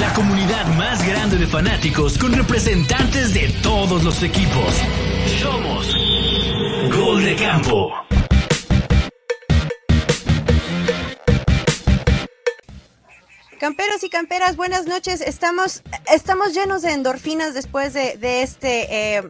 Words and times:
La 0.00 0.12
comunidad 0.14 0.66
más 0.78 1.06
grande 1.06 1.36
de 1.36 1.46
fanáticos 1.46 2.16
con 2.16 2.32
representantes 2.32 3.34
de 3.34 3.48
todos 3.62 4.02
los 4.02 4.22
equipos. 4.22 4.74
Somos 5.40 5.94
Gol 6.96 7.22
de 7.22 7.36
Campo. 7.36 7.92
Camperos 13.60 14.02
y 14.02 14.08
camperas, 14.08 14.56
buenas 14.56 14.86
noches. 14.86 15.20
Estamos, 15.20 15.82
estamos 16.12 16.54
llenos 16.54 16.80
de 16.80 16.92
endorfinas 16.92 17.52
después 17.52 17.92
de, 17.92 18.16
de 18.16 18.42
este 18.42 19.16
eh, 19.16 19.22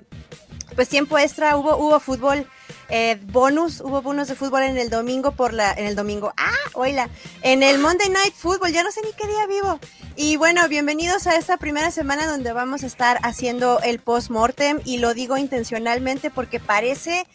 pues 0.77 0.89
tiempo 0.89 1.19
extra. 1.19 1.57
Hubo, 1.57 1.77
hubo 1.79 1.99
fútbol 1.99 2.47
eh, 2.89 3.19
bonus, 3.33 3.81
hubo 3.81 4.03
bonus 4.03 4.29
de 4.29 4.35
fútbol 4.35 4.63
en 4.63 4.77
el 4.77 4.91
domingo 4.91 5.33
por 5.33 5.53
la, 5.53 5.73
en 5.73 5.87
el 5.87 5.97
domingo, 5.97 6.33
ah, 6.37 6.53
oíla, 6.75 7.09
en 7.43 7.63
el 7.63 7.79
Monday 7.79 8.09
Night 8.09 8.35
Football, 8.35 8.73
ya 8.73 8.83
no 8.83 8.93
sé 8.93 9.01
ni 9.03 9.13
qué 9.13 9.27
día 9.27 9.47
vivo. 9.47 9.81
Y 10.17 10.37
bueno, 10.37 10.69
bienvenidos 10.69 11.27
a 11.27 11.37
esta 11.37 11.57
primera 11.57 11.91
semana 11.91 12.27
donde 12.27 12.53
vamos 12.53 12.83
a 12.85 12.87
estar 12.87 13.19
haciendo 13.23 13.81
el 13.81 13.99
post-mortem 13.99 14.81
y 14.85 14.99
lo 14.99 15.15
digo 15.15 15.37
intencionalmente 15.37 16.31
porque 16.31 16.61
parece 16.61 17.27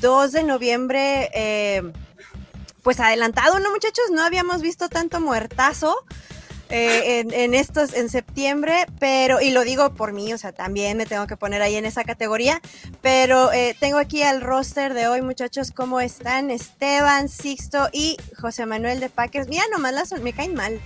2 0.00 0.32
de 0.32 0.42
noviembre, 0.42 1.30
eh, 1.34 1.82
pues 2.82 3.00
adelantado, 3.00 3.58
¿no 3.58 3.70
muchachos? 3.70 4.04
No 4.12 4.22
habíamos 4.22 4.60
visto 4.60 4.88
tanto 4.88 5.20
muertazo. 5.20 5.96
Eh, 6.68 7.24
en, 7.32 7.54
estos, 7.54 7.94
en 7.94 8.08
septiembre, 8.08 8.86
pero, 8.98 9.40
y 9.40 9.50
lo 9.50 9.62
digo 9.62 9.94
por 9.94 10.12
mí, 10.12 10.32
o 10.32 10.38
sea, 10.38 10.50
también 10.50 10.96
me 10.96 11.06
tengo 11.06 11.28
que 11.28 11.36
poner 11.36 11.62
ahí 11.62 11.76
en 11.76 11.84
esa 11.84 12.02
categoría, 12.02 12.60
pero 13.02 13.52
eh, 13.52 13.76
tengo 13.78 13.98
aquí 13.98 14.22
al 14.22 14.40
roster 14.40 14.92
de 14.92 15.06
hoy, 15.06 15.22
muchachos, 15.22 15.70
¿cómo 15.70 16.00
están? 16.00 16.50
Esteban, 16.50 17.28
Sixto 17.28 17.88
y 17.92 18.16
José 18.40 18.66
Manuel 18.66 18.98
de 18.98 19.08
Packers. 19.10 19.46
Mira, 19.46 19.62
nomás 19.70 19.94
las, 19.94 20.20
me 20.20 20.32
caen 20.32 20.54
mal. 20.54 20.80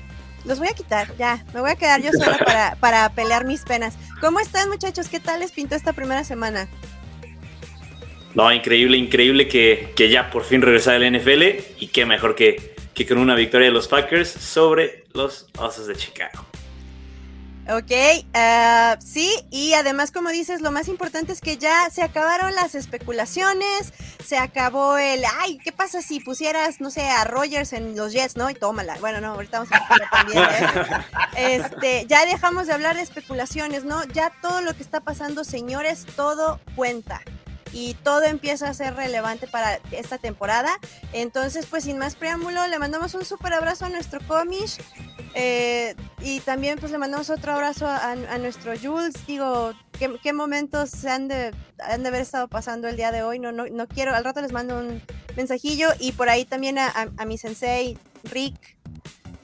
Los 0.45 0.59
voy 0.59 0.69
a 0.69 0.75
quitar, 0.75 1.17
ya, 1.17 1.45
me 1.55 1.61
voy 1.61 1.71
a 1.71 1.77
quedar 1.77 2.03
yo 2.03 2.13
sola 2.13 2.39
para, 2.45 2.77
para 2.77 3.09
pelear 3.11 3.47
mis 3.47 3.63
penas. 3.63 3.95
¿Cómo 4.21 4.39
están, 4.41 4.69
muchachos? 4.69 5.09
¿Qué 5.09 5.21
tal 5.21 5.41
les 5.41 5.53
pintó 5.53 5.77
esta 5.77 5.95
primera 5.95 6.25
semana? 6.25 6.69
No, 8.35 8.53
increíble, 8.53 8.97
increíble 8.97 9.49
que, 9.49 9.93
que 9.97 10.09
ya 10.09 10.31
por 10.31 10.45
fin 10.45 10.63
regresa 10.63 10.95
el 10.95 11.19
NFL 11.19 11.43
y 11.79 11.89
qué 11.89 12.07
mejor 12.07 12.37
que 12.37 12.70
que 12.95 13.07
con 13.07 13.19
una 13.19 13.35
victoria 13.35 13.69
de 13.69 13.73
los 13.73 13.89
Packers 13.89 14.31
sobre 14.31 15.05
los 15.13 15.47
Osos 15.59 15.87
de 15.87 15.97
Chicago. 15.97 16.47
Ok, 17.69 17.93
uh, 18.35 19.01
sí, 19.01 19.31
y 19.51 19.75
además 19.75 20.11
como 20.11 20.31
dices, 20.31 20.61
lo 20.61 20.73
más 20.73 20.89
importante 20.89 21.31
es 21.33 21.41
que 21.41 21.57
ya 21.57 21.89
se 21.91 22.03
acabaron 22.03 22.53
las 22.57 22.75
especulaciones, 22.75 23.93
se 24.25 24.39
acabó 24.39 24.99
el, 24.99 25.23
ay, 25.39 25.59
¿qué 25.63 25.71
pasa 25.71 26.03
si 26.03 26.19
pusieras, 26.19 26.81
no 26.81 26.91
sé, 26.91 27.03
a 27.03 27.23
Rogers 27.23 27.73
en 27.73 27.97
los 27.97 28.13
Jets, 28.13 28.37
no? 28.37 28.51
Y 28.51 28.55
tómala. 28.55 28.97
Bueno, 28.99 29.21
no, 29.21 29.35
ahorita 29.35 29.61
vamos 29.61 29.73
a 29.73 30.11
también. 30.11 30.43
¿eh? 30.43 30.67
Este, 31.37 32.07
ya 32.09 32.27
dejamos 32.27 32.67
de 32.67 32.73
hablar 32.73 32.97
de 32.97 33.03
especulaciones, 33.03 33.85
¿no? 33.85 34.05
Ya 34.07 34.33
todo 34.43 34.63
lo 34.63 34.75
que 34.75 34.83
está 34.83 35.01
pasando, 35.01 35.45
señores, 35.45 36.07
todo 36.17 36.61
cuenta 36.75 37.23
y 37.73 37.95
todo 37.95 38.23
empieza 38.25 38.69
a 38.69 38.75
ser 38.75 38.95
relevante 38.95 39.47
para 39.47 39.81
esta 39.93 40.19
temporada. 40.19 40.71
Entonces, 41.13 41.67
pues 41.67 41.85
sin 41.85 41.99
más 41.99 42.17
preámbulo, 42.17 42.67
le 42.69 42.79
mandamos 42.79 43.15
un 43.15 43.25
súper 43.25 43.53
abrazo 43.53 43.87
a 43.87 43.89
nuestro 43.89 44.21
comish 44.27 44.79
eh, 45.35 45.95
y 46.21 46.41
también 46.41 46.79
pues 46.79 46.91
le 46.93 46.99
mandamos 46.99 47.31
otro 47.31 47.53
abrazo 47.53 47.87
a, 47.87 48.15
nuestro 48.39 48.73
Jules. 48.77 49.15
Digo, 49.27 49.73
¿qué, 49.99 50.33
momentos 50.33 50.91
se 50.91 51.11
han 51.11 51.29
de, 51.29 51.55
han 51.79 52.03
de 52.03 52.09
haber 52.09 52.23
estado 52.23 52.49
pasando 52.49 52.89
el 52.89 52.97
día 52.97 53.13
de 53.13 53.23
hoy? 53.23 53.39
No, 53.39 53.53
no, 53.53 53.67
no 53.67 53.87
quiero, 53.87 54.15
al 54.15 54.25
rato 54.25 54.41
les 54.41 54.53
mando 54.53 54.79
un 54.79 55.03
mensajillo 55.37 55.89
y 55.99 56.13
por 56.13 56.29
ahí 56.29 56.45
también 56.45 56.79
a, 56.79 56.93
a 57.17 57.25
mi 57.25 57.39
sensei 57.39 57.99
Rick, 58.25 58.77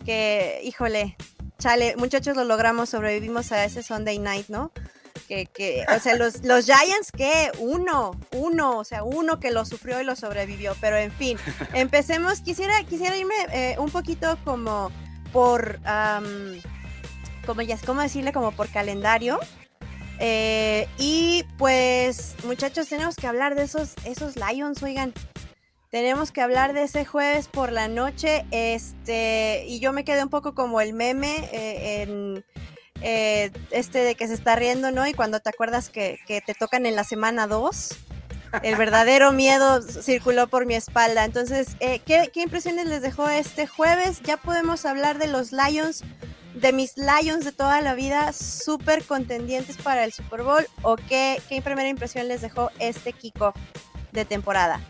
que 0.04 0.60
híjole, 0.64 1.16
chale, 1.58 1.96
muchachos 1.96 2.36
lo 2.36 2.44
logramos, 2.44 2.90
sobrevivimos 2.90 3.52
a 3.52 3.64
ese 3.64 3.82
Sunday 3.82 4.18
night, 4.18 4.48
¿no? 4.48 4.72
Que, 5.26 5.84
o 5.94 6.00
sea, 6.00 6.16
los, 6.16 6.44
los 6.44 6.66
Giants, 6.66 7.12
que 7.12 7.50
uno, 7.58 8.18
uno, 8.32 8.78
o 8.78 8.84
sea, 8.84 9.04
uno 9.04 9.40
que 9.40 9.50
lo 9.50 9.64
sufrió 9.64 10.00
y 10.00 10.04
lo 10.04 10.16
sobrevivió, 10.16 10.74
pero 10.80 10.96
en 10.96 11.12
fin, 11.12 11.38
empecemos, 11.74 12.40
quisiera, 12.40 12.82
quisiera 12.84 13.16
irme 13.16 13.34
eh, 13.52 13.76
un 13.78 13.90
poquito 13.90 14.38
como 14.44 14.90
por, 15.32 15.80
como 17.44 17.62
ya, 17.62 17.76
¿cómo 17.84 18.02
decirle? 18.02 18.32
Como 18.32 18.52
por 18.52 18.68
calendario. 18.68 19.38
Eh, 20.18 20.88
y 20.98 21.44
pues, 21.58 22.34
muchachos, 22.44 22.88
tenemos 22.88 23.16
que 23.16 23.26
hablar 23.26 23.54
de 23.54 23.64
esos, 23.64 23.94
esos 24.04 24.36
Lions, 24.36 24.82
oigan. 24.82 25.12
Tenemos 25.90 26.32
que 26.32 26.40
hablar 26.40 26.72
de 26.72 26.82
ese 26.82 27.04
jueves 27.04 27.48
por 27.48 27.72
la 27.72 27.88
noche. 27.88 28.44
Este, 28.50 29.64
y 29.66 29.78
yo 29.80 29.92
me 29.92 30.04
quedé 30.04 30.22
un 30.22 30.30
poco 30.30 30.54
como 30.54 30.80
el 30.80 30.92
meme 30.92 31.48
eh, 31.52 32.02
en 32.02 32.44
eh, 33.02 33.50
este 33.70 33.98
de 33.98 34.14
que 34.14 34.26
se 34.28 34.34
está 34.34 34.56
riendo, 34.56 34.90
¿no? 34.90 35.06
Y 35.06 35.14
cuando 35.14 35.40
te 35.40 35.48
acuerdas 35.48 35.88
que, 35.88 36.18
te 36.26 36.54
tocan 36.54 36.86
en 36.86 36.96
la 36.96 37.04
semana 37.04 37.46
2, 37.46 37.96
el 38.62 38.76
verdadero 38.76 39.32
miedo 39.32 39.82
circuló 39.82 40.48
por 40.48 40.66
mi 40.66 40.74
espalda. 40.74 41.24
Entonces, 41.24 41.76
eh, 41.80 42.00
¿qué, 42.00 42.30
impresiones 42.34 42.86
les 42.86 43.02
dejó 43.02 43.28
este 43.28 43.66
jueves? 43.66 44.20
Ya 44.22 44.36
podemos 44.36 44.86
hablar 44.86 45.18
de 45.18 45.26
los 45.26 45.52
Lions, 45.52 46.04
de 46.54 46.72
mis 46.72 46.94
Lions 46.96 47.44
de 47.44 47.52
toda 47.52 47.80
la 47.80 47.94
vida, 47.94 48.32
súper 48.32 49.04
contendientes 49.04 49.76
para 49.76 50.04
el 50.04 50.12
Super 50.12 50.42
Bowl. 50.42 50.66
¿O 50.82 50.96
qué, 50.96 51.40
qué 51.48 51.60
primera 51.62 51.88
impresión 51.88 52.28
les 52.28 52.40
dejó 52.40 52.70
este 52.78 53.12
kickoff 53.12 53.56
de 54.12 54.24
temporada? 54.24 54.80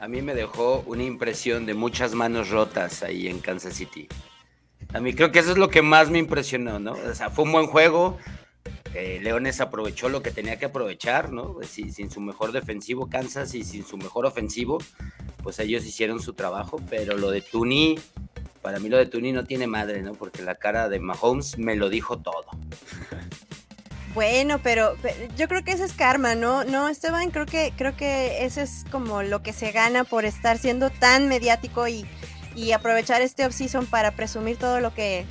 A 0.00 0.06
mí 0.06 0.22
me 0.22 0.34
dejó 0.34 0.84
una 0.86 1.02
impresión 1.02 1.66
de 1.66 1.74
muchas 1.74 2.14
manos 2.14 2.50
rotas 2.50 3.02
ahí 3.02 3.26
en 3.26 3.40
Kansas 3.40 3.74
City. 3.74 4.08
A 4.94 5.00
mí 5.00 5.12
creo 5.14 5.30
que 5.30 5.38
eso 5.38 5.52
es 5.52 5.58
lo 5.58 5.68
que 5.68 5.82
más 5.82 6.10
me 6.10 6.18
impresionó, 6.18 6.78
¿no? 6.78 6.92
O 6.92 7.14
sea, 7.14 7.30
fue 7.30 7.44
un 7.44 7.52
buen 7.52 7.66
juego. 7.66 8.16
Eh, 8.94 9.20
Leones 9.22 9.60
aprovechó 9.60 10.08
lo 10.08 10.22
que 10.22 10.30
tenía 10.30 10.58
que 10.58 10.66
aprovechar, 10.66 11.30
¿no? 11.30 11.52
Pues 11.52 11.68
sin, 11.68 12.10
su 12.10 12.20
mejor 12.20 12.52
defensivo, 12.52 13.08
Kansas, 13.08 13.54
y 13.54 13.64
sin 13.64 13.84
su 13.84 13.98
mejor 13.98 14.24
ofensivo, 14.24 14.78
pues 15.42 15.58
ellos 15.58 15.84
hicieron 15.84 16.20
su 16.22 16.32
trabajo. 16.32 16.80
Pero 16.88 17.18
lo 17.18 17.30
de 17.30 17.42
Tuni, 17.42 17.98
para 18.62 18.78
mí 18.78 18.88
lo 18.88 18.96
de 18.96 19.06
Tuni 19.06 19.32
no 19.32 19.44
tiene 19.44 19.66
madre, 19.66 20.02
¿no? 20.02 20.14
Porque 20.14 20.42
la 20.42 20.54
cara 20.54 20.88
de 20.88 21.00
Mahomes 21.00 21.58
me 21.58 21.76
lo 21.76 21.90
dijo 21.90 22.18
todo. 22.18 22.46
Bueno, 24.14 24.58
pero, 24.60 24.96
yo 25.36 25.46
creo 25.46 25.62
que 25.62 25.70
ese 25.70 25.84
es 25.84 25.92
karma, 25.92 26.34
¿no? 26.34 26.64
No, 26.64 26.88
Esteban, 26.88 27.30
creo 27.30 27.46
que, 27.46 27.72
creo 27.76 27.94
que 27.94 28.44
eso 28.44 28.60
es 28.60 28.84
como 28.90 29.22
lo 29.22 29.42
que 29.42 29.52
se 29.52 29.70
gana 29.70 30.02
por 30.02 30.24
estar 30.24 30.58
siendo 30.58 30.90
tan 30.90 31.28
mediático 31.28 31.86
y 31.86 32.04
y 32.58 32.72
aprovechar 32.72 33.22
este 33.22 33.46
off-season 33.46 33.86
para 33.86 34.16
presumir 34.16 34.56
todo 34.56 34.80
lo 34.80 34.92
que 34.92 35.24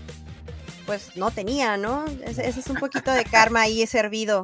pues 0.86 1.18
no 1.18 1.32
tenía, 1.32 1.76
¿no? 1.76 2.06
Ese, 2.26 2.48
es 2.48 2.68
un 2.68 2.78
poquito 2.78 3.12
de 3.12 3.26
karma 3.26 3.62
ahí 3.62 3.86
servido. 3.86 4.44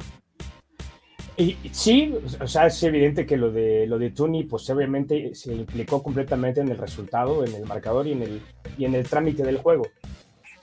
Y, 1.38 1.58
sí, 1.72 2.14
o 2.40 2.48
sea, 2.48 2.68
es 2.68 2.84
evidente 2.84 3.26
que 3.26 3.38
lo 3.38 3.52
de 3.52 3.88
lo 3.88 3.98
de 3.98 4.12
Tuni, 4.12 4.44
pues 4.44 4.70
obviamente 4.70 5.34
se 5.34 5.54
implicó 5.54 6.04
completamente 6.04 6.60
en 6.60 6.68
el 6.68 6.78
resultado, 6.78 7.46
en 7.46 7.56
el 7.56 7.66
marcador 7.66 8.06
y 8.06 8.12
en 8.12 8.22
el, 8.22 8.42
y 8.78 8.86
en 8.86 8.96
el 8.96 9.08
trámite 9.08 9.44
del 9.44 9.58
juego. 9.58 9.88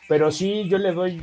Pero 0.07 0.31
sí, 0.31 0.69
yo 0.69 0.77
le 0.77 0.93
doy 0.93 1.23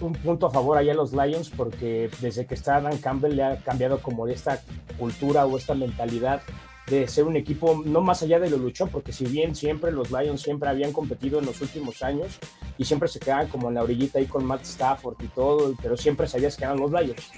un 0.00 0.12
punto 0.12 0.46
a 0.46 0.50
favor 0.50 0.76
allá 0.76 0.92
a 0.92 0.96
los 0.96 1.14
Lions 1.14 1.48
porque 1.48 2.10
desde 2.20 2.44
que 2.46 2.54
está 2.54 2.80
Dan 2.82 2.98
Campbell 2.98 3.34
le 3.34 3.42
ha 3.42 3.56
cambiado 3.56 4.02
como 4.02 4.28
esta 4.28 4.60
cultura 4.98 5.46
o 5.46 5.56
esta 5.56 5.74
mentalidad 5.74 6.42
de 6.88 7.08
ser 7.08 7.24
un 7.24 7.36
equipo 7.36 7.82
no 7.84 8.00
más 8.00 8.22
allá 8.22 8.38
de 8.38 8.50
lo 8.50 8.58
luchó, 8.58 8.86
porque 8.86 9.12
si 9.12 9.24
bien 9.24 9.54
siempre 9.54 9.90
los 9.90 10.10
Lions 10.10 10.40
siempre 10.40 10.68
habían 10.68 10.92
competido 10.92 11.38
en 11.38 11.46
los 11.46 11.60
últimos 11.60 12.02
años 12.02 12.38
y 12.78 12.84
siempre 12.84 13.08
se 13.08 13.18
quedaban 13.18 13.48
como 13.48 13.68
en 13.68 13.74
la 13.74 13.82
orillita 13.82 14.18
ahí 14.18 14.26
con 14.26 14.44
Matt 14.44 14.62
Stafford 14.62 15.16
y 15.22 15.28
todo, 15.28 15.74
pero 15.82 15.96
siempre 15.96 16.28
sabías 16.28 16.56
que 16.56 16.64
eran 16.64 16.78
los 16.78 16.92
Lions. 16.92 17.30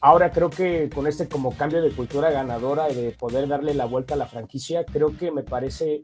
Ahora 0.00 0.32
creo 0.32 0.50
que 0.50 0.90
con 0.90 1.06
este 1.06 1.28
como 1.28 1.56
cambio 1.56 1.82
de 1.82 1.90
cultura 1.90 2.30
ganadora 2.30 2.90
y 2.90 2.94
de 2.94 3.10
poder 3.12 3.48
darle 3.48 3.74
la 3.74 3.84
vuelta 3.84 4.14
a 4.14 4.16
la 4.16 4.26
franquicia, 4.26 4.84
creo 4.84 5.16
que 5.16 5.30
me 5.30 5.42
parece 5.42 6.02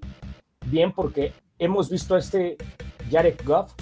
bien 0.66 0.92
porque 0.92 1.32
hemos 1.58 1.90
visto 1.90 2.14
a 2.14 2.18
este 2.18 2.56
Jared 3.10 3.40
Goff 3.44 3.72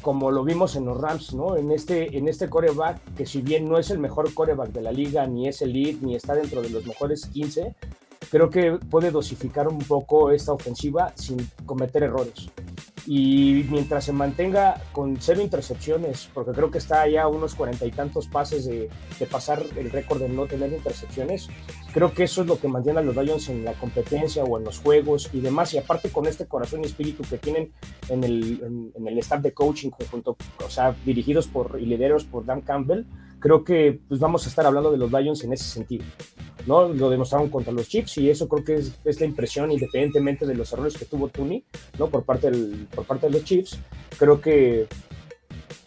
como 0.00 0.30
lo 0.30 0.44
vimos 0.44 0.76
en 0.76 0.86
los 0.86 0.98
Rams, 0.98 1.34
¿no? 1.34 1.56
En 1.56 1.70
este, 1.70 2.16
en 2.16 2.28
este 2.28 2.48
coreback, 2.48 3.14
que 3.14 3.26
si 3.26 3.42
bien 3.42 3.68
no 3.68 3.78
es 3.78 3.90
el 3.90 3.98
mejor 3.98 4.32
coreback 4.32 4.70
de 4.70 4.80
la 4.80 4.92
liga, 4.92 5.26
ni 5.26 5.48
es 5.48 5.62
el 5.62 5.72
lead, 5.72 5.96
ni 6.00 6.14
está 6.14 6.34
dentro 6.34 6.62
de 6.62 6.70
los 6.70 6.86
mejores 6.86 7.26
15, 7.26 7.74
creo 8.28 8.50
que 8.50 8.72
puede 8.90 9.10
dosificar 9.10 9.68
un 9.68 9.78
poco 9.78 10.30
esta 10.30 10.52
ofensiva 10.52 11.12
sin 11.16 11.38
cometer 11.64 12.02
errores. 12.02 12.50
Y 13.06 13.64
mientras 13.70 14.04
se 14.04 14.12
mantenga 14.12 14.82
con 14.92 15.16
cero 15.18 15.40
intercepciones, 15.40 16.28
porque 16.34 16.52
creo 16.52 16.70
que 16.70 16.78
está 16.78 17.08
ya 17.08 17.26
unos 17.28 17.54
cuarenta 17.54 17.86
y 17.86 17.90
tantos 17.90 18.28
pases 18.28 18.66
de, 18.66 18.90
pasar 19.30 19.64
el 19.76 19.90
récord 19.90 20.20
de 20.20 20.28
no 20.28 20.46
tener 20.46 20.72
intercepciones, 20.72 21.48
creo 21.94 22.12
que 22.12 22.24
eso 22.24 22.42
es 22.42 22.46
lo 22.46 22.60
que 22.60 22.68
mantiene 22.68 23.00
a 23.00 23.02
los 23.02 23.16
Lions 23.16 23.48
en 23.48 23.64
la 23.64 23.72
competencia 23.74 24.44
o 24.44 24.58
en 24.58 24.64
los 24.64 24.80
juegos 24.80 25.30
y 25.32 25.40
demás. 25.40 25.72
Y 25.74 25.78
aparte 25.78 26.10
con 26.10 26.26
este 26.26 26.46
corazón 26.46 26.82
y 26.82 26.86
espíritu 26.86 27.22
que 27.22 27.38
tienen 27.38 27.72
en 28.08 28.22
el, 28.22 28.92
en, 28.94 29.08
el 29.08 29.18
staff 29.18 29.40
de 29.40 29.54
coaching 29.54 29.90
conjunto, 29.90 30.36
o 30.64 30.70
sea, 30.70 30.94
dirigidos 31.04 31.46
por 31.48 31.78
y 31.80 31.86
liderados 31.86 32.24
por 32.24 32.44
Dan 32.44 32.60
Campbell, 32.60 33.04
creo 33.40 33.64
que 33.64 34.00
pues 34.08 34.20
vamos 34.20 34.46
a 34.46 34.48
estar 34.48 34.64
hablando 34.66 34.92
de 34.92 34.98
los 34.98 35.10
Lions 35.10 35.42
en 35.42 35.52
ese 35.52 35.64
sentido. 35.64 36.04
¿no? 36.66 36.88
Lo 36.88 37.10
demostraron 37.10 37.48
contra 37.48 37.72
los 37.72 37.88
Chiefs 37.88 38.18
y 38.18 38.30
eso 38.30 38.48
creo 38.48 38.64
que 38.64 38.74
es, 38.74 38.92
es 39.04 39.20
la 39.20 39.26
impresión, 39.26 39.72
independientemente 39.72 40.46
de 40.46 40.54
los 40.54 40.72
errores 40.72 40.96
que 40.96 41.04
tuvo 41.04 41.28
Tooney, 41.28 41.64
¿no? 41.98 42.08
Por 42.08 42.24
parte, 42.24 42.50
del, 42.50 42.86
por 42.94 43.04
parte 43.04 43.26
de 43.26 43.32
los 43.32 43.44
Chiefs. 43.44 43.78
Creo 44.18 44.40
que, 44.40 44.86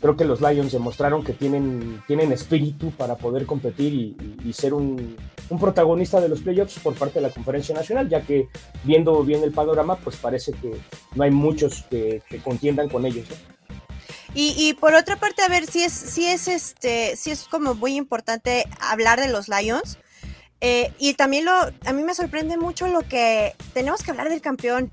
creo 0.01 0.17
que 0.17 0.25
los 0.25 0.41
Lions 0.41 0.71
demostraron 0.71 1.23
que 1.23 1.33
tienen, 1.33 2.01
tienen 2.07 2.31
espíritu 2.31 2.91
para 2.91 3.15
poder 3.15 3.45
competir 3.45 3.93
y, 3.93 4.17
y, 4.43 4.53
ser 4.53 4.73
un, 4.73 5.15
un, 5.49 5.59
protagonista 5.59 6.19
de 6.19 6.29
los 6.29 6.41
playoffs 6.41 6.79
por 6.79 6.95
parte 6.95 7.19
de 7.19 7.27
la 7.27 7.33
Conferencia 7.33 7.75
Nacional, 7.75 8.09
ya 8.09 8.21
que 8.21 8.47
viendo 8.83 9.23
bien 9.23 9.43
el 9.43 9.51
panorama, 9.51 9.95
pues 9.97 10.17
parece 10.17 10.53
que 10.53 10.73
no 11.15 11.23
hay 11.23 11.31
muchos 11.31 11.83
que, 11.83 12.21
que 12.27 12.39
contiendan 12.39 12.89
con 12.89 13.05
ellos. 13.05 13.27
Y, 14.35 14.73
por 14.79 14.95
otra 14.95 15.15
parte, 15.17 15.43
a 15.43 15.47
ver, 15.47 15.67
si 15.67 15.83
es, 15.83 15.93
si 15.93 16.25
es 16.25 16.47
este, 16.47 17.15
si 17.15 17.29
es 17.29 17.43
como 17.43 17.75
muy 17.75 17.95
importante 17.95 18.65
hablar 18.79 19.19
de 19.19 19.27
los 19.27 19.47
Lions. 19.47 19.99
Eh, 20.59 20.91
y 20.97 21.13
también 21.13 21.45
lo, 21.45 21.51
a 21.51 21.93
mí 21.93 22.03
me 22.03 22.15
sorprende 22.15 22.57
mucho 22.57 22.87
lo 22.87 23.01
que 23.01 23.53
tenemos 23.73 24.01
que 24.01 24.11
hablar 24.11 24.29
del 24.29 24.41
campeón. 24.41 24.91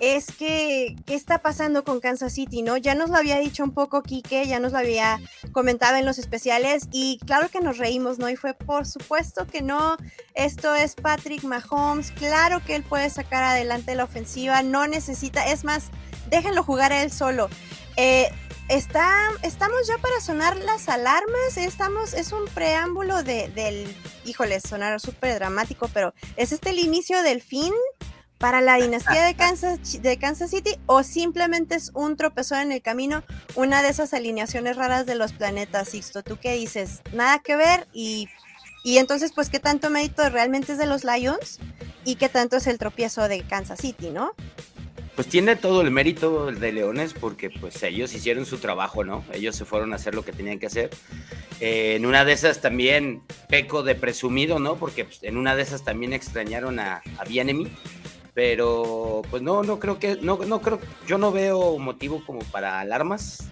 Es 0.00 0.26
que, 0.26 0.96
¿qué 1.06 1.14
está 1.14 1.38
pasando 1.38 1.84
con 1.84 2.00
Kansas 2.00 2.32
City, 2.32 2.62
no? 2.62 2.76
Ya 2.76 2.94
nos 2.94 3.10
lo 3.10 3.16
había 3.16 3.38
dicho 3.38 3.62
un 3.62 3.72
poco 3.72 4.02
Quique, 4.02 4.46
ya 4.46 4.58
nos 4.60 4.72
lo 4.72 4.78
había 4.78 5.20
comentado 5.52 5.96
en 5.96 6.04
los 6.04 6.18
especiales 6.18 6.88
y 6.90 7.18
claro 7.26 7.48
que 7.48 7.60
nos 7.60 7.78
reímos, 7.78 8.18
¿no? 8.18 8.28
Y 8.28 8.36
fue 8.36 8.54
por 8.54 8.86
supuesto 8.86 9.46
que 9.46 9.62
no, 9.62 9.96
esto 10.34 10.74
es 10.74 10.94
Patrick 10.96 11.44
Mahomes, 11.44 12.10
claro 12.10 12.60
que 12.64 12.74
él 12.74 12.82
puede 12.82 13.08
sacar 13.08 13.44
adelante 13.44 13.94
la 13.94 14.04
ofensiva, 14.04 14.62
no 14.62 14.88
necesita, 14.88 15.46
es 15.46 15.62
más, 15.62 15.90
déjenlo 16.28 16.64
jugar 16.64 16.92
a 16.92 17.02
él 17.02 17.12
solo. 17.12 17.48
Eh, 17.96 18.28
Está, 18.68 19.10
estamos 19.42 19.86
ya 19.86 19.98
para 19.98 20.20
sonar 20.20 20.56
las 20.56 20.88
alarmas, 20.88 21.58
estamos, 21.58 22.14
es 22.14 22.32
un 22.32 22.46
preámbulo 22.46 23.22
de, 23.22 23.48
del, 23.48 23.94
híjole, 24.24 24.58
sonar 24.60 24.98
súper 25.00 25.34
dramático, 25.34 25.88
pero 25.92 26.14
¿es 26.36 26.50
este 26.50 26.70
el 26.70 26.78
inicio 26.78 27.22
del 27.22 27.42
fin 27.42 27.74
para 28.38 28.62
la 28.62 28.76
dinastía 28.76 29.22
de 29.24 29.34
Kansas, 29.34 30.02
de 30.02 30.18
Kansas 30.18 30.50
City 30.50 30.78
o 30.86 31.02
simplemente 31.02 31.74
es 31.74 31.90
un 31.92 32.16
tropezón 32.16 32.60
en 32.60 32.72
el 32.72 32.80
camino, 32.80 33.22
una 33.54 33.82
de 33.82 33.90
esas 33.90 34.14
alineaciones 34.14 34.76
raras 34.76 35.04
de 35.04 35.14
los 35.14 35.34
planetas, 35.34 35.90
Sixto? 35.90 36.22
¿Tú 36.22 36.38
qué 36.40 36.54
dices? 36.54 37.02
Nada 37.12 37.40
que 37.40 37.56
ver 37.56 37.86
y, 37.92 38.28
y 38.82 38.96
entonces, 38.96 39.32
pues, 39.34 39.50
¿qué 39.50 39.60
tanto 39.60 39.90
mérito 39.90 40.26
realmente 40.30 40.72
es 40.72 40.78
de 40.78 40.86
los 40.86 41.04
Lions 41.04 41.58
y 42.04 42.16
qué 42.16 42.30
tanto 42.30 42.56
es 42.56 42.66
el 42.66 42.78
tropiezo 42.78 43.28
de 43.28 43.42
Kansas 43.42 43.80
City, 43.80 44.08
no? 44.08 44.32
Pues 45.14 45.28
tiene 45.28 45.56
todo 45.56 45.80
el 45.80 45.90
mérito 45.90 46.50
de 46.50 46.72
Leones 46.72 47.14
porque 47.14 47.50
pues 47.50 47.82
ellos 47.82 48.14
hicieron 48.14 48.46
su 48.46 48.58
trabajo, 48.58 49.04
¿no? 49.04 49.24
Ellos 49.32 49.54
se 49.56 49.64
fueron 49.64 49.92
a 49.92 49.96
hacer 49.96 50.14
lo 50.14 50.24
que 50.24 50.32
tenían 50.32 50.58
que 50.58 50.66
hacer. 50.66 50.90
Eh, 51.60 51.94
en 51.96 52.06
una 52.06 52.24
de 52.24 52.32
esas 52.32 52.60
también 52.60 53.22
peco 53.48 53.82
de 53.82 53.94
presumido, 53.94 54.58
¿no? 54.58 54.76
Porque 54.76 55.04
pues, 55.04 55.22
en 55.22 55.36
una 55.36 55.54
de 55.54 55.62
esas 55.62 55.84
también 55.84 56.12
extrañaron 56.12 56.78
a, 56.78 57.02
a 57.18 57.24
Bienemy. 57.24 57.68
Pero 58.34 59.22
pues 59.30 59.42
no, 59.42 59.62
no 59.62 59.78
creo 59.78 60.00
que, 60.00 60.16
no, 60.20 60.38
no 60.38 60.60
creo, 60.60 60.80
yo 61.06 61.18
no 61.18 61.30
veo 61.30 61.78
motivo 61.78 62.24
como 62.26 62.40
para 62.40 62.80
alarmas. 62.80 63.44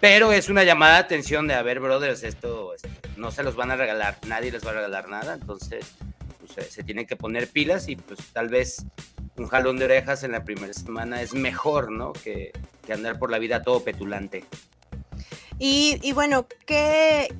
Pero 0.00 0.32
es 0.32 0.48
una 0.48 0.62
llamada 0.62 0.94
de 0.94 1.00
atención 1.00 1.48
de, 1.48 1.54
a 1.54 1.62
brothers, 1.62 2.22
esto, 2.22 2.74
esto 2.74 2.88
no 3.16 3.30
se 3.30 3.42
los 3.42 3.56
van 3.56 3.70
a 3.70 3.76
regalar, 3.76 4.18
nadie 4.26 4.50
les 4.50 4.64
va 4.64 4.70
a 4.70 4.74
regalar 4.74 5.08
nada. 5.08 5.34
Entonces, 5.34 5.94
pues, 6.54 6.68
se 6.68 6.82
tienen 6.84 7.06
que 7.06 7.16
poner 7.16 7.48
pilas 7.48 7.88
y 7.88 7.96
pues 7.96 8.20
tal 8.32 8.48
vez 8.48 8.84
un 9.36 9.46
jalón 9.48 9.78
de 9.78 9.86
orejas 9.86 10.24
en 10.24 10.32
la 10.32 10.44
primera 10.44 10.72
semana 10.72 11.22
es 11.22 11.34
mejor, 11.34 11.90
¿no? 11.90 12.12
Que, 12.12 12.52
que 12.84 12.92
andar 12.92 13.18
por 13.18 13.30
la 13.30 13.38
vida 13.38 13.62
todo 13.62 13.82
petulante. 13.82 14.44
Y, 15.58 15.98
y 16.02 16.12
bueno, 16.12 16.46
¿qué, 16.66 17.34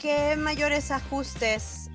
¿qué, 0.00 0.36
mayores 0.36 0.90
ajustes 0.90 1.90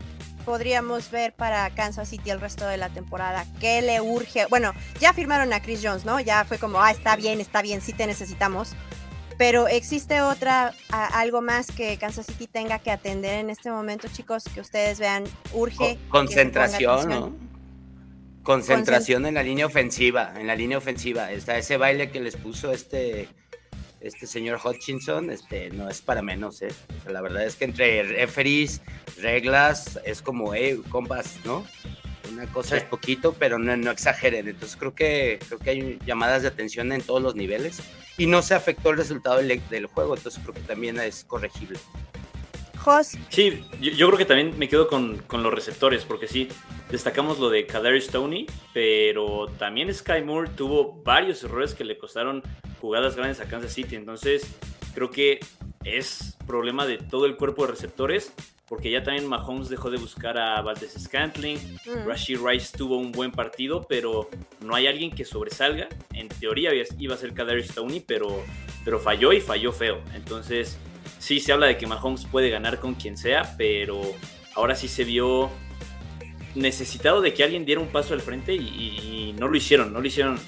podríamos 0.45 1.11
ver 1.11 1.33
para 1.33 1.69
Kansas 1.71 2.09
City 2.09 2.29
el 2.29 2.39
resto 2.39 2.65
de 2.65 2.77
la 2.77 2.89
temporada? 2.89 3.45
¿Qué 3.59 3.81
le 3.81 4.01
urge? 4.01 4.45
Bueno, 4.47 4.73
ya 4.99 5.13
firmaron 5.13 5.53
a 5.53 5.61
Chris 5.61 5.81
Jones, 5.83 6.05
¿no? 6.05 6.19
Ya 6.19 6.45
fue 6.45 6.57
como, 6.57 6.81
ah, 6.81 6.91
está 6.91 7.15
bien, 7.15 7.41
está 7.41 7.61
bien, 7.61 7.81
sí 7.81 7.93
te 7.93 8.07
necesitamos. 8.07 8.73
Pero 9.37 9.67
existe 9.67 10.21
otra, 10.21 10.73
a, 10.89 11.19
algo 11.19 11.41
más 11.41 11.67
que 11.67 11.97
Kansas 11.97 12.25
City 12.25 12.47
tenga 12.47 12.79
que 12.79 12.89
atender 12.89 13.39
en 13.39 13.49
este 13.49 13.69
momento, 13.69 14.07
chicos, 14.07 14.45
que 14.45 14.61
ustedes 14.61 14.99
vean, 14.99 15.25
urge. 15.53 15.99
Concentración, 16.07 17.09
¿no? 17.09 17.44
Concentración 18.45 19.25
en 19.25 19.33
la 19.33 19.41
línea 19.41 19.65
ofensiva, 19.65 20.31
en 20.37 20.45
la 20.45 20.55
línea 20.55 20.77
ofensiva. 20.77 21.31
Está 21.31 21.57
ese 21.57 21.77
baile 21.77 22.11
que 22.11 22.19
les 22.19 22.35
puso 22.35 22.71
este, 22.71 23.27
este 24.01 24.27
señor 24.27 24.59
Hutchinson, 24.63 25.31
este, 25.31 25.71
no 25.71 25.89
es 25.89 26.01
para 26.01 26.21
menos, 26.21 26.61
¿eh? 26.61 26.67
O 26.99 27.03
sea, 27.03 27.11
la 27.11 27.21
verdad 27.21 27.43
es 27.43 27.55
que 27.55 27.65
entre 27.65 28.03
referees, 28.03 28.83
reglas, 29.19 29.99
es 30.05 30.21
como, 30.21 30.53
hey, 30.53 30.79
compas, 30.89 31.39
¿no? 31.43 31.65
Una 32.31 32.45
cosa 32.45 32.75
sí. 32.75 32.83
es 32.83 32.83
poquito, 32.83 33.33
pero 33.33 33.57
no, 33.57 33.75
no, 33.77 33.89
exageren. 33.89 34.47
Entonces 34.47 34.77
creo 34.77 34.93
que, 34.93 35.39
creo 35.47 35.57
que 35.57 35.69
hay 35.71 35.99
llamadas 36.05 36.43
de 36.43 36.49
atención 36.49 36.91
en 36.91 37.01
todos 37.01 37.23
los 37.23 37.35
niveles 37.35 37.79
y 38.15 38.27
no 38.27 38.43
se 38.43 38.53
afectó 38.53 38.91
el 38.91 38.97
resultado 38.97 39.37
del, 39.37 39.59
del 39.71 39.87
juego, 39.87 40.15
entonces 40.15 40.39
creo 40.43 40.53
que 40.53 40.61
también 40.61 40.99
es 40.99 41.23
corregible. 41.23 41.79
Jos. 42.85 43.17
Sí, 43.29 43.63
yo, 43.81 43.91
yo, 43.93 44.07
creo 44.07 44.17
que 44.19 44.25
también 44.25 44.59
me 44.59 44.69
quedo 44.69 44.87
con, 44.87 45.17
con, 45.25 45.41
los 45.41 45.51
receptores, 45.51 46.05
porque 46.05 46.27
sí, 46.27 46.49
destacamos 46.91 47.39
lo 47.39 47.49
de 47.49 47.65
Kadarius 47.65 48.05
Stoney, 48.05 48.45
pero 48.75 49.47
también 49.57 49.91
Sky 49.91 50.21
Moore 50.23 50.51
tuvo 50.55 51.01
varios 51.03 51.43
errores 51.43 51.73
que 51.73 51.83
le 51.83 51.97
costaron 51.97 52.43
jugadas 52.79 53.15
grandes 53.15 53.39
a 53.39 53.45
Kansas 53.45 53.73
City, 53.73 53.95
entonces 53.95 54.45
creo 54.93 55.09
que 55.09 55.39
es 55.83 56.37
problema 56.45 56.85
de 56.85 56.99
todo 56.99 57.25
el 57.25 57.37
cuerpo 57.37 57.65
de 57.65 57.71
receptores, 57.71 58.31
porque 58.67 58.91
ya 58.91 59.01
también 59.01 59.27
Mahomes 59.27 59.67
dejó 59.69 59.89
de 59.89 59.97
buscar 59.97 60.37
a 60.37 60.61
Valdez 60.61 60.93
Scantling, 60.93 61.57
mm. 61.57 62.07
Rashid 62.07 62.39
Rice 62.39 62.77
tuvo 62.77 62.97
un 62.97 63.11
buen 63.11 63.31
partido, 63.31 63.83
pero 63.89 64.29
no 64.61 64.75
hay 64.75 64.85
alguien 64.85 65.09
que 65.09 65.25
sobresalga, 65.25 65.89
en 66.13 66.27
teoría 66.27 66.69
iba 66.99 67.15
a 67.15 67.17
ser 67.17 67.33
Kadarius 67.33 67.69
Stoney, 67.69 68.01
pero, 68.01 68.43
pero 68.83 68.99
falló 68.99 69.33
y 69.33 69.41
falló 69.41 69.71
feo, 69.71 70.01
entonces 70.13 70.77
sí 71.25 71.39
se 71.39 71.51
habla 71.51 71.65
de 71.65 71.75
que 71.75 71.87
Mahomes 71.87 72.27
puede 72.27 72.51
ganar 72.51 72.79
con 72.79 72.93
quien 72.93 73.17
sea, 73.17 73.55
pero 73.57 73.99
ahora 74.53 74.75
sí 74.75 74.87
se 74.87 75.03
vio 75.03 75.49
necesitado 76.53 77.19
de 77.19 77.33
que 77.33 77.43
alguien 77.43 77.65
diera 77.65 77.81
un 77.81 77.87
paso 77.87 78.13
al 78.13 78.21
frente 78.21 78.53
y, 78.53 79.33
no 79.39 79.47
lo 79.47 79.57
hicieron, 79.57 79.91
no 79.91 80.01
lo 80.01 80.07
hicieron 80.07 80.39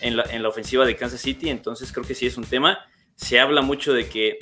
en 0.00 0.16
la, 0.16 0.24
en 0.24 0.42
la, 0.42 0.48
ofensiva 0.48 0.84
de 0.84 0.96
Kansas 0.96 1.20
City, 1.20 1.50
entonces 1.50 1.92
creo 1.92 2.04
que 2.04 2.16
sí 2.16 2.26
es 2.26 2.36
un 2.36 2.44
tema. 2.44 2.80
Se 3.14 3.38
habla 3.38 3.62
mucho 3.62 3.92
de 3.92 4.08
que 4.08 4.38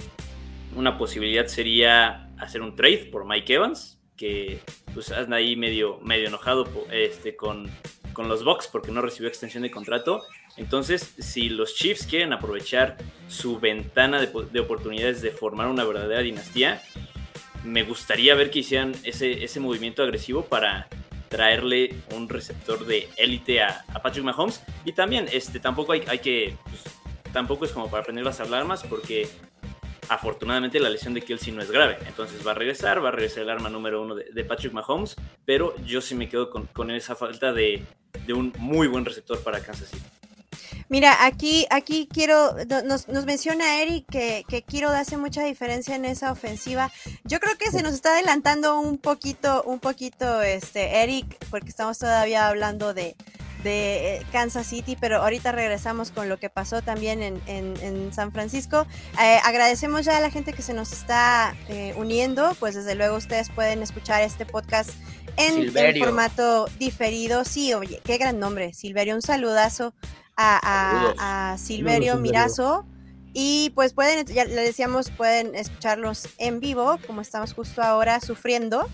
una 0.74 0.96
posibilidad 0.96 1.46
sería 1.46 2.30
hacer 2.38 2.62
un 2.62 2.74
trade 2.74 3.10
por 3.12 3.26
Mike 3.26 3.52
Evans, 3.52 4.00
que 4.16 4.60
pues 4.94 5.12
anda 5.12 5.36
ahí 5.36 5.56
medio, 5.56 6.00
medio 6.00 6.26
enojado 6.26 6.66
este, 6.90 7.36
con, 7.36 7.70
con 8.14 8.30
los 8.30 8.44
Bucks 8.44 8.66
porque 8.66 8.92
no 8.92 9.02
recibió 9.02 9.28
extensión 9.28 9.62
de 9.62 9.70
contrato. 9.70 10.22
Entonces, 10.56 11.14
si 11.18 11.48
los 11.48 11.74
Chiefs 11.74 12.06
quieren 12.06 12.32
aprovechar 12.32 12.96
su 13.28 13.58
ventana 13.58 14.20
de, 14.20 14.30
de, 14.52 14.60
oportunidades 14.60 15.22
de 15.22 15.30
formar 15.30 15.68
una 15.68 15.84
verdadera 15.84 16.20
dinastía, 16.20 16.82
me 17.64 17.84
gustaría 17.84 18.34
ver 18.34 18.50
que 18.50 18.60
hicieran 18.60 18.94
ese, 19.04 19.60
movimiento 19.60 20.02
agresivo 20.02 20.44
para 20.44 20.88
traerle 21.28 21.94
un 22.14 22.28
receptor 22.28 22.84
de 22.86 23.08
élite 23.16 23.62
a, 23.62 23.84
Patrick 24.02 24.24
Mahomes. 24.24 24.62
Y 24.84 24.92
también, 24.92 25.28
este, 25.32 25.60
tampoco 25.60 25.92
hay, 25.92 26.00
que, 26.18 26.56
pues, 26.64 26.82
tampoco 27.32 27.64
es 27.64 27.72
como 27.72 27.90
para 27.90 28.02
prender 28.02 28.24
las 28.24 28.40
alarmas 28.40 28.82
porque 28.82 29.28
afortunadamente 30.08 30.80
la 30.80 30.90
lesión 30.90 31.14
de 31.14 31.22
Kelsey 31.22 31.52
no 31.52 31.62
es 31.62 31.70
grave. 31.70 31.96
Entonces 32.06 32.46
va 32.46 32.50
a 32.50 32.54
regresar, 32.54 33.02
va 33.02 33.08
a 33.08 33.12
regresar 33.12 33.44
el 33.44 33.50
arma 33.50 33.70
número 33.70 34.02
uno 34.02 34.14
de, 34.14 34.44
Patrick 34.44 34.72
Mahomes, 34.72 35.16
pero 35.44 35.74
yo 35.84 36.00
sí 36.00 36.14
me 36.14 36.28
quedo 36.28 36.50
con, 36.50 36.90
esa 36.90 37.14
falta 37.14 37.52
de 37.52 37.86
un 38.28 38.52
muy 38.58 38.88
buen 38.88 39.04
receptor 39.04 39.42
para 39.42 39.62
Kansas 39.62 39.88
City. 39.88 40.21
Mira, 40.88 41.24
aquí, 41.24 41.66
aquí 41.70 42.08
quiero, 42.12 42.54
nos, 42.84 43.08
nos 43.08 43.24
menciona 43.26 43.80
Eric 43.82 44.06
que, 44.10 44.44
que 44.48 44.62
Kiro 44.62 44.90
hace 44.90 45.16
mucha 45.16 45.44
diferencia 45.44 45.94
en 45.94 46.04
esa 46.04 46.32
ofensiva. 46.32 46.90
Yo 47.24 47.40
creo 47.40 47.56
que 47.58 47.70
se 47.70 47.82
nos 47.82 47.94
está 47.94 48.12
adelantando 48.12 48.78
un 48.80 48.98
poquito, 48.98 49.62
un 49.64 49.80
poquito, 49.80 50.42
este, 50.42 51.02
Eric, 51.02 51.38
porque 51.50 51.68
estamos 51.68 51.98
todavía 51.98 52.48
hablando 52.48 52.94
de, 52.94 53.16
de 53.62 54.24
Kansas 54.32 54.66
City, 54.66 54.96
pero 55.00 55.22
ahorita 55.22 55.52
regresamos 55.52 56.10
con 56.10 56.28
lo 56.28 56.38
que 56.38 56.50
pasó 56.50 56.82
también 56.82 57.22
en, 57.22 57.40
en, 57.46 57.74
en 57.80 58.12
San 58.12 58.32
Francisco. 58.32 58.86
Eh, 59.22 59.38
agradecemos 59.44 60.04
ya 60.04 60.16
a 60.16 60.20
la 60.20 60.30
gente 60.30 60.52
que 60.52 60.62
se 60.62 60.74
nos 60.74 60.92
está 60.92 61.54
eh, 61.68 61.94
uniendo, 61.96 62.56
pues 62.58 62.74
desde 62.74 62.94
luego 62.94 63.16
ustedes 63.16 63.50
pueden 63.50 63.82
escuchar 63.82 64.22
este 64.22 64.46
podcast 64.46 64.90
en, 65.36 65.76
en, 65.76 65.98
formato 65.98 66.66
diferido. 66.78 67.44
Sí, 67.44 67.72
oye, 67.74 68.00
qué 68.04 68.18
gran 68.18 68.38
nombre, 68.38 68.74
Silverio, 68.74 69.14
un 69.14 69.22
saludazo 69.22 69.94
a, 70.42 70.60
a, 70.62 71.52
a 71.52 71.58
Silverio 71.58 72.16
Mirazo. 72.16 72.86
Y 73.34 73.70
pues 73.74 73.94
pueden, 73.94 74.26
ya 74.26 74.44
le 74.44 74.60
decíamos, 74.60 75.10
pueden 75.10 75.54
escucharlos 75.54 76.28
en 76.38 76.60
vivo, 76.60 76.98
como 77.06 77.22
estamos 77.22 77.54
justo 77.54 77.82
ahora 77.82 78.20
sufriendo. 78.20 78.88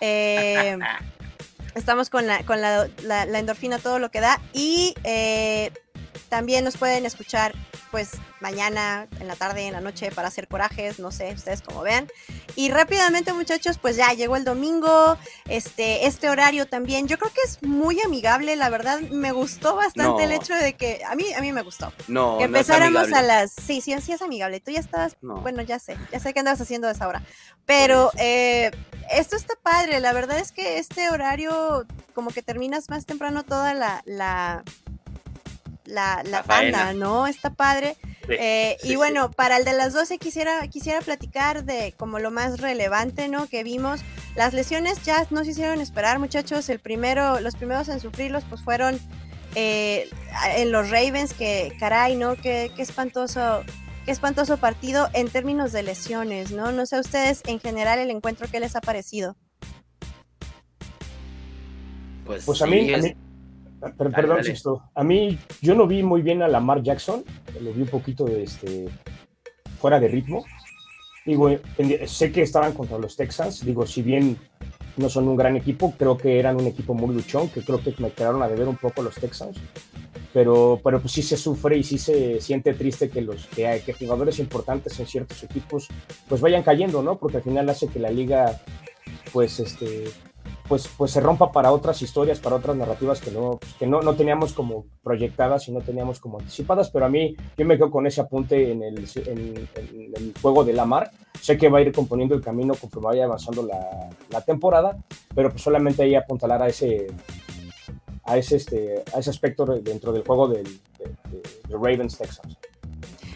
Eh, 0.00 0.78
estamos 1.74 2.10
con, 2.10 2.26
la, 2.26 2.44
con 2.44 2.60
la, 2.60 2.88
la, 3.02 3.24
la, 3.24 3.38
endorfina, 3.38 3.78
todo 3.78 3.98
lo 3.98 4.10
que 4.10 4.20
da. 4.20 4.40
Y 4.52 4.94
eh, 5.04 5.72
también 6.32 6.64
nos 6.64 6.78
pueden 6.78 7.04
escuchar 7.04 7.52
pues 7.90 8.12
mañana, 8.40 9.06
en 9.20 9.28
la 9.28 9.36
tarde, 9.36 9.66
en 9.66 9.74
la 9.74 9.82
noche 9.82 10.10
para 10.10 10.28
hacer 10.28 10.48
corajes, 10.48 10.98
no 10.98 11.10
sé, 11.10 11.30
ustedes 11.34 11.60
como 11.60 11.82
vean. 11.82 12.08
Y 12.56 12.70
rápidamente 12.70 13.34
muchachos, 13.34 13.76
pues 13.76 13.96
ya 13.96 14.14
llegó 14.14 14.36
el 14.36 14.44
domingo, 14.44 15.18
este, 15.46 16.06
este 16.06 16.30
horario 16.30 16.66
también, 16.66 17.06
yo 17.06 17.18
creo 17.18 17.30
que 17.30 17.42
es 17.44 17.62
muy 17.62 18.00
amigable, 18.00 18.56
la 18.56 18.70
verdad 18.70 18.98
me 19.00 19.30
gustó 19.32 19.76
bastante 19.76 20.24
el 20.24 20.32
hecho 20.32 20.54
de 20.54 20.72
que, 20.72 21.02
a 21.06 21.14
mí, 21.16 21.34
a 21.34 21.42
mí 21.42 21.52
me 21.52 21.60
gustó. 21.60 21.92
No, 22.08 22.38
que 22.38 22.44
empezáramos 22.44 23.12
a 23.12 23.20
las, 23.20 23.52
sí, 23.52 23.82
sí, 23.82 23.94
sí 24.00 24.12
es 24.12 24.22
amigable, 24.22 24.60
tú 24.60 24.70
ya 24.70 24.80
estabas, 24.80 25.18
bueno, 25.20 25.60
ya 25.60 25.78
sé, 25.78 25.98
ya 26.10 26.18
sé 26.18 26.32
qué 26.32 26.38
andabas 26.38 26.62
haciendo 26.62 26.88
a 26.88 26.92
esa 26.92 27.08
hora, 27.08 27.22
pero 27.66 28.10
eh, 28.16 28.70
esto 29.10 29.36
está 29.36 29.52
padre, 29.62 30.00
la 30.00 30.14
verdad 30.14 30.38
es 30.38 30.50
que 30.50 30.78
este 30.78 31.10
horario 31.10 31.86
como 32.14 32.30
que 32.30 32.42
terminas 32.42 32.88
más 32.88 33.04
temprano 33.04 33.42
toda 33.42 33.74
la, 33.74 34.02
la 34.06 34.64
la, 35.92 36.22
la, 36.24 36.94
¿no? 36.94 37.26
Está 37.26 37.50
padre. 37.50 37.96
Eh, 38.28 38.76
y 38.82 38.96
bueno, 38.96 39.30
para 39.30 39.58
el 39.58 39.64
de 39.64 39.72
las 39.72 39.92
12 39.92 40.18
quisiera, 40.18 40.66
quisiera 40.68 41.00
platicar 41.00 41.64
de 41.64 41.92
como 41.96 42.18
lo 42.18 42.30
más 42.30 42.60
relevante, 42.60 43.28
¿no? 43.28 43.46
Que 43.46 43.62
vimos. 43.62 44.00
Las 44.34 44.54
lesiones 44.54 45.02
ya 45.04 45.26
no 45.30 45.44
se 45.44 45.50
hicieron 45.50 45.80
esperar, 45.80 46.18
muchachos. 46.18 46.68
El 46.68 46.80
primero, 46.80 47.40
los 47.40 47.56
primeros 47.56 47.88
en 47.88 48.00
sufrirlos, 48.00 48.44
pues 48.48 48.62
fueron 48.62 48.98
eh, 49.54 50.08
en 50.56 50.72
los 50.72 50.90
Ravens, 50.90 51.34
que 51.34 51.74
caray, 51.78 52.16
¿no? 52.16 52.36
Qué, 52.36 52.70
qué 52.74 52.82
espantoso. 52.82 53.62
Qué 54.04 54.10
espantoso 54.10 54.56
partido 54.56 55.08
en 55.12 55.28
términos 55.28 55.70
de 55.70 55.84
lesiones, 55.84 56.50
¿no? 56.50 56.72
No 56.72 56.86
sé 56.86 56.96
a 56.96 57.00
ustedes 57.00 57.40
en 57.46 57.60
general 57.60 58.00
el 58.00 58.10
encuentro, 58.10 58.48
¿qué 58.50 58.58
les 58.58 58.74
ha 58.74 58.80
parecido? 58.80 59.36
Pues, 62.24 62.44
pues 62.44 62.62
a, 62.62 62.66
mí, 62.66 62.90
perdón, 63.90 64.38
A 64.94 65.04
mí, 65.04 65.38
yo 65.60 65.74
no 65.74 65.86
vi 65.86 66.02
muy 66.02 66.22
bien 66.22 66.42
a 66.42 66.48
Lamar 66.48 66.82
Jackson, 66.82 67.24
lo 67.60 67.72
vi 67.72 67.82
un 67.82 67.88
poquito 67.88 68.24
de 68.24 68.44
este, 68.44 68.88
fuera 69.78 69.98
de 69.98 70.08
ritmo. 70.08 70.44
Digo, 71.24 71.50
sé 72.06 72.32
que 72.32 72.42
estaban 72.42 72.72
contra 72.72 72.98
los 72.98 73.16
Texans, 73.16 73.64
digo, 73.64 73.86
si 73.86 74.02
bien 74.02 74.36
no 74.96 75.08
son 75.08 75.28
un 75.28 75.36
gran 75.36 75.56
equipo, 75.56 75.94
creo 75.96 76.16
que 76.16 76.38
eran 76.38 76.56
un 76.56 76.66
equipo 76.66 76.94
muy 76.94 77.14
luchón, 77.14 77.48
que 77.48 77.62
creo 77.62 77.82
que 77.82 77.94
me 77.98 78.10
quedaron 78.10 78.42
a 78.42 78.48
deber 78.48 78.68
un 78.68 78.76
poco 78.76 79.02
los 79.02 79.14
Texans. 79.14 79.58
Pero, 80.32 80.80
pero 80.82 80.98
pues 81.00 81.12
sí 81.12 81.22
se 81.22 81.36
sufre 81.36 81.76
y 81.76 81.82
sí 81.82 81.98
se 81.98 82.40
siente 82.40 82.72
triste 82.72 83.10
que 83.10 83.20
los 83.20 83.46
que, 83.48 83.82
que 83.84 83.92
jugadores 83.92 84.38
importantes 84.38 84.98
en 84.98 85.06
ciertos 85.06 85.42
equipos 85.42 85.88
pues 86.26 86.40
vayan 86.40 86.62
cayendo, 86.62 87.02
¿no? 87.02 87.18
Porque 87.18 87.36
al 87.36 87.42
final 87.42 87.68
hace 87.68 87.88
que 87.88 87.98
la 87.98 88.10
liga 88.10 88.58
pues 89.30 89.60
este 89.60 90.04
pues, 90.68 90.88
pues 90.96 91.10
se 91.10 91.20
rompa 91.20 91.52
para 91.52 91.72
otras 91.72 92.00
historias, 92.02 92.40
para 92.40 92.56
otras 92.56 92.76
narrativas 92.76 93.20
que 93.20 93.30
no, 93.30 93.58
que 93.78 93.86
no, 93.86 94.00
no 94.00 94.14
teníamos 94.14 94.52
como 94.52 94.86
proyectadas 95.02 95.68
y 95.68 95.72
no 95.72 95.80
teníamos 95.80 96.20
como 96.20 96.38
anticipadas, 96.38 96.90
pero 96.90 97.06
a 97.06 97.08
mí 97.08 97.36
yo 97.56 97.64
me 97.64 97.76
quedo 97.76 97.90
con 97.90 98.06
ese 98.06 98.20
apunte 98.20 98.70
en 98.70 98.82
el, 98.82 99.06
en, 99.26 99.68
el 99.76 100.34
juego 100.40 100.64
de 100.64 100.72
la 100.72 100.84
mar. 100.84 101.10
Sé 101.40 101.58
que 101.58 101.68
va 101.68 101.78
a 101.78 101.82
ir 101.82 101.92
componiendo 101.92 102.34
el 102.34 102.42
camino 102.42 102.74
conforme 102.74 103.08
vaya 103.08 103.24
avanzando 103.24 103.64
la, 103.64 104.10
la 104.30 104.40
temporada, 104.42 104.96
pero 105.34 105.50
pues 105.50 105.62
solamente 105.62 106.02
ahí 106.02 106.14
apuntalar 106.14 106.62
a 106.62 106.68
ese, 106.68 107.08
a 108.24 108.36
ese, 108.36 108.56
este, 108.56 109.02
a 109.14 109.18
ese 109.18 109.30
aspecto 109.30 109.66
dentro 109.66 110.12
del 110.12 110.22
juego 110.22 110.48
del, 110.48 110.64
de, 110.64 111.42
Ravens 111.70 112.16
Texans. 112.16 112.56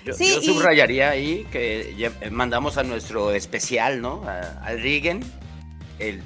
Yo, 0.04 0.14
subrayaría 0.40 1.10
ahí 1.10 1.44
que 1.50 2.10
mandamos 2.30 2.78
a 2.78 2.84
nuestro 2.84 3.32
especial, 3.32 4.00
¿no? 4.00 4.22
al 4.62 4.80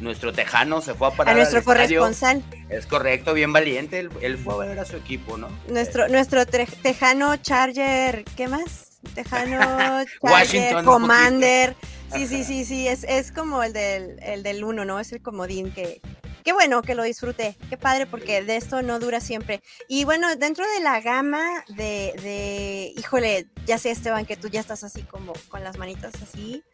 Nuestro 0.00 0.32
tejano 0.32 0.80
se 0.80 0.94
fue 0.94 1.08
a 1.08 1.10
parar. 1.12 1.34
A 1.34 1.36
nuestro 1.36 1.62
corresponsal. 1.62 2.42
Es 2.68 2.86
correcto, 2.86 3.34
bien 3.34 3.52
valiente. 3.52 4.08
Él, 4.20 4.38
fue 4.38 4.54
a 4.54 4.68
ver 4.68 4.78
a 4.78 4.84
su 4.84 4.96
equipo, 4.96 5.36
¿no? 5.36 5.48
Nuestro, 5.68 6.08
nuestro 6.08 6.44
tejano 6.46 7.36
Charger, 7.36 8.24
¿qué 8.36 8.48
más? 8.48 9.00
Tejano 9.14 10.04
Charger, 10.26 10.84
Commander. 10.84 11.76
Sí, 12.12 12.26
sí, 12.26 12.42
sí, 12.42 12.64
sí, 12.64 12.88
es, 12.88 13.04
es 13.04 13.30
como 13.30 13.62
el 13.62 13.72
del, 13.72 14.18
el 14.22 14.42
del 14.42 14.64
uno, 14.64 14.84
¿no? 14.84 14.98
Es 14.98 15.12
el 15.12 15.22
comodín 15.22 15.72
que, 15.72 16.00
qué 16.42 16.52
bueno 16.52 16.82
que 16.82 16.94
lo 16.94 17.04
disfruté, 17.04 17.56
qué 17.68 17.76
padre, 17.76 18.06
porque 18.06 18.42
de 18.42 18.56
esto 18.56 18.82
no 18.82 18.98
dura 18.98 19.20
siempre. 19.20 19.62
Y 19.88 20.04
bueno, 20.04 20.34
dentro 20.36 20.64
de 20.74 20.80
la 20.82 21.00
gama 21.00 21.64
de, 21.68 22.12
de, 22.22 22.92
híjole, 22.96 23.46
ya 23.66 23.78
sé 23.78 23.90
Esteban 23.90 24.26
que 24.26 24.36
tú 24.36 24.48
ya 24.48 24.60
estás 24.60 24.82
así 24.82 25.02
como 25.02 25.32
con 25.48 25.62
las 25.62 25.78
manitas 25.78 26.14
así, 26.22 26.64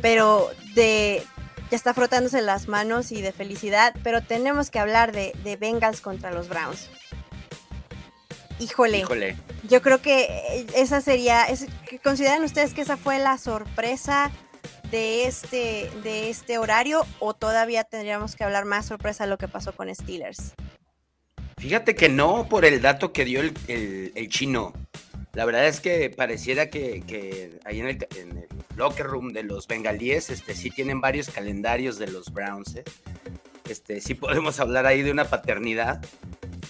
pero 0.00 0.50
de, 0.74 1.22
ya 1.70 1.76
está 1.76 1.94
frotándose 1.94 2.40
las 2.42 2.68
manos 2.68 3.12
y 3.12 3.22
de 3.22 3.32
felicidad, 3.32 3.94
pero 4.02 4.22
tenemos 4.22 4.70
que 4.70 4.78
hablar 4.78 5.12
de, 5.12 5.32
de 5.42 5.56
Bengals 5.56 6.00
contra 6.00 6.30
los 6.30 6.48
Browns. 6.48 6.88
Híjole, 8.58 8.98
Híjole, 9.00 9.36
yo 9.68 9.82
creo 9.82 10.00
que 10.00 10.66
esa 10.74 11.00
sería, 11.00 11.44
es, 11.44 11.66
¿consideran 12.02 12.42
ustedes 12.42 12.72
que 12.72 12.80
esa 12.80 12.96
fue 12.96 13.18
la 13.18 13.36
sorpresa 13.36 14.30
de 14.90 15.26
este, 15.26 15.90
de 16.02 16.30
este 16.30 16.56
horario 16.56 17.04
o 17.18 17.34
todavía 17.34 17.84
tendríamos 17.84 18.34
que 18.34 18.44
hablar 18.44 18.64
más 18.64 18.86
sorpresa 18.86 19.24
de 19.24 19.30
lo 19.30 19.38
que 19.38 19.48
pasó 19.48 19.72
con 19.72 19.94
Steelers? 19.94 20.54
Fíjate 21.58 21.94
que 21.94 22.08
no, 22.08 22.48
por 22.48 22.64
el 22.64 22.80
dato 22.80 23.12
que 23.12 23.24
dio 23.24 23.40
el, 23.40 24.12
el 24.14 24.28
chino. 24.28 24.72
La 25.36 25.44
verdad 25.44 25.66
es 25.66 25.80
que 25.80 26.08
pareciera 26.08 26.70
que, 26.70 27.60
ahí 27.66 27.80
en 27.80 27.88
el, 27.88 27.98
locker 28.74 29.06
room 29.06 29.34
de 29.34 29.42
los 29.42 29.66
bengalíes 29.66 30.30
este, 30.30 30.54
sí 30.54 30.70
tienen 30.70 31.02
varios 31.02 31.28
calendarios 31.28 31.98
de 31.98 32.06
los 32.06 32.32
Browns. 32.32 32.76
¿eh? 32.76 32.84
Este, 33.68 34.00
sí 34.00 34.14
podemos 34.14 34.60
hablar 34.60 34.86
ahí 34.86 35.02
de 35.02 35.10
una 35.10 35.26
paternidad. 35.26 36.02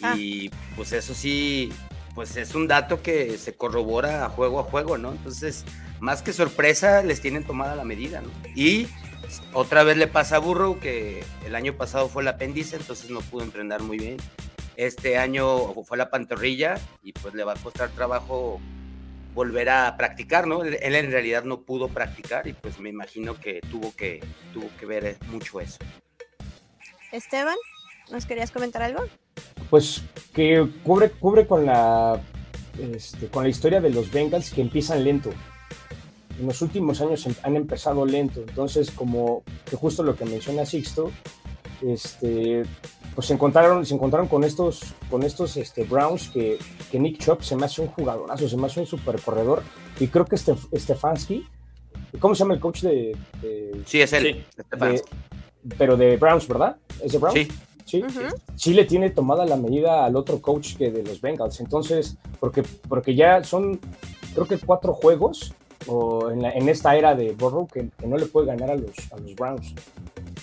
Ah. 0.02 0.16
Y 0.18 0.50
pues 0.74 0.90
eso 0.90 1.14
sí, 1.14 1.72
pues 2.16 2.36
es 2.36 2.56
un 2.56 2.66
dato 2.66 3.02
que 3.02 3.38
se 3.38 3.54
corrobora 3.54 4.28
juego 4.30 4.58
a 4.58 4.64
juego, 4.64 4.98
¿no? 4.98 5.12
Entonces, 5.12 5.64
más 6.00 6.22
que 6.22 6.32
sorpresa, 6.32 7.04
les 7.04 7.20
tienen 7.20 7.44
tomada 7.44 7.76
la 7.76 7.84
medida, 7.84 8.20
¿no? 8.20 8.30
Y 8.56 8.88
otra 9.52 9.84
vez 9.84 9.96
le 9.96 10.08
pasa 10.08 10.36
a 10.36 10.40
Burrow 10.40 10.80
que 10.80 11.22
el 11.46 11.54
año 11.54 11.74
pasado 11.74 12.08
fue 12.08 12.22
el 12.22 12.28
apéndice, 12.28 12.74
entonces 12.74 13.10
no 13.10 13.20
pudo 13.20 13.44
entrenar 13.44 13.84
muy 13.84 13.96
bien. 13.96 14.16
Este 14.76 15.16
año 15.18 15.74
fue 15.84 15.96
la 15.96 16.10
pantorrilla 16.10 16.78
y 17.02 17.12
pues 17.12 17.34
le 17.34 17.44
va 17.44 17.52
a 17.52 17.56
costar 17.56 17.90
trabajo 17.90 18.60
volver 19.34 19.68
a 19.68 19.96
practicar, 19.96 20.46
¿no? 20.46 20.64
Él 20.64 20.94
en 20.94 21.10
realidad 21.10 21.44
no 21.44 21.60
pudo 21.60 21.88
practicar 21.88 22.46
y 22.46 22.54
pues 22.54 22.78
me 22.80 22.88
imagino 22.88 23.38
que 23.38 23.60
tuvo 23.70 23.94
que, 23.94 24.22
tuvo 24.52 24.68
que 24.78 24.86
ver 24.86 25.18
mucho 25.30 25.60
eso. 25.60 25.78
Esteban, 27.12 27.56
¿nos 28.10 28.26
querías 28.26 28.50
comentar 28.50 28.82
algo? 28.82 29.04
Pues 29.70 30.02
que 30.32 30.66
cubre, 30.82 31.10
cubre 31.10 31.46
con 31.46 31.66
la 31.66 32.20
este, 32.78 33.28
con 33.28 33.42
la 33.42 33.48
historia 33.48 33.80
de 33.80 33.90
los 33.90 34.10
Bengals 34.10 34.50
que 34.50 34.60
empiezan 34.60 35.04
lento. 35.04 35.30
En 36.38 36.46
los 36.46 36.60
últimos 36.60 37.00
años 37.00 37.26
em, 37.26 37.34
han 37.42 37.56
empezado 37.56 38.04
lento, 38.04 38.40
entonces 38.40 38.90
como 38.90 39.42
que 39.68 39.76
justo 39.76 40.02
lo 40.02 40.14
que 40.16 40.26
menciona 40.26 40.66
Sixto, 40.66 41.10
este, 41.82 42.62
pues 43.14 43.26
se 43.26 43.34
encontraron, 43.34 43.84
se 43.84 43.94
encontraron 43.94 44.28
con 44.28 44.44
estos, 44.44 44.94
con 45.10 45.22
estos 45.22 45.56
este, 45.56 45.84
Browns 45.84 46.28
que, 46.28 46.58
que 46.90 46.98
Nick 46.98 47.18
Chop 47.18 47.42
se 47.42 47.56
me 47.56 47.66
hace 47.66 47.82
un 47.82 47.88
jugadorazo, 47.88 48.48
se 48.48 48.56
me 48.56 48.66
hace 48.66 48.80
un 48.80 48.86
super 48.86 49.20
corredor. 49.20 49.62
Y 49.98 50.08
creo 50.08 50.24
que 50.24 50.36
este, 50.36 50.54
Stefanski, 50.74 51.46
¿cómo 52.18 52.34
se 52.34 52.40
llama 52.40 52.54
el 52.54 52.60
coach 52.60 52.82
de. 52.82 53.16
sí, 53.84 54.00
es 54.00 54.12
él, 54.12 54.44
pero 55.78 55.96
de 55.96 56.16
Browns, 56.16 56.46
¿verdad? 56.46 56.76
¿Es 57.02 57.12
de 57.12 57.18
Browns? 57.18 57.34
Sí. 57.34 58.02
Sí, 58.56 58.74
le 58.74 58.84
tiene 58.84 59.10
tomada 59.10 59.46
la 59.46 59.56
medida 59.56 60.04
al 60.04 60.16
otro 60.16 60.40
coach 60.40 60.76
que 60.76 60.90
de 60.90 61.04
los 61.04 61.20
Bengals. 61.20 61.60
Entonces, 61.60 62.16
porque, 62.40 62.64
porque 62.88 63.14
ya 63.14 63.44
son, 63.44 63.80
creo 64.34 64.46
que 64.46 64.58
cuatro 64.58 64.92
juegos 64.92 65.54
o 65.86 66.30
en, 66.30 66.44
en 66.44 66.68
esta 66.68 66.96
era 66.96 67.14
de 67.14 67.32
Burrow 67.32 67.68
que, 67.68 67.88
que, 67.96 68.06
no 68.08 68.16
le 68.16 68.26
puede 68.26 68.48
ganar 68.48 68.70
a 68.70 68.74
los, 68.74 68.90
a 69.12 69.18
los 69.18 69.34
Browns. 69.36 69.72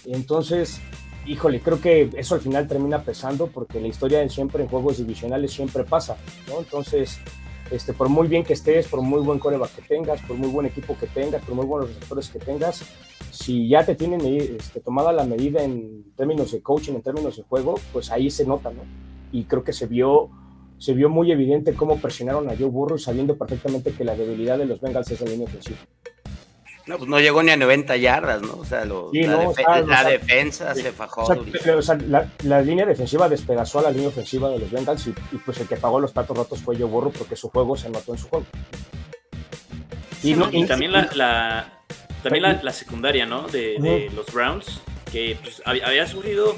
Entonces, 0.06 0.80
híjole, 1.26 1.62
creo 1.62 1.80
que 1.80 2.10
eso 2.16 2.36
al 2.36 2.42
final 2.42 2.68
termina 2.68 3.04
pesando 3.04 3.48
porque 3.48 3.80
la 3.80 3.88
historia 3.88 4.28
siempre 4.30 4.64
en 4.64 4.70
juegos 4.70 4.98
divisionales 4.98 5.52
siempre 5.52 5.84
pasa, 5.84 6.18
¿no? 6.48 6.60
Entonces, 6.60 7.20
este, 7.72 7.94
por 7.94 8.10
muy 8.10 8.28
bien 8.28 8.44
que 8.44 8.54
estés, 8.54 8.88
por 8.88 9.02
muy 9.02 9.22
buen 9.22 9.40
coreback 9.40 9.76
que 9.76 9.82
tengas, 9.82 10.22
por 10.22 10.38
muy 10.38 10.50
buen 10.50 10.66
equipo 10.66 10.98
que 10.98 11.08
tengas, 11.08 11.42
por 11.44 11.56
muy 11.56 11.66
buenos 11.66 11.90
receptores 11.90 12.30
que 12.30 12.40
tengas, 12.40 12.84
si 13.32 13.68
ya 13.68 13.86
te 13.86 13.96
tienen 13.96 14.22
este, 14.26 14.80
tomada 14.80 15.12
la 15.12 15.24
medida 15.24 15.64
en 15.64 16.14
términos 16.16 16.52
de 16.52 16.62
coaching, 16.62 16.94
en 16.94 17.02
términos 17.02 17.38
de 17.38 17.44
juego, 17.44 17.76
pues 17.92 18.12
ahí 18.12 18.30
se 18.30 18.46
nota, 18.46 18.70
¿no? 18.70 18.84
Y 19.32 19.46
creo 19.46 19.64
que 19.64 19.74
se 19.74 19.88
vio, 19.88 20.30
se 20.78 20.94
vio 20.94 21.10
muy 21.10 21.32
evidente 21.32 21.74
cómo 21.74 21.98
presionaron 21.98 22.50
a 22.50 22.56
Joe 22.56 22.68
Burrow 22.70 23.00
sabiendo 23.00 23.38
perfectamente 23.38 23.92
que 23.94 24.04
la 24.04 24.16
debilidad 24.16 24.58
de 24.58 24.66
los 24.66 24.82
Bengals 24.82 25.10
es 25.10 25.22
la 25.22 25.32
línea 25.32 25.48
ofensiva. 25.48 25.80
No, 26.86 26.98
pues 26.98 27.10
no 27.10 27.20
llegó 27.20 27.42
ni 27.42 27.52
a 27.52 27.58
90 27.58 27.96
yardas, 27.96 28.42
¿no? 28.42 28.56
O 28.58 28.66
sea, 28.66 28.84
la, 28.84 30.04
defensa 30.04 30.76
se 30.76 30.92
fajó. 30.92 31.24
O 31.24 31.82
sea, 31.82 31.98
la, 32.44 32.62
línea 32.62 32.86
defensiva 32.86 33.30
despedazó 33.30 33.80
a 33.80 33.84
la 33.84 33.92
línea 33.92 34.10
ofensiva 34.10 34.50
de 34.50 34.60
los 34.60 34.70
Bengals 34.70 35.08
y, 35.08 35.38
pues 35.46 35.60
el 35.60 35.68
que 35.68 35.78
pagó 35.78 36.00
los 36.00 36.12
platos 36.12 36.36
rotos 36.36 36.62
fue 36.62 36.76
Joe 36.76 36.86
Burrow 36.86 37.12
porque 37.12 37.38
su 37.38 37.50
juego 37.50 37.78
se 37.78 37.90
notó 37.90 38.12
en 38.12 38.18
su 38.18 38.28
juego. 38.28 38.46
Y, 40.24 40.36
también 40.66 40.92
la, 40.92 41.80
también 42.22 42.44
la, 42.44 42.74
secundaria, 42.74 43.26
¿no? 43.26 43.48
De, 43.48 44.12
los 44.14 44.32
Browns, 44.34 44.82
que 45.12 45.38
pues, 45.42 45.62
había 45.66 46.06
sufrido 46.06 46.56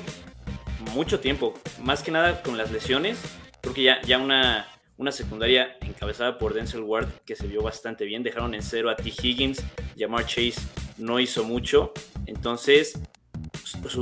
mucho 0.93 1.19
tiempo, 1.19 1.53
más 1.83 2.01
que 2.01 2.11
nada 2.11 2.41
con 2.41 2.57
las 2.57 2.71
lesiones, 2.71 3.19
porque 3.61 3.83
ya, 3.83 4.01
ya 4.03 4.17
una, 4.17 4.67
una 4.97 5.11
secundaria 5.11 5.77
encabezada 5.81 6.37
por 6.37 6.53
Denzel 6.53 6.81
Ward 6.81 7.07
que 7.25 7.35
se 7.35 7.47
vio 7.47 7.61
bastante 7.61 8.05
bien. 8.05 8.23
Dejaron 8.23 8.53
en 8.53 8.61
cero 8.61 8.89
a 8.89 8.95
T. 8.95 9.09
Higgins, 9.09 9.63
Jamar 9.97 10.25
Chase 10.25 10.55
no 10.97 11.19
hizo 11.19 11.43
mucho. 11.43 11.93
Entonces, 12.25 12.99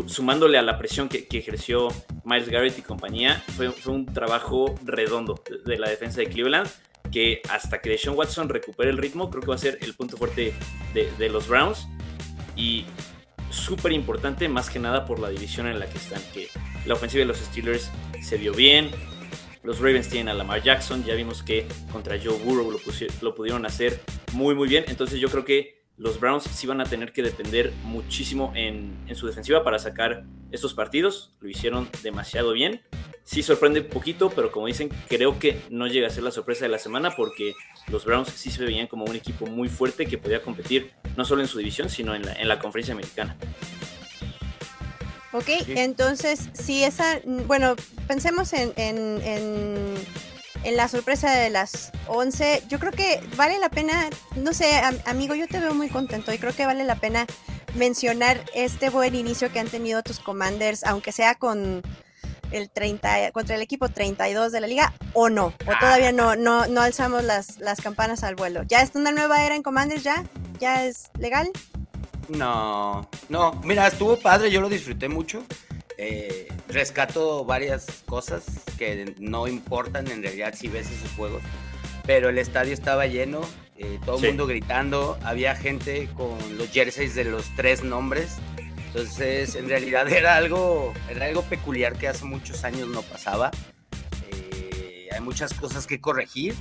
sumándole 0.08 0.58
a 0.58 0.62
la 0.62 0.78
presión 0.78 1.10
que, 1.10 1.28
ejerció 1.32 1.90
Miles 2.24 2.50
Garrett 2.50 2.78
y 2.78 2.82
compañía, 2.82 3.44
fue, 3.56 3.74
un 3.88 4.06
trabajo 4.06 4.76
redondo 4.84 5.42
de, 5.66 5.78
la 5.78 5.90
defensa 5.90 6.22
de 6.22 6.28
Cleveland 6.28 6.70
que 7.12 7.42
hasta 7.50 7.80
que 7.80 7.90
Deshaun 7.90 8.18
Watson 8.18 8.50
recupere 8.50 8.90
el 8.90 8.98
ritmo, 8.98 9.30
creo 9.30 9.42
que 9.42 9.48
va 9.48 9.56
a 9.56 9.60
ser 9.60 9.78
el 9.82 9.94
punto 9.94 10.18
fuerte 10.18 10.54
de, 10.94 11.12
de 11.18 11.30
los 11.30 11.48
Browns. 11.48 11.88
Y 12.56 12.86
súper 13.50 13.92
importante, 13.92 14.48
más 14.50 14.70
que 14.70 14.80
nada 14.80 15.06
por 15.06 15.20
la 15.20 15.30
división 15.30 15.68
en 15.68 15.80
la 15.80 15.88
que 15.88 15.98
están, 15.98 16.22
que 16.34 16.50
la 16.86 16.96
ofensiva 16.96 17.22
de 17.22 17.28
los 17.28 17.38
Steelers 17.38 17.92
se 18.22 18.38
vio 18.38 18.54
bien, 18.54 18.90
los 19.64 19.80
Ravens 19.80 20.10
tienen 20.10 20.30
a 20.30 20.34
Lamar 20.34 20.62
Jackson, 20.62 21.04
ya 21.04 21.16
vimos 21.16 21.42
que 21.42 21.66
contra 21.92 22.18
Joe 22.22 22.38
Burrow 22.44 22.72
lo, 23.22 23.36
pudieron 23.36 23.66
hacer 23.66 24.02
muy 24.34 24.56
muy 24.56 24.68
bien, 24.68 24.86
entonces 24.88 25.20
yo 25.20 25.30
creo 25.30 25.46
que 25.46 25.84
los 25.98 26.20
Browns 26.20 26.44
sí 26.44 26.68
van 26.68 26.82
a 26.82 26.86
tener 26.86 27.14
que 27.14 27.22
depender 27.22 27.72
muchísimo 27.84 28.52
en, 28.56 28.98
en, 29.08 29.16
su 29.16 29.28
defensiva 29.28 29.64
para 29.64 29.78
sacar 29.78 30.24
estos 30.52 30.74
partidos. 30.74 31.34
Lo 31.40 31.50
hicieron 31.50 31.88
demasiado 32.02 32.54
bien. 32.54 32.82
Sí 33.24 33.44
sorprende 33.44 33.82
un 33.82 33.88
poquito, 33.88 34.32
pero 34.32 34.52
como 34.52 34.66
dicen, 34.66 34.90
creo 35.08 35.38
que 35.38 35.62
no 35.70 35.86
llega 35.86 36.08
a 36.08 36.10
ser 36.10 36.24
la 36.24 36.32
sorpresa 36.32 36.66
de 36.66 36.70
la 36.70 36.80
semana 36.80 37.16
porque 37.16 37.54
los 37.90 38.06
Browns 38.06 38.30
sí 38.30 38.50
se 38.50 38.66
veían 38.66 38.88
como 38.88 39.06
un 39.06 39.16
equipo 39.16 39.46
muy 39.46 39.70
fuerte 39.70 40.08
que 40.08 40.18
podía 40.18 40.42
competir 40.42 40.92
no 41.16 41.26
solo 41.26 41.42
en 41.42 41.48
su 41.48 41.60
división, 41.60 41.90
sino 41.90 42.16
en 42.16 42.26
la, 42.26 42.34
en 42.34 42.48
la 42.48 42.60
conferencia 42.60 42.94
americana. 42.94 43.38
Ok, 45.34 45.50
entonces, 45.70 46.50
si 46.54 46.84
esa, 46.84 47.20
bueno, 47.26 47.76
pensemos 48.08 48.54
en, 48.54 48.72
en, 48.78 49.20
en, 50.64 50.78
la 50.78 50.88
sorpresa 50.88 51.32
de 51.32 51.50
las 51.50 51.92
11, 52.08 52.64
yo 52.70 52.80
creo 52.80 52.92
que 52.92 53.20
vale 53.36 53.58
la 53.58 53.70
pena, 53.70 54.10
no 54.36 54.54
sé, 54.54 54.80
amigo, 55.06 55.34
yo 55.34 55.48
te 55.48 55.60
veo 55.60 55.74
muy 55.74 55.90
contento 55.90 56.32
y 56.32 56.38
creo 56.38 56.56
que 56.56 56.68
vale 56.68 56.84
la 56.84 56.96
pena 56.96 57.26
mencionar 57.74 58.46
este 58.54 58.92
buen 58.92 59.16
inicio 59.16 59.52
que 59.52 59.60
han 59.60 59.68
tenido 59.68 60.04
tus 60.04 60.20
commanders, 60.20 60.84
aunque 60.84 61.12
sea 61.12 61.34
con 61.34 61.82
el 62.52 62.70
30, 62.70 63.32
contra 63.32 63.56
el 63.56 63.64
equipo 63.64 63.90
32 63.90 64.52
de 64.52 64.62
la 64.62 64.68
liga, 64.68 64.94
o 65.14 65.30
no, 65.30 65.48
o 65.48 65.72
ah. 65.72 65.78
todavía 65.80 66.12
no, 66.12 66.36
no, 66.36 66.68
no 66.68 66.82
alzamos 66.82 67.24
las, 67.24 67.58
las 67.58 67.82
campanas 67.82 68.24
al 68.24 68.36
vuelo. 68.36 68.62
¿Ya 68.68 68.84
es 68.84 68.92
una 68.94 69.12
nueva 69.12 69.44
era 69.44 69.56
en 69.56 69.64
commanders 69.64 70.04
ya? 70.04 70.24
¿Ya 70.60 70.86
es 70.86 71.10
legal? 71.18 71.52
No, 72.30 73.10
no, 73.30 73.62
mira, 73.64 73.88
estuvo 73.88 74.18
padre, 74.18 74.52
yo 74.52 74.62
lo 74.62 74.70
disfruté 74.70 75.10
mucho. 75.10 75.44
Eh, 75.98 76.48
rescato 76.70 77.46
varias 77.46 78.04
cosas 78.08 78.44
que 78.78 79.16
no 79.20 79.48
importan 79.48 80.10
en 80.10 80.24
realidad 80.24 80.54
si 80.58 80.68
ves 80.68 80.90
esos 80.90 81.12
juegos, 81.12 81.42
pero 82.06 82.30
el 82.30 82.40
estadio 82.40 82.74
estaba 82.74 83.06
lleno, 83.06 83.42
eh, 83.78 84.00
todo 84.04 84.18
el 84.18 84.30
mundo 84.30 84.48
gritando, 84.48 85.18
había 85.24 85.56
gente 85.56 86.10
con 86.18 86.38
los 86.58 86.70
jerseys 86.72 87.14
de 87.16 87.26
los 87.26 87.46
tres 87.56 87.84
nombres, 87.84 88.38
entonces 88.88 89.56
en 89.56 89.70
realidad 89.70 90.12
era 90.12 90.36
algo, 90.36 90.94
era 91.10 91.28
algo 91.28 91.44
peculiar 91.44 91.94
que 91.96 92.08
hace 92.08 92.26
muchos 92.26 92.64
años 92.64 92.88
no 92.88 93.02
pasaba. 93.04 93.52
Eh, 94.32 95.10
hay 95.12 95.22
muchas 95.22 95.54
cosas 95.54 95.86
que 95.86 96.02
corregir, 96.02 96.56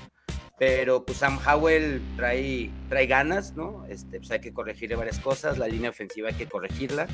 pero 0.62 1.04
pues 1.04 1.19
Sam 1.19 1.40
Howell 1.45 2.00
trae, 2.14 2.71
trae 2.88 3.07
ganas, 3.09 3.57
¿no? 3.57 3.85
Este, 3.88 4.19
pues 4.19 4.31
hay 4.31 4.38
que 4.38 4.52
corregirle 4.52 4.95
varias 4.95 5.19
cosas, 5.19 5.59
la 5.59 5.66
línea 5.66 5.90
ofensiva 5.90 6.28
hay 6.28 6.37
que 6.37 6.47
corregirla, 6.47 7.09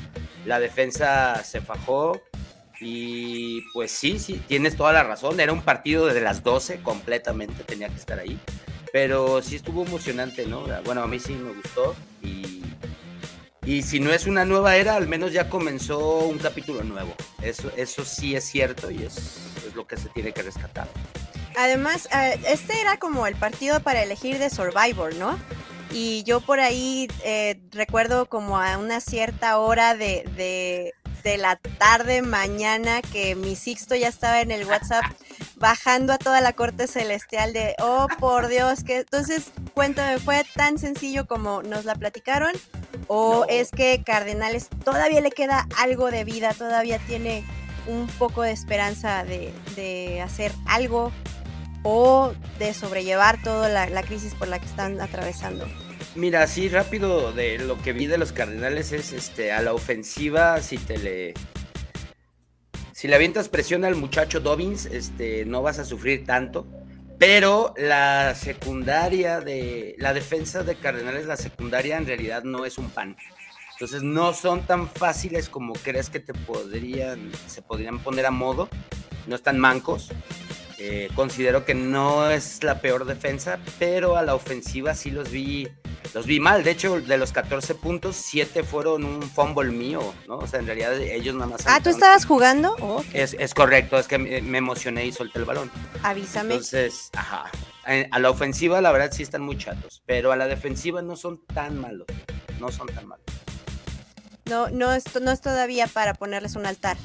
la 0.45 0.59
defensa 0.59 1.43
se 1.43 1.59
fajó 1.59 2.21
y 2.79 3.61
pues 3.73 3.89
sí, 3.89 4.19
sí, 4.19 4.39
tienes 4.47 4.77
toda 4.77 4.93
la 4.93 5.01
razón, 5.01 5.39
era 5.39 5.51
un 5.51 5.63
partido 5.63 6.05
desde 6.05 6.21
las 6.21 6.43
12 6.43 6.83
completamente, 6.83 7.63
tenía 7.63 7.89
que 7.89 7.95
estar 7.95 8.19
ahí, 8.19 8.39
pero 8.93 9.41
sí 9.41 9.55
estuvo 9.55 9.83
emocionante, 9.83 10.45
¿no? 10.45 10.65
Bueno, 10.85 11.01
a 11.01 11.07
mí 11.07 11.17
sí 11.17 11.33
me 11.33 11.51
gustó 11.51 11.95
y, 12.21 12.61
y 13.65 13.81
si 13.81 13.99
no 13.99 14.13
es 14.13 14.27
una 14.27 14.45
nueva 14.45 14.75
era, 14.75 14.95
al 14.95 15.07
menos 15.07 15.33
ya 15.33 15.49
comenzó 15.49 16.19
un 16.19 16.37
capítulo 16.37 16.83
nuevo, 16.83 17.15
eso, 17.41 17.71
eso 17.75 18.05
sí 18.05 18.35
es 18.35 18.43
cierto 18.43 18.91
y 18.91 19.01
es, 19.01 19.39
es 19.65 19.73
lo 19.73 19.87
que 19.87 19.97
se 19.97 20.09
tiene 20.09 20.33
que 20.33 20.43
rescatar. 20.43 20.87
Además, 21.57 22.07
eh, 22.15 22.39
este 22.47 22.79
era 22.79 22.97
como 22.97 23.27
el 23.27 23.35
partido 23.35 23.79
para 23.81 24.03
elegir 24.03 24.39
de 24.39 24.49
Survivor, 24.49 25.15
¿no? 25.15 25.37
Y 25.91 26.23
yo 26.23 26.39
por 26.41 26.59
ahí 26.59 27.07
eh, 27.23 27.59
recuerdo 27.71 28.27
como 28.27 28.59
a 28.59 28.77
una 28.77 28.99
cierta 28.99 29.57
hora 29.57 29.95
de, 29.95 30.23
de, 30.35 30.93
de, 31.23 31.37
la 31.37 31.55
tarde, 31.55 32.21
mañana, 32.21 33.01
que 33.01 33.35
mi 33.35 33.55
Sixto 33.55 33.95
ya 33.95 34.07
estaba 34.07 34.41
en 34.41 34.51
el 34.51 34.65
WhatsApp 34.65 35.03
bajando 35.55 36.13
a 36.13 36.19
toda 36.19 36.41
la 36.41 36.53
corte 36.53 36.85
celestial 36.85 37.53
de, 37.53 37.75
oh, 37.81 38.07
por 38.19 38.47
Dios, 38.49 38.83
que 38.83 38.99
entonces 38.99 39.51
cuéntame, 39.73 40.19
¿fue 40.19 40.45
tan 40.55 40.77
sencillo 40.77 41.25
como 41.25 41.63
nos 41.63 41.85
la 41.85 41.95
platicaron? 41.95 42.53
¿O 43.07 43.45
es 43.49 43.71
que 43.71 44.03
Cardenales 44.05 44.69
todavía 44.85 45.21
le 45.21 45.31
queda 45.31 45.67
algo 45.77 46.11
de 46.11 46.23
vida, 46.23 46.53
todavía 46.53 46.99
tiene 46.99 47.43
un 47.87 48.05
poco 48.07 48.43
de 48.43 48.51
esperanza 48.51 49.23
de, 49.23 49.51
de 49.75 50.21
hacer 50.21 50.51
algo 50.67 51.11
o 51.83 52.33
de 52.57 52.73
sobrellevar 52.73 53.41
toda 53.41 53.69
la, 53.69 54.03
crisis 54.03 54.33
por 54.35 54.47
la 54.47 54.59
que 54.59 54.65
están 54.65 54.99
atravesando? 55.01 55.67
Mira, 56.15 56.43
así 56.43 56.69
rápido 56.69 57.31
de 57.31 57.59
lo 57.59 57.81
que 57.81 57.93
vi 57.93 58.07
de 58.07 58.17
los 58.17 58.31
Cardenales 58.31 58.91
es 58.91 59.13
este 59.13 59.51
a 59.51 59.61
la 59.61 59.73
ofensiva 59.73 60.61
si 60.61 60.77
te 60.77 60.97
le 60.97 61.33
si 62.91 63.07
le 63.07 63.15
avientas 63.15 63.47
presión 63.47 63.85
al 63.85 63.95
muchacho 63.95 64.41
Dobbins, 64.41 64.85
este 64.85 65.45
no 65.45 65.61
vas 65.61 65.79
a 65.79 65.85
sufrir 65.85 66.25
tanto, 66.25 66.67
pero 67.17 67.73
la 67.77 68.35
secundaria 68.35 69.39
de 69.39 69.95
la 69.99 70.13
defensa 70.13 70.63
de 70.63 70.75
Cardenales, 70.75 71.25
la 71.25 71.37
secundaria 71.37 71.95
en 71.95 72.05
realidad 72.05 72.43
no 72.43 72.65
es 72.65 72.77
un 72.77 72.89
pan. 72.89 73.15
Entonces 73.71 74.03
no 74.03 74.33
son 74.33 74.63
tan 74.63 74.89
fáciles 74.89 75.47
como 75.47 75.71
crees 75.71 76.09
que 76.09 76.19
te 76.19 76.33
podrían 76.33 77.31
se 77.47 77.61
podrían 77.61 77.99
poner 77.99 78.25
a 78.25 78.31
modo, 78.31 78.67
no 79.27 79.35
están 79.35 79.57
mancos. 79.57 80.09
Eh, 80.81 81.09
considero 81.13 81.65
que 81.65 81.75
no 81.75 82.29
es 82.29 82.63
la 82.63 82.79
peor 82.79 83.05
defensa, 83.05 83.59
pero 83.79 84.15
a 84.15 84.21
la 84.21 84.33
ofensiva 84.33 84.95
sí 84.95 85.11
los 85.11 85.29
vi, 85.29 85.67
los 86.13 86.25
vi 86.25 86.39
mal. 86.39 86.63
De 86.63 86.71
hecho, 86.71 87.01
de 87.01 87.17
los 87.17 87.33
14 87.33 87.75
puntos, 87.75 88.15
7 88.15 88.63
fueron 88.63 89.03
un 89.03 89.21
fumble 89.21 89.71
mío, 89.71 90.13
¿no? 90.25 90.37
O 90.37 90.47
sea, 90.47 90.59
en 90.59 90.67
realidad 90.67 90.97
ellos 90.97 91.35
nada 91.35 91.47
más. 91.47 91.61
Ah, 91.65 91.81
¿tú 91.83 91.89
estabas 91.89 92.25
jugando? 92.25 92.77
es, 93.11 93.35
es, 93.37 93.53
correcto, 93.53 93.99
es 93.99 94.07
que 94.07 94.17
me 94.17 94.57
emocioné 94.57 95.05
y 95.05 95.11
solté 95.11 95.39
el 95.39 95.45
balón. 95.45 95.69
Avísame. 96.01 96.53
Entonces, 96.53 97.09
ajá. 97.13 97.51
A 98.11 98.19
la 98.19 98.29
ofensiva, 98.29 98.79
la 98.81 98.91
verdad, 98.91 99.11
sí 99.11 99.23
están 99.23 99.41
muy 99.41 99.57
chatos, 99.57 100.03
pero 100.05 100.31
a 100.31 100.35
la 100.35 100.47
defensiva 100.47 101.01
no 101.01 101.15
son 101.15 101.43
tan 101.45 101.77
malos. 101.79 102.07
No 102.59 102.71
son 102.71 102.87
tan 102.87 103.07
malos. 103.07 103.25
No, 104.45 104.69
no 104.69 104.93
es, 104.93 105.03
no 105.19 105.31
es 105.31 105.41
todavía 105.41 105.87
para 105.87 106.13
ponerles 106.13 106.55
un 106.55 106.65
altar. 106.65 106.97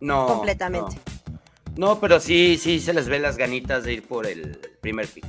No. 0.00 0.26
Completamente. 0.26 0.96
No, 0.96 1.13
pero 2.00 2.20
sí, 2.20 2.58
sí 2.60 2.80
se 2.80 2.92
les 2.92 3.08
ve 3.08 3.18
las 3.18 3.36
ganitas 3.36 3.84
de 3.84 3.94
ir 3.94 4.02
por 4.06 4.26
el 4.26 4.58
primer 4.80 5.06
pick. 5.08 5.26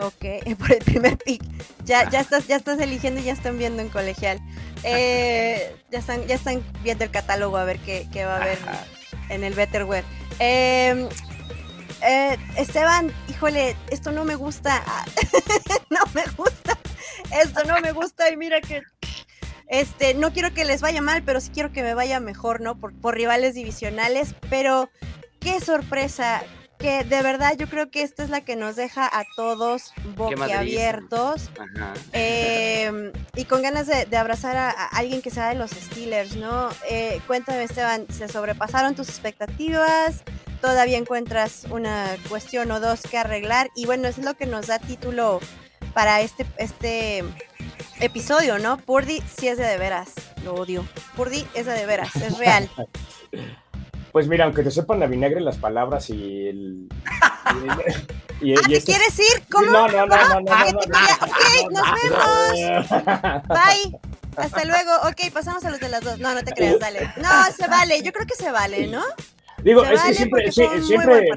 Ok, 0.00 0.24
por 0.58 0.72
el 0.72 0.84
primer 0.84 1.16
pick. 1.18 1.42
Ya, 1.84 2.08
ya 2.10 2.20
estás, 2.20 2.46
ya 2.46 2.56
estás 2.56 2.80
eligiendo 2.80 3.20
y 3.20 3.24
ya 3.24 3.32
están 3.32 3.58
viendo 3.58 3.82
en 3.82 3.88
colegial. 3.88 4.40
Eh, 4.82 5.76
ya 5.90 5.98
están, 5.98 6.26
ya 6.26 6.34
están 6.34 6.62
viendo 6.82 7.04
el 7.04 7.10
catálogo 7.10 7.56
a 7.56 7.64
ver 7.64 7.78
qué, 7.78 8.24
va 8.24 8.36
a 8.36 8.42
haber 8.42 8.58
en 9.28 9.44
el 9.44 9.54
Betterware. 9.54 10.04
Em, 10.38 11.08
eh, 12.02 12.36
Esteban, 12.56 13.12
híjole, 13.28 13.76
esto 13.90 14.10
no 14.10 14.24
me 14.24 14.34
gusta. 14.34 14.82
no 15.90 16.00
me 16.12 16.24
gusta. 16.36 16.78
Esto 17.42 17.64
no 17.64 17.80
me 17.80 17.92
gusta. 17.92 18.30
Y 18.30 18.36
mira 18.36 18.60
que 18.60 18.82
este, 19.68 20.14
no 20.14 20.32
quiero 20.32 20.52
que 20.52 20.64
les 20.64 20.80
vaya 20.80 21.00
mal, 21.00 21.22
pero 21.22 21.40
sí 21.40 21.50
quiero 21.52 21.72
que 21.72 21.82
me 21.82 21.94
vaya 21.94 22.20
mejor, 22.20 22.60
¿no? 22.60 22.76
Por, 22.76 23.14
rivales 23.14 23.54
divisionales, 23.54 24.34
pero 24.50 24.90
qué 25.40 25.60
sorpresa, 25.60 26.42
que 26.78 27.04
de 27.04 27.22
verdad 27.22 27.56
yo 27.56 27.68
creo 27.68 27.90
que 27.90 28.02
esta 28.02 28.24
es 28.24 28.30
la 28.30 28.42
que 28.42 28.56
nos 28.56 28.76
deja 28.76 29.06
a 29.06 29.24
todos 29.36 29.94
boquiabiertos 30.16 31.50
eh, 32.12 33.12
y 33.36 33.44
con 33.44 33.62
ganas 33.62 33.86
de, 33.86 34.16
abrazar 34.16 34.56
a, 34.56 34.70
alguien 34.70 35.22
que 35.22 35.30
sea 35.30 35.48
de 35.48 35.54
los 35.54 35.70
Steelers, 35.70 36.36
¿no? 36.36 36.68
Eh, 36.90 37.20
cuéntame, 37.26 37.62
Esteban, 37.62 38.06
¿se 38.10 38.28
sobrepasaron 38.28 38.94
tus 38.94 39.08
expectativas? 39.08 40.24
¿Todavía 40.60 40.98
encuentras 40.98 41.66
una 41.70 42.16
cuestión 42.28 42.70
o 42.70 42.80
dos 42.80 43.02
que 43.02 43.18
arreglar? 43.18 43.70
Y 43.76 43.86
bueno, 43.86 44.08
eso 44.08 44.20
es 44.20 44.26
lo 44.26 44.34
que 44.34 44.46
nos 44.46 44.66
da 44.66 44.78
título 44.78 45.40
para 45.94 46.20
este, 46.20 46.44
este 46.58 47.22
episodio, 48.04 48.58
¿no? 48.58 48.78
Purdy 48.78 49.22
sí 49.36 49.48
es 49.48 49.58
de 49.58 49.64
de 49.64 49.78
veras, 49.78 50.12
lo 50.44 50.54
odio. 50.54 50.86
Purdy 51.16 51.46
es 51.54 51.66
de 51.66 51.72
de 51.72 51.86
veras, 51.86 52.14
es 52.16 52.38
real. 52.38 52.68
Pues 54.12 54.28
mira, 54.28 54.44
aunque 54.44 54.62
te 54.62 54.70
sepan 54.70 55.00
la 55.00 55.08
vinagre 55.08 55.40
las 55.40 55.56
palabras 55.56 56.08
y 56.08 56.46
el... 56.46 56.88
Y, 58.40 58.54
ah, 58.54 58.60
¿qué 58.64 58.76
este 58.76 58.92
quieres 58.92 59.18
ir? 59.18 59.42
¿Cómo? 59.50 59.66
No, 59.72 59.88
no, 59.88 60.06
no, 60.06 60.16
no, 60.16 60.40
no, 60.40 60.50
Ok, 60.50 61.72
nos 61.72 61.86
vemos. 62.00 63.42
Bye. 63.48 63.98
Hasta 64.36 64.64
luego. 64.64 64.90
Ok, 65.08 65.32
pasamos 65.32 65.64
a 65.64 65.70
los 65.70 65.80
de 65.80 65.88
las 65.88 66.02
dos. 66.02 66.20
No, 66.20 66.32
no 66.32 66.44
te 66.44 66.52
creas, 66.52 66.78
dale. 66.78 67.10
No, 67.16 67.28
se 67.56 67.66
vale. 67.66 68.02
Yo 68.02 68.12
creo 68.12 68.24
que 68.24 68.36
se 68.36 68.52
vale, 68.52 68.86
¿no? 68.86 69.02
Digo, 69.64 69.82
es 69.84 70.00
que 70.02 70.14
siempre, 70.14 70.52
sí, 70.52 70.64
siempre, 70.86 71.30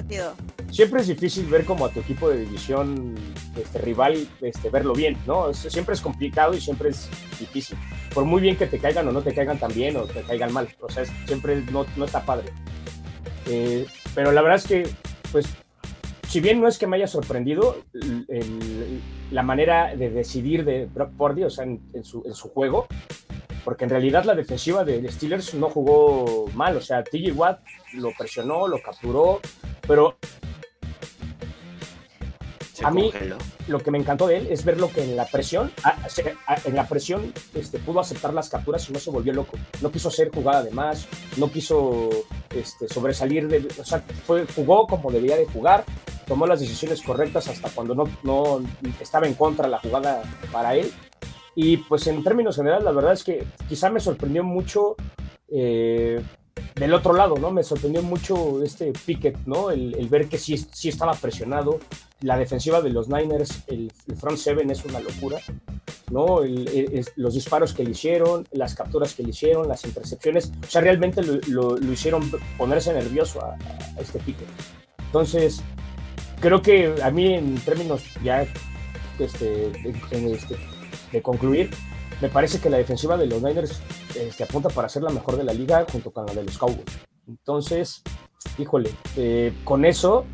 siempre 0.72 1.02
es 1.02 1.08
difícil 1.08 1.46
ver 1.46 1.66
como 1.66 1.86
a 1.86 1.90
tu 1.90 2.00
equipo 2.00 2.30
de 2.30 2.42
división 2.42 3.16
este, 3.56 3.80
rival 3.80 4.28
este, 4.42 4.70
verlo 4.70 4.94
bien, 4.94 5.18
¿no? 5.26 5.54
Siempre 5.54 5.96
es 5.96 6.02
complicado 6.02 6.54
y 6.54 6.62
siempre 6.62 6.90
es 6.90 7.10
difícil. 7.40 7.78
Por 8.14 8.26
muy 8.26 8.42
bien 8.42 8.56
que 8.56 8.68
te 8.68 8.80
caigan 8.80 9.08
o 9.08 9.12
no 9.12 9.22
te 9.22 9.34
caigan 9.34 9.60
tan 9.60 9.74
bien 9.74 9.98
o 9.98 10.04
te 10.04 10.22
caigan 10.22 10.54
mal. 10.54 10.68
O 10.82 10.90
sea, 10.90 11.06
siempre 11.26 11.64
no, 11.72 11.86
no 11.96 12.06
está 12.06 12.24
padre. 12.26 12.52
Eh, 13.48 13.86
pero 14.14 14.32
la 14.32 14.42
verdad 14.42 14.58
es 14.58 14.68
que, 14.68 14.90
pues, 15.32 15.48
si 16.28 16.42
bien 16.42 16.60
no 16.60 16.68
es 16.68 16.78
que 16.78 16.88
me 16.88 16.98
haya 16.98 17.08
sorprendido 17.08 17.84
la 19.32 19.44
manera 19.44 19.96
de 19.96 20.10
decidir 20.10 20.66
de 20.66 20.86
Brock 20.86 21.12
Purdy, 21.12 21.44
o 21.44 21.50
sea, 21.50 21.64
en, 21.66 21.82
su, 22.04 22.24
en, 22.26 22.34
su, 22.34 22.50
juego, 22.50 22.88
porque 23.64 23.86
en 23.86 23.92
realidad 23.92 24.26
la 24.26 24.36
defensiva 24.36 24.84
de 24.84 25.10
Steelers 25.10 25.54
no 25.54 25.70
jugó 25.70 26.48
mal, 26.54 26.76
o 26.76 26.82
sea, 26.82 27.04
TJ 27.04 27.32
Watt 27.32 27.62
lo 27.94 28.12
presionó, 28.18 28.68
lo 28.68 28.82
capturó, 28.82 29.40
pero 29.88 30.18
a 32.84 32.92
mí 32.92 33.12
lo 33.68 33.80
que 33.80 33.92
me 33.92 33.98
encantó 33.98 34.28
de 34.28 34.38
él 34.38 34.48
es 34.50 34.64
ver 34.64 34.80
lo 34.80 34.92
que 34.92 35.04
en 35.04 35.16
la 35.16 35.26
presión, 35.26 35.72
ah, 35.84 35.98
ah, 36.48 36.56
en 36.66 36.76
la 36.76 36.88
presión 36.88 37.34
este, 37.54 37.80
pudo 37.80 38.00
aceptar 38.00 38.34
las 38.34 38.50
capturas 38.50 38.88
y 38.90 38.94
no 38.94 39.00
se 39.00 39.10
volvió 39.10 39.34
loco. 39.34 39.58
No 39.82 39.92
quiso 39.92 40.10
hacer 40.10 40.30
jugada 40.34 40.64
de 40.64 40.72
más, 40.72 41.08
no 41.38 41.52
quiso 41.52 42.10
este, 42.50 42.88
sobresalir, 42.88 43.48
de, 43.48 43.68
o 43.80 43.86
sea, 43.86 44.04
fue, 44.26 44.46
jugó 44.56 44.88
como 44.88 45.12
debía 45.12 45.38
de 45.38 45.46
jugar, 45.46 45.84
tomó 46.26 46.46
las 46.46 46.60
decisiones 46.60 47.02
correctas 47.02 47.48
hasta 47.48 47.70
cuando 47.70 47.96
no, 47.96 48.10
no 48.24 48.62
estaba 49.00 49.28
en 49.28 49.34
contra 49.34 49.68
la 49.68 49.80
jugada 49.80 50.22
para 50.52 50.76
él. 50.76 50.92
Y 51.56 51.78
pues 51.78 52.06
en 52.08 52.24
términos 52.24 52.56
generales, 52.56 52.84
la 52.84 52.92
verdad 52.92 53.14
es 53.14 53.24
que 53.24 53.44
quizá 53.68 53.90
me 53.90 54.00
sorprendió 54.00 54.44
mucho 54.44 54.96
eh, 55.50 56.22
del 56.76 56.94
otro 56.94 57.14
lado, 57.14 57.36
¿no? 57.38 57.52
Me 57.52 57.64
sorprendió 57.64 58.02
mucho 58.02 58.64
este 58.64 58.94
Pickett, 59.06 59.38
¿no? 59.46 59.72
El, 59.72 60.08
ver 60.10 60.28
que 60.28 60.38
sí, 60.38 60.58
sí 60.58 60.90
estaba 60.90 61.14
presionado. 61.14 61.80
La 62.22 62.38
defensiva 62.38 62.82
de 62.82 62.90
los 62.90 63.10
Niners, 63.10 63.64
el, 63.68 63.92
front 64.18 64.38
seven 64.38 64.72
es 64.72 64.84
una 64.86 65.00
locura, 65.00 65.40
¿no? 66.12 66.40
los 67.16 67.34
disparos 67.34 67.74
que 67.74 67.84
le 67.84 67.92
hicieron, 67.92 68.48
las 68.52 68.74
capturas 68.74 69.14
que 69.14 69.24
le 69.24 69.30
hicieron, 69.30 69.68
las 69.68 69.86
intercepciones, 69.86 70.52
o 70.66 70.70
sea, 70.70 70.82
realmente 70.82 71.22
lo, 71.24 71.78
hicieron 71.92 72.32
ponerse 72.58 72.94
nervioso 72.94 73.44
a, 73.44 73.56
este 74.00 74.20
Pickett. 74.20 74.48
Entonces, 75.06 75.62
creo 76.40 76.62
que 76.62 76.96
a 77.04 77.12
mí 77.12 77.36
en 77.36 77.56
términos 77.60 78.04
ya 78.24 78.48
este, 79.20 79.72
este, 79.84 80.58
de 81.12 81.22
concluir, 81.22 81.70
me 82.22 82.30
parece 82.30 82.60
que 82.60 82.70
la 82.70 82.78
defensiva 82.78 83.18
de 83.18 83.28
los 83.28 83.42
Niners 83.42 83.80
este, 84.16 84.44
apunta 84.44 84.70
para 84.70 84.90
ser 84.90 85.04
la 85.04 85.10
mejor 85.10 85.38
de 85.38 85.44
la 85.44 85.54
liga 85.54 85.86
junto 85.92 86.12
con 86.12 86.26
la 86.26 86.34
de 86.34 86.44
los 86.44 86.58
Cowboys. 86.58 86.86
Entonces, 87.28 88.02
híjole, 88.58 88.92
eh, 89.16 89.54
con 89.64 89.86
eso, 89.86 90.26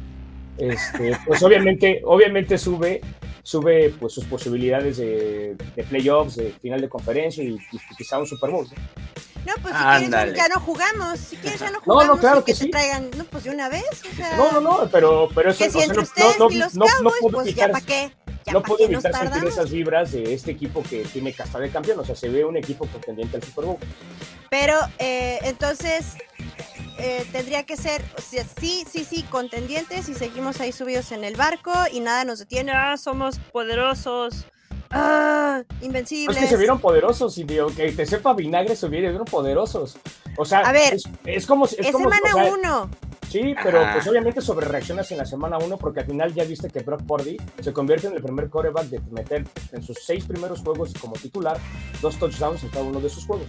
este, 0.57 1.17
pues 1.27 1.43
obviamente, 1.43 2.01
obviamente 2.05 2.57
sube, 2.57 3.01
sube 3.41 3.93
pues 3.99 4.13
sus 4.13 4.25
posibilidades 4.25 4.97
de, 4.97 5.57
playoffs, 5.89 6.37
de 6.37 6.51
final 6.61 6.79
de 6.79 6.89
conferencia 6.89 7.43
y, 7.43 7.57
quizá 7.97 8.19
un 8.19 8.27
Super 8.27 8.51
Bowl. 8.51 8.67
¿no? 9.45 9.51
pues 9.61 9.75
si 9.75 10.09
quieres 10.09 10.35
ya 10.35 10.47
no 10.47 10.59
jugamos, 10.61 11.19
si 11.19 11.35
quieres 11.35 11.59
ya 11.59 11.71
no 11.71 11.81
jugamos. 11.81 12.05
No, 12.07 12.15
no, 12.15 12.19
claro 12.19 12.45
que, 12.45 12.55
sí. 12.55 12.69
traigan, 12.69 13.11
no, 13.17 13.25
pues 13.25 13.43
de 13.43 13.49
una 13.49 13.67
vez. 13.67 13.83
O 14.09 14.15
sea, 14.15 14.37
no, 14.37 14.51
no, 14.53 14.61
no, 14.61 14.89
pero, 14.89 15.27
pero 15.35 15.49
eso 15.49 15.65
que 15.65 15.69
si 15.69 15.81
entre 15.81 15.99
ustedes 15.99 16.37
y 16.49 16.57
los 16.57 16.73
Cowboys, 16.73 17.33
pues 17.33 17.55
ya 17.55 17.67
para 17.69 17.85
qué 17.85 18.11
no 18.51 18.61
puedo 18.61 18.83
evitar 18.83 19.13
sentir 19.13 19.47
esas 19.47 19.71
vibras 19.71 20.11
de 20.11 20.33
este 20.33 20.51
equipo 20.51 20.83
que 20.83 21.03
tiene 21.03 21.33
casta 21.33 21.59
de 21.59 21.69
campeón, 21.69 21.99
o 21.99 22.05
sea, 22.05 22.15
se 22.15 22.29
ve 22.29 22.43
un 22.45 22.57
equipo 22.57 22.87
contendiente 22.87 23.37
al 23.37 23.43
Super 23.43 23.65
Bowl. 23.65 23.77
Pero 24.49 24.75
eh, 24.99 25.39
entonces 25.43 26.15
eh, 26.97 27.25
tendría 27.31 27.63
que 27.63 27.75
ser, 27.75 28.03
o 28.17 28.21
sea, 28.21 28.45
sí, 28.59 28.85
sí, 28.89 29.03
sí, 29.03 29.23
contendientes 29.23 30.09
y 30.09 30.13
seguimos 30.13 30.61
ahí 30.61 30.71
subidos 30.71 31.11
en 31.11 31.23
el 31.23 31.35
barco 31.35 31.71
y 31.91 31.99
nada 31.99 32.23
nos 32.23 32.39
detiene, 32.39 32.71
ah, 32.73 32.97
somos 32.97 33.39
poderosos. 33.51 34.45
Ah, 34.95 35.63
invencibles. 35.81 36.37
Es 36.37 36.43
que 36.43 36.49
se 36.49 36.57
vieron 36.57 36.79
poderosos 36.79 37.35
y 37.39 37.45
digo, 37.45 37.67
que 37.75 37.91
te 37.91 38.05
sepa 38.05 38.33
vinagre 38.33 38.75
se 38.75 38.87
vieron 38.87 39.25
poderosos. 39.25 39.97
O 40.37 40.45
sea, 40.45 40.59
a 40.59 40.71
ver, 40.71 40.93
es, 41.25 41.45
como. 41.47 41.65
Es, 41.65 41.91
como, 41.91 42.11
semana 42.11 42.45
uno. 42.51 42.89
Sí, 43.33 43.55
pero 43.63 43.83
pues 43.91 44.05
obviamente 44.05 44.41
sobre 44.41 44.67
reaccionas 44.67 45.11
en 45.11 45.17
la 45.17 45.25
semana 45.25 45.57
1 45.57 45.79
porque 45.79 46.01
al 46.01 46.05
final 46.05 46.31
ya 46.35 46.43
viste 46.43 46.69
que 46.69 46.81
Brock 46.81 47.01
Purdy 47.01 47.35
se 47.59 47.73
convierte 47.73 48.05
en 48.05 48.13
el 48.13 48.21
primer 48.21 48.47
coreback 48.47 48.85
de 48.89 48.99
meter 49.09 49.43
en 49.71 49.81
sus 49.81 49.97
seis 50.05 50.25
primeros 50.25 50.61
juegos 50.61 50.93
como 51.01 51.13
titular 51.13 51.57
dos 51.99 52.19
touchdowns 52.19 52.61
en 52.61 52.69
cada 52.69 52.85
uno 52.85 52.99
de 52.99 53.09
sus 53.09 53.25
juegos. 53.25 53.47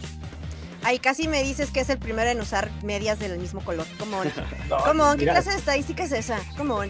Ay, 0.82 0.98
casi 1.00 1.28
me 1.28 1.42
dices 1.42 1.70
que 1.70 1.80
es 1.80 1.90
el 1.90 1.98
primero 1.98 2.30
en 2.30 2.40
usar 2.40 2.70
medias 2.82 3.18
del 3.18 3.38
mismo 3.38 3.62
color. 3.62 3.84
¿Cómo? 3.98 4.22
¿Cómo? 4.86 5.16
¿Qué 5.18 5.26
clase 5.26 5.50
de 5.50 5.56
estadística 5.56 6.04
es 6.04 6.12
esa? 6.12 6.40
¿Cómo? 6.56 6.80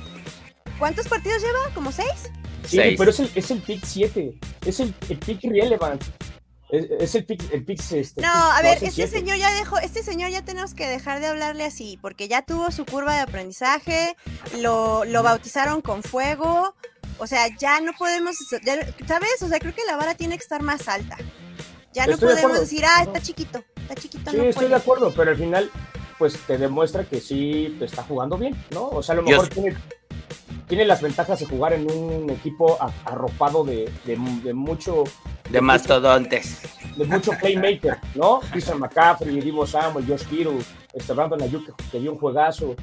¿Cuántos 0.79 1.09
partidos 1.09 1.43
lleva? 1.43 1.75
¿Como 1.75 1.91
seis? 1.91 2.31
Sí, 2.65 2.79
pero 2.97 3.11
es 3.11 3.19
el, 3.19 3.29
es 3.35 3.51
el 3.51 3.59
pick 3.59 3.85
7. 3.85 4.39
Es 4.67 4.79
el, 4.79 4.95
el 5.09 5.19
pick 5.19 5.43
relevant. 5.43 6.01
Es, 6.99 7.15
el 7.15 7.25
Pix, 7.25 7.45
el 7.53 7.65
Pix 7.65 7.93
este, 7.93 8.23
No, 8.23 8.33
a 8.33 8.61
ver, 8.63 8.83
este 8.83 9.07
señor 9.07 9.37
ya 9.37 9.53
dejó, 9.55 9.79
este 9.79 10.03
señor 10.03 10.31
ya 10.31 10.45
tenemos 10.45 10.75
que 10.75 10.89
dejar 10.89 11.21
de 11.21 11.27
hablarle 11.27 11.65
así, 11.65 11.99
porque 12.01 12.27
ya 12.27 12.43
tuvo 12.43 12.71
su 12.71 12.85
curva 12.85 13.15
de 13.15 13.21
aprendizaje, 13.21 14.17
lo, 14.59 15.05
lo 15.05 15.23
bautizaron 15.23 15.81
con 15.83 16.03
fuego, 16.03 16.75
o 17.19 17.27
sea, 17.27 17.47
ya 17.57 17.81
no 17.81 17.93
podemos, 17.93 18.37
¿sabes? 19.07 19.43
O 19.43 19.49
sea, 19.49 19.59
creo 19.59 19.75
que 19.75 19.85
la 19.87 19.97
vara 19.97 20.15
tiene 20.15 20.37
que 20.37 20.43
estar 20.43 20.63
más 20.63 20.89
alta. 20.89 21.17
Ya 21.93 22.07
no 22.07 22.19
podemos 22.19 22.59
decir, 22.59 22.85
ah, 22.85 23.03
está 23.05 23.21
chiquito, 23.21 23.63
está 23.77 23.95
chiquito. 23.95 24.31
Sí, 24.31 24.39
estoy 24.41 24.69
de 24.69 24.75
acuerdo, 24.75 25.13
pero 25.15 25.31
al 25.31 25.37
final, 25.37 25.71
pues 26.19 26.37
te 26.47 26.59
demuestra 26.59 27.05
que 27.05 27.21
sí 27.21 27.77
te 27.79 27.85
está 27.85 28.03
jugando 28.03 28.37
bien, 28.37 28.57
¿no? 28.73 28.89
O 28.89 29.03
sea, 29.03 29.13
a 29.13 29.17
lo 29.17 29.23
mejor 29.23 29.49
tiene, 29.49 29.77
tiene 30.67 30.85
las 30.87 31.01
ventajas 31.01 31.39
de 31.39 31.47
jugar 31.47 31.73
en 31.73 31.89
un 31.89 32.31
equipo 32.31 32.77
arropado 33.05 33.65
de, 33.65 33.91
de, 34.05 34.17
mucho... 34.55 35.05
De, 35.51 35.61
mastodontes. 35.61 36.61
de 36.97 37.05
mucho 37.05 37.33
playmaker, 37.41 37.99
¿no? 38.15 38.41
Christian 38.51 38.81
McCaffrey, 38.81 39.41
Divo 39.41 39.67
Samuel, 39.67 40.07
Josh 40.07 40.25
Kittle, 40.27 40.59
este 40.93 41.13
Brandon 41.13 41.43
Ayuk, 41.43 41.75
que 41.91 42.01
dio 42.01 42.13
un 42.13 42.19
juegazo, 42.19 42.75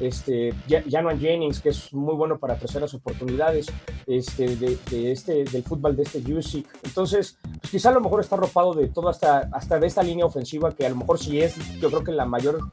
este, 0.00 0.54
Januan 0.88 1.18
Jennings, 1.18 1.60
que 1.60 1.70
es 1.70 1.92
muy 1.92 2.14
bueno 2.14 2.38
para 2.38 2.56
terceras 2.56 2.94
oportunidades, 2.94 3.66
este, 4.06 4.56
de, 4.56 4.78
este, 5.12 5.44
del 5.44 5.62
fútbol 5.62 5.96
de 5.96 6.04
este 6.04 6.18
UC. 6.18 6.64
Entonces, 6.84 7.38
pues 7.60 7.70
quizá 7.70 7.90
a 7.90 7.92
lo 7.92 8.00
mejor 8.00 8.20
está 8.20 8.36
arropado 8.36 8.74
de 8.74 8.88
todo 8.88 9.08
hasta, 9.08 9.48
hasta 9.52 9.78
de 9.78 9.86
esta 9.86 10.02
línea 10.02 10.24
ofensiva, 10.24 10.72
que 10.72 10.86
a 10.86 10.90
lo 10.90 10.96
mejor 10.96 11.18
sí 11.18 11.40
es, 11.40 11.56
yo 11.80 11.88
creo 11.88 12.04
que 12.04 12.12
la 12.12 12.26
mayor, 12.26 12.72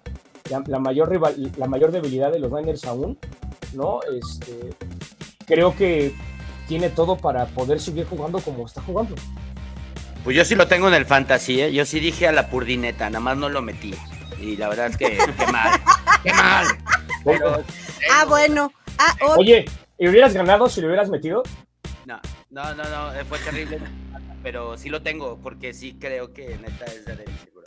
la, 0.50 0.80
mayor, 0.80 1.10
rival, 1.10 1.52
la 1.58 1.68
mayor 1.68 1.92
debilidad 1.92 2.32
de 2.32 2.40
los 2.40 2.52
Niners 2.52 2.86
aún, 2.86 3.18
¿no? 3.74 4.02
Este, 4.04 4.76
creo 5.46 5.76
que 5.76 6.14
tiene 6.68 6.90
todo 6.90 7.18
para 7.18 7.46
poder 7.48 7.80
seguir 7.80 8.06
jugando 8.06 8.40
como 8.40 8.66
está 8.66 8.82
jugando. 8.82 9.16
Pues 10.24 10.36
yo 10.36 10.44
sí 10.44 10.56
lo 10.56 10.68
tengo 10.68 10.88
en 10.88 10.96
el 10.96 11.06
fantasy, 11.06 11.62
¿eh? 11.62 11.72
yo 11.72 11.86
sí 11.86 12.00
dije 12.00 12.28
a 12.28 12.32
la 12.32 12.50
purdineta, 12.50 13.10
nada 13.10 13.20
más 13.20 13.38
no 13.38 13.50
lo 13.50 13.62
metí. 13.62 13.94
Y 14.40 14.58
la 14.58 14.70
verdad 14.70 14.88
es 14.88 14.98
que 14.98 15.18
qué 15.38 15.52
mal, 15.52 15.80
qué 16.24 16.34
mal. 16.34 16.66
ah, 18.12 18.26
bueno. 18.28 18.72
Ah, 18.98 19.16
Oye, 19.38 19.66
¿y 20.00 20.08
hubieras 20.08 20.34
ganado 20.34 20.68
si 20.68 20.82
lo 20.82 20.88
hubieras 20.88 21.10
metido? 21.10 21.44
No, 22.06 22.20
no, 22.50 22.74
no, 22.74 22.84
no, 22.90 23.14
eh, 23.14 23.24
fue 23.26 23.40
terrible. 23.40 23.80
pero 24.42 24.78
sí 24.78 24.90
lo 24.90 25.02
tengo, 25.02 25.38
porque 25.42 25.74
sí 25.74 25.98
creo 26.00 26.34
que 26.34 26.58
neta 26.58 26.86
es 26.86 27.06
de 27.06 27.26
seguro. 27.44 27.66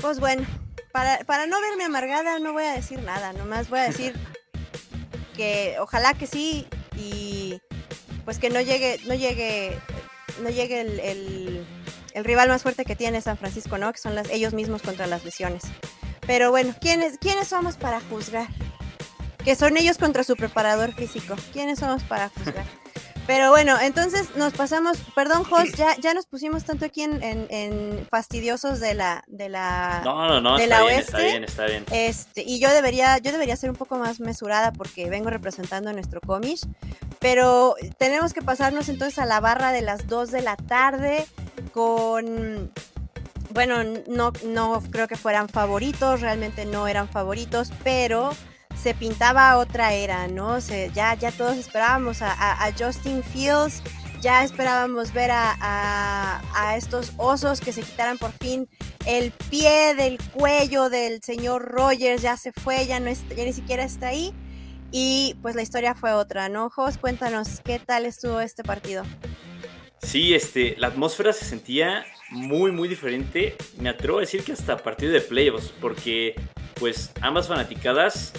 Pues 0.00 0.18
bueno, 0.18 0.46
para, 0.92 1.46
no 1.46 1.60
verme 1.60 1.84
amargada 1.84 2.38
no 2.38 2.52
voy 2.52 2.64
a 2.64 2.72
decir 2.72 3.00
nada, 3.02 3.32
nomás 3.32 3.68
voy 3.68 3.80
a 3.80 3.84
decir 3.84 4.14
ojalá 5.80 6.14
que 6.14 6.26
sí 6.26 6.66
y 6.96 7.60
pues 8.24 8.38
que 8.38 8.50
no 8.50 8.60
llegue, 8.60 9.00
no 9.06 9.14
llegue, 9.14 9.78
no 10.42 10.50
llegue 10.50 10.80
el, 10.80 11.66
rival 12.14 12.48
más 12.48 12.62
fuerte 12.62 12.84
que 12.84 12.96
tiene 12.96 13.20
San 13.20 13.38
Francisco, 13.38 13.78
¿no? 13.78 13.92
Que 13.92 13.98
son 13.98 14.14
las, 14.14 14.28
ellos 14.30 14.52
mismos 14.52 14.82
contra 14.82 15.06
las 15.06 15.24
lesiones. 15.24 15.62
Pero 16.26 16.50
bueno, 16.50 16.74
¿quiénes, 16.80 17.18
¿quiénes 17.18 17.48
somos 17.48 17.76
para 17.76 18.00
juzgar? 18.00 18.48
Que 19.44 19.56
son 19.56 19.76
ellos 19.76 19.98
contra 19.98 20.22
su 20.22 20.36
preparador 20.36 20.92
físico. 20.94 21.34
¿Quiénes 21.52 21.78
somos 21.78 22.02
para 22.02 22.28
juzgar? 22.28 22.66
Pero 23.30 23.50
bueno, 23.50 23.78
entonces 23.80 24.34
nos 24.34 24.52
pasamos, 24.54 24.98
perdón, 25.14 25.44
Jos, 25.44 25.70
ya, 25.74 25.94
ya 25.98 26.14
nos 26.14 26.26
pusimos 26.26 26.64
tanto 26.64 26.84
aquí 26.84 27.04
en, 27.04 28.08
fastidiosos 28.10 28.80
de 28.80 28.94
la, 28.94 29.22
de 29.28 29.48
la, 29.48 30.02
no, 30.04 30.26
no, 30.26 30.40
no, 30.40 30.58
está 30.58 30.82
bien, 30.82 30.98
Está 30.98 31.18
bien, 31.18 31.44
está 31.44 31.66
bien. 31.66 31.84
Este, 31.92 32.42
y 32.44 32.58
yo 32.58 32.72
debería, 32.72 33.18
yo 33.18 33.30
debería 33.30 33.54
ser 33.54 33.70
un 33.70 33.76
poco 33.76 33.96
más 33.98 34.18
mesurada 34.18 34.72
porque 34.72 35.08
vengo 35.08 35.30
representando 35.30 35.90
a 35.90 35.92
nuestro 35.92 36.20
cómic. 36.20 36.58
Pero 37.20 37.76
tenemos 37.98 38.32
que 38.32 38.42
pasarnos 38.42 38.88
entonces 38.88 39.20
a 39.20 39.26
la 39.26 39.38
barra 39.38 39.70
de 39.70 39.82
las 39.82 40.08
2 40.08 40.32
de 40.32 40.42
la 40.42 40.56
tarde 40.56 41.24
con 41.72 42.72
bueno, 43.50 43.84
no, 44.08 44.32
no 44.44 44.82
creo 44.90 45.06
que 45.06 45.16
fueran 45.16 45.48
favoritos, 45.48 46.20
realmente 46.20 46.66
no 46.66 46.88
eran 46.88 47.08
favoritos, 47.08 47.70
pero 47.84 48.30
se 48.82 48.94
pintaba 48.94 49.58
otra 49.58 49.92
era, 49.92 50.26
¿no? 50.28 50.58
ya, 50.58 51.14
ya 51.14 51.32
todos 51.32 51.56
esperábamos 51.56 52.22
a, 52.22 52.72
Justin 52.78 53.22
Fields, 53.22 53.82
ya 54.20 54.42
esperábamos 54.42 55.12
ver 55.12 55.30
a, 55.32 56.74
estos 56.76 57.12
osos 57.16 57.60
que 57.60 57.72
se 57.72 57.82
quitaran 57.82 58.16
por 58.16 58.32
fin 58.32 58.68
el 59.06 59.32
pie 59.50 59.94
del 59.94 60.18
cuello 60.32 60.88
del 60.88 61.22
señor 61.22 61.62
Rogers 61.62 62.22
ya 62.22 62.36
se 62.36 62.52
fue, 62.52 62.86
ya, 62.86 63.00
no 63.00 63.10
ya 63.10 63.44
ni 63.44 63.52
siquiera 63.52 63.82
está 63.82 64.08
ahí. 64.08 64.32
Y 64.92 65.36
pues 65.40 65.54
la 65.54 65.62
historia 65.62 65.94
fue 65.94 66.12
otra, 66.12 66.48
¿no? 66.48 66.68
Jos, 66.68 66.98
cuéntanos, 66.98 67.60
¿qué 67.64 67.78
tal 67.78 68.06
estuvo 68.06 68.40
este 68.40 68.64
partido? 68.64 69.04
Sí, 70.02 70.34
este, 70.34 70.74
la 70.78 70.88
atmósfera 70.88 71.32
se 71.32 71.44
sentía 71.44 72.04
muy, 72.30 72.72
muy 72.72 72.88
diferente. 72.88 73.56
Me 73.78 73.88
atrevo 73.88 74.18
a 74.18 74.22
decir 74.22 74.42
que 74.42 74.52
hasta 74.52 74.72
a 74.72 74.76
partir 74.78 75.12
de 75.12 75.20
playoffs, 75.20 75.72
porque 75.80 76.34
pues 76.74 77.12
ambas 77.20 77.46
fanaticadas 77.46 78.32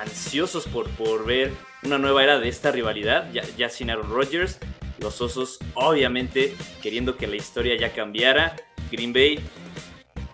ansiosos 0.00 0.66
por, 0.66 0.88
por 0.90 1.24
ver 1.26 1.52
una 1.82 1.98
nueva 1.98 2.22
era 2.22 2.38
de 2.38 2.48
esta 2.48 2.70
rivalidad, 2.70 3.32
ya, 3.32 3.42
ya 3.56 3.68
sin 3.68 3.90
Aaron 3.90 4.10
Rodgers, 4.10 4.58
los 4.98 5.20
Osos 5.20 5.58
obviamente 5.74 6.54
queriendo 6.80 7.16
que 7.16 7.26
la 7.26 7.36
historia 7.36 7.76
ya 7.76 7.92
cambiara, 7.92 8.56
Green 8.90 9.12
Bay 9.12 9.40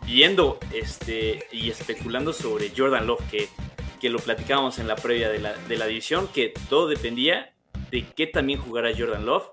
viendo 0.07 0.59
este, 0.73 1.47
y 1.53 1.71
especulando 1.71 2.33
sobre 2.33 2.73
Jordan 2.75 3.07
Love, 3.07 3.23
que, 3.31 3.49
que 4.01 4.09
lo 4.09 4.18
platicábamos 4.18 4.79
en 4.79 4.88
la 4.88 4.97
previa 4.97 5.29
de 5.29 5.38
la, 5.38 5.55
de 5.55 5.77
la 5.77 5.87
división, 5.87 6.29
que 6.29 6.55
todo 6.68 6.88
dependía 6.88 7.53
de 7.90 8.07
qué 8.16 8.27
también 8.27 8.59
jugara 8.61 8.92
Jordan 8.97 9.27
Love. 9.27 9.49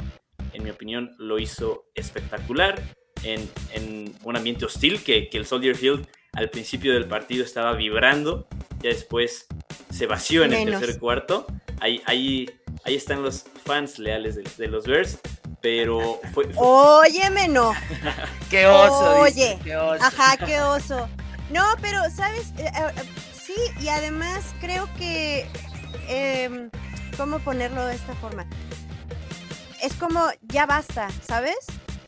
En 0.53 0.63
mi 0.63 0.69
opinión, 0.69 1.13
lo 1.17 1.39
hizo 1.39 1.85
espectacular 1.95 2.81
en, 3.23 4.15
un 4.23 4.35
ambiente 4.35 4.65
hostil 4.65 5.03
que, 5.03 5.29
el 5.31 5.45
Soldier 5.45 5.75
Field 5.75 6.07
al 6.35 6.49
principio 6.49 6.93
del 6.93 7.07
partido 7.07 7.43
estaba 7.43 7.73
vibrando, 7.73 8.47
ya 8.81 8.89
después 8.89 9.47
se 9.89 10.05
vació 10.05 10.43
en 10.43 10.53
el 10.53 10.69
tercer 10.69 10.99
cuarto. 10.99 11.47
Ahí, 11.79 12.01
ahí, 12.05 12.49
ahí 12.83 12.95
están 12.95 13.23
los 13.23 13.45
fans 13.65 13.99
leales 13.99 14.35
de, 14.57 14.67
los 14.67 14.85
Bears, 14.85 15.19
pero 15.61 16.19
fue... 16.33 16.49
Óyeme, 16.55 17.47
no. 17.47 17.73
qué 18.49 18.67
oso. 18.67 19.19
Oye, 19.19 19.59
ajá, 19.99 20.37
qué 20.45 20.61
oso. 20.61 21.07
No, 21.51 21.63
pero, 21.81 21.99
¿sabes? 22.15 22.53
Eh, 22.57 22.65
eh, 22.65 22.91
sí, 23.33 23.55
y 23.81 23.89
además 23.89 24.53
creo 24.59 24.89
que... 24.97 25.47
Em, 26.07 26.69
¿Cómo 27.17 27.39
ponerlo 27.39 27.85
de 27.85 27.95
esta 27.95 28.13
forma? 28.15 28.45
es 29.85 29.93
como, 29.95 30.29
ya 30.41 30.65
basta, 30.65 31.07
¿sabes? 31.27 31.57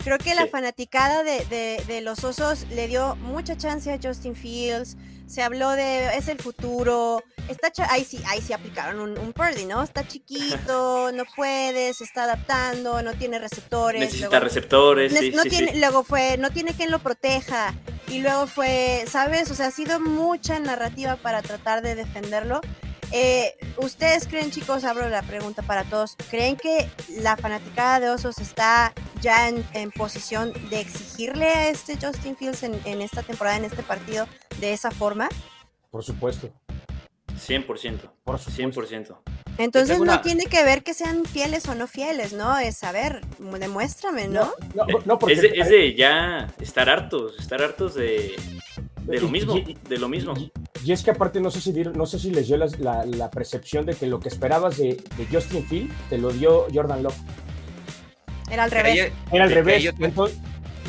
Creo 0.07 0.19
que 0.19 0.35
la 0.35 0.47
fanaticada 0.47 1.21
de, 1.21 1.99
los 2.01 2.23
osos 2.23 2.65
le 2.69 2.87
dio 2.87 3.17
mucha 3.17 3.57
chance 3.57 3.91
a 3.91 3.99
Justin 4.01 4.37
Fields. 4.37 4.95
Se 5.25 5.43
habló 5.43 5.71
de 5.71 6.15
es 6.15 6.29
el 6.29 6.39
futuro. 6.39 7.21
Está 7.49 7.73
ahí 7.89 8.05
sí, 8.05 8.21
ahí 8.25 8.39
sí 8.39 8.53
aplicaron 8.53 9.01
un, 9.01 9.17
un 9.17 9.33
Purdy, 9.33 9.65
¿no? 9.65 9.83
Está 9.83 10.07
chiquito, 10.07 11.11
no 11.11 11.25
puede, 11.35 11.93
se 11.93 12.05
está 12.05 12.23
adaptando, 12.23 13.01
no 13.01 13.15
tiene 13.15 13.37
receptores. 13.37 13.99
Necesita 13.99 14.39
receptores. 14.39 15.11
no 15.35 15.43
tiene, 15.43 15.75
Luego 15.75 16.05
fue, 16.05 16.37
no 16.37 16.51
tiene 16.51 16.73
quien 16.73 16.89
lo 16.89 16.99
proteja. 16.99 17.75
Y 18.07 18.19
luego 18.19 18.47
fue, 18.47 19.03
¿sabes? 19.11 19.51
O 19.51 19.55
sea, 19.55 19.67
ha 19.67 19.71
sido 19.71 19.99
mucha 19.99 20.57
narrativa 20.59 21.17
para 21.17 21.41
tratar 21.41 21.81
de 21.81 21.95
defenderlo. 21.95 22.61
Eh, 23.11 23.55
¿Ustedes 23.77 24.27
creen, 24.27 24.51
chicos, 24.51 24.83
abro 24.83 25.07
la 25.09 25.21
pregunta 25.21 25.61
para 25.61 25.83
todos, 25.85 26.15
¿creen 26.29 26.57
que 26.57 26.89
la 27.21 27.37
fanaticada 27.37 27.99
de 27.99 28.09
Osos 28.09 28.39
está 28.39 28.93
ya 29.21 29.47
en, 29.47 29.91
posición 29.91 30.53
de 30.69 30.81
exigirle 30.81 31.47
a 31.47 31.69
este 31.69 31.95
Justin 31.95 32.35
Fields 32.35 32.63
en, 32.63 33.01
esta 33.01 33.23
temporada, 33.23 33.57
en 33.57 33.65
este 33.65 33.83
partido, 33.83 34.27
de 34.59 34.73
esa 34.73 34.91
forma? 34.91 35.29
Por 35.89 36.03
supuesto. 36.03 36.51
100%. 37.27 38.11
Por 38.23 38.39
100%. 38.39 39.17
Entonces 39.57 39.99
no 39.99 40.21
tiene 40.21 40.45
que 40.45 40.63
ver 40.63 40.83
que 40.83 40.93
sean 40.93 41.25
fieles 41.25 41.67
o 41.67 41.75
no 41.75 41.87
fieles, 41.87 42.33
¿no? 42.33 42.57
Es 42.57 42.77
saber, 42.77 43.21
demuéstrame, 43.39 44.27
¿no? 44.27 44.51
no, 45.05 45.19
es, 45.27 45.41
de, 45.41 45.95
ya 45.95 46.53
estar 46.59 46.89
hartos, 46.89 47.39
estar 47.39 47.63
hartos 47.63 47.95
de, 47.95 48.35
de 49.07 49.21
lo 49.21 49.29
mismo, 49.29 49.55
de 49.89 49.97
lo 49.97 50.09
mismo. 50.09 50.33
Y 50.83 50.91
es 50.91 51.03
que 51.03 51.11
aparte 51.11 51.39
no 51.39 51.49
sé 51.49 51.61
si, 51.61 51.71
no 51.71 52.05
sé 52.05 52.19
si 52.19 52.31
les 52.31 52.47
dio 52.47 52.57
la, 52.57 53.31
percepción 53.31 53.85
de 53.85 53.93
que 53.93 54.05
lo 54.05 54.19
que 54.19 54.29
esperabas 54.29 54.77
de, 54.77 55.01
Justin 55.31 55.63
Field 55.65 55.91
te 56.09 56.17
lo 56.17 56.31
dio 56.31 56.65
Jordan 56.73 57.03
Love. 57.03 57.15
Era 58.51 58.63
al 58.63 58.71
revés. 58.71 59.11
Era 59.31 59.45
al 59.45 59.51
revés. 59.51 59.93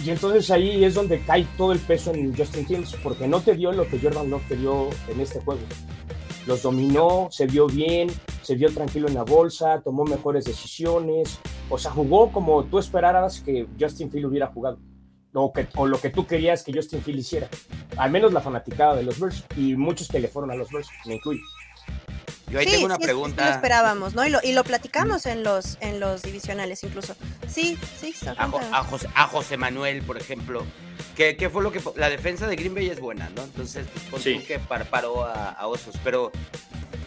y 0.04 0.10
entonces 0.10 0.50
ahí 0.50 0.84
es 0.84 0.94
donde 0.94 1.20
cae 1.20 1.46
todo 1.56 1.72
el 1.72 1.78
peso 1.78 2.12
en 2.12 2.36
Justin 2.36 2.66
Fields, 2.66 2.96
porque 3.02 3.28
no 3.28 3.40
te 3.40 3.54
dio 3.54 3.72
lo 3.72 3.86
que 3.88 3.98
Jordan 3.98 4.30
Love 4.30 4.48
te 4.48 4.56
dio 4.56 4.88
en 5.08 5.20
este 5.20 5.40
juego. 5.40 5.60
Los 6.46 6.62
dominó, 6.62 7.28
se 7.30 7.46
vio 7.46 7.66
bien, 7.66 8.08
se 8.42 8.54
vio 8.54 8.72
tranquilo 8.72 9.06
en 9.06 9.14
la 9.14 9.22
bolsa, 9.22 9.80
tomó 9.82 10.04
mejores 10.04 10.44
decisiones. 10.44 11.38
O 11.68 11.78
sea, 11.78 11.90
jugó 11.90 12.32
como 12.32 12.64
tú 12.64 12.78
esperaras 12.78 13.40
que 13.40 13.66
Justin 13.78 14.10
Field 14.10 14.26
hubiera 14.26 14.46
jugado 14.48 14.78
o, 15.42 15.86
lo 15.86 16.00
que 16.00 16.10
tú 16.10 16.26
querías 16.26 16.62
que 16.62 16.72
Justin 16.72 17.02
Field 17.02 17.20
hiciera. 17.20 17.48
Al 17.96 18.10
menos 18.10 18.32
la 18.32 18.40
fanaticada 18.40 18.96
de 18.96 19.02
los 19.02 19.18
Bears 19.18 19.44
y 19.56 19.74
muchos 19.76 20.08
que 20.08 20.20
le 20.20 20.28
fueron 20.28 20.50
a 20.50 20.54
los 20.54 20.70
Bears, 20.70 20.88
me 21.06 21.14
incluyo. 21.14 21.42
Yo 22.50 22.58
ahí 22.58 22.66
tengo 22.66 22.86
una 22.86 22.98
pregunta. 22.98 23.42
Sí, 23.42 23.48
lo 23.48 23.54
esperábamos, 23.56 24.14
¿no? 24.14 24.26
Y 24.26 24.30
lo, 24.30 24.38
y 24.42 24.52
lo 24.52 24.64
platicamos 24.64 25.26
en 25.26 25.44
los, 25.44 25.76
en 25.80 26.00
los 26.00 26.22
divisionales 26.22 26.82
incluso. 26.82 27.14
Sí, 27.46 27.78
sí, 28.00 28.14
a, 28.26 28.44
a, 28.78 28.84
José, 28.84 29.08
a 29.14 29.26
José 29.26 29.56
Manuel, 29.56 30.02
por 30.02 30.16
ejemplo. 30.16 30.64
¿Qué, 31.14 31.36
¿Qué, 31.36 31.50
fue 31.50 31.62
lo 31.62 31.72
que... 31.72 31.82
La 31.96 32.08
defensa 32.08 32.46
de 32.46 32.56
Green 32.56 32.74
Bay 32.74 32.88
es 32.88 33.00
buena, 33.00 33.28
¿no? 33.34 33.42
Entonces, 33.42 33.86
pues, 34.10 34.22
sí. 34.22 34.38
que 34.38 34.58
paró 34.58 35.24
a, 35.24 35.50
a, 35.50 35.66
Osos. 35.66 35.96
Pero, 36.04 36.30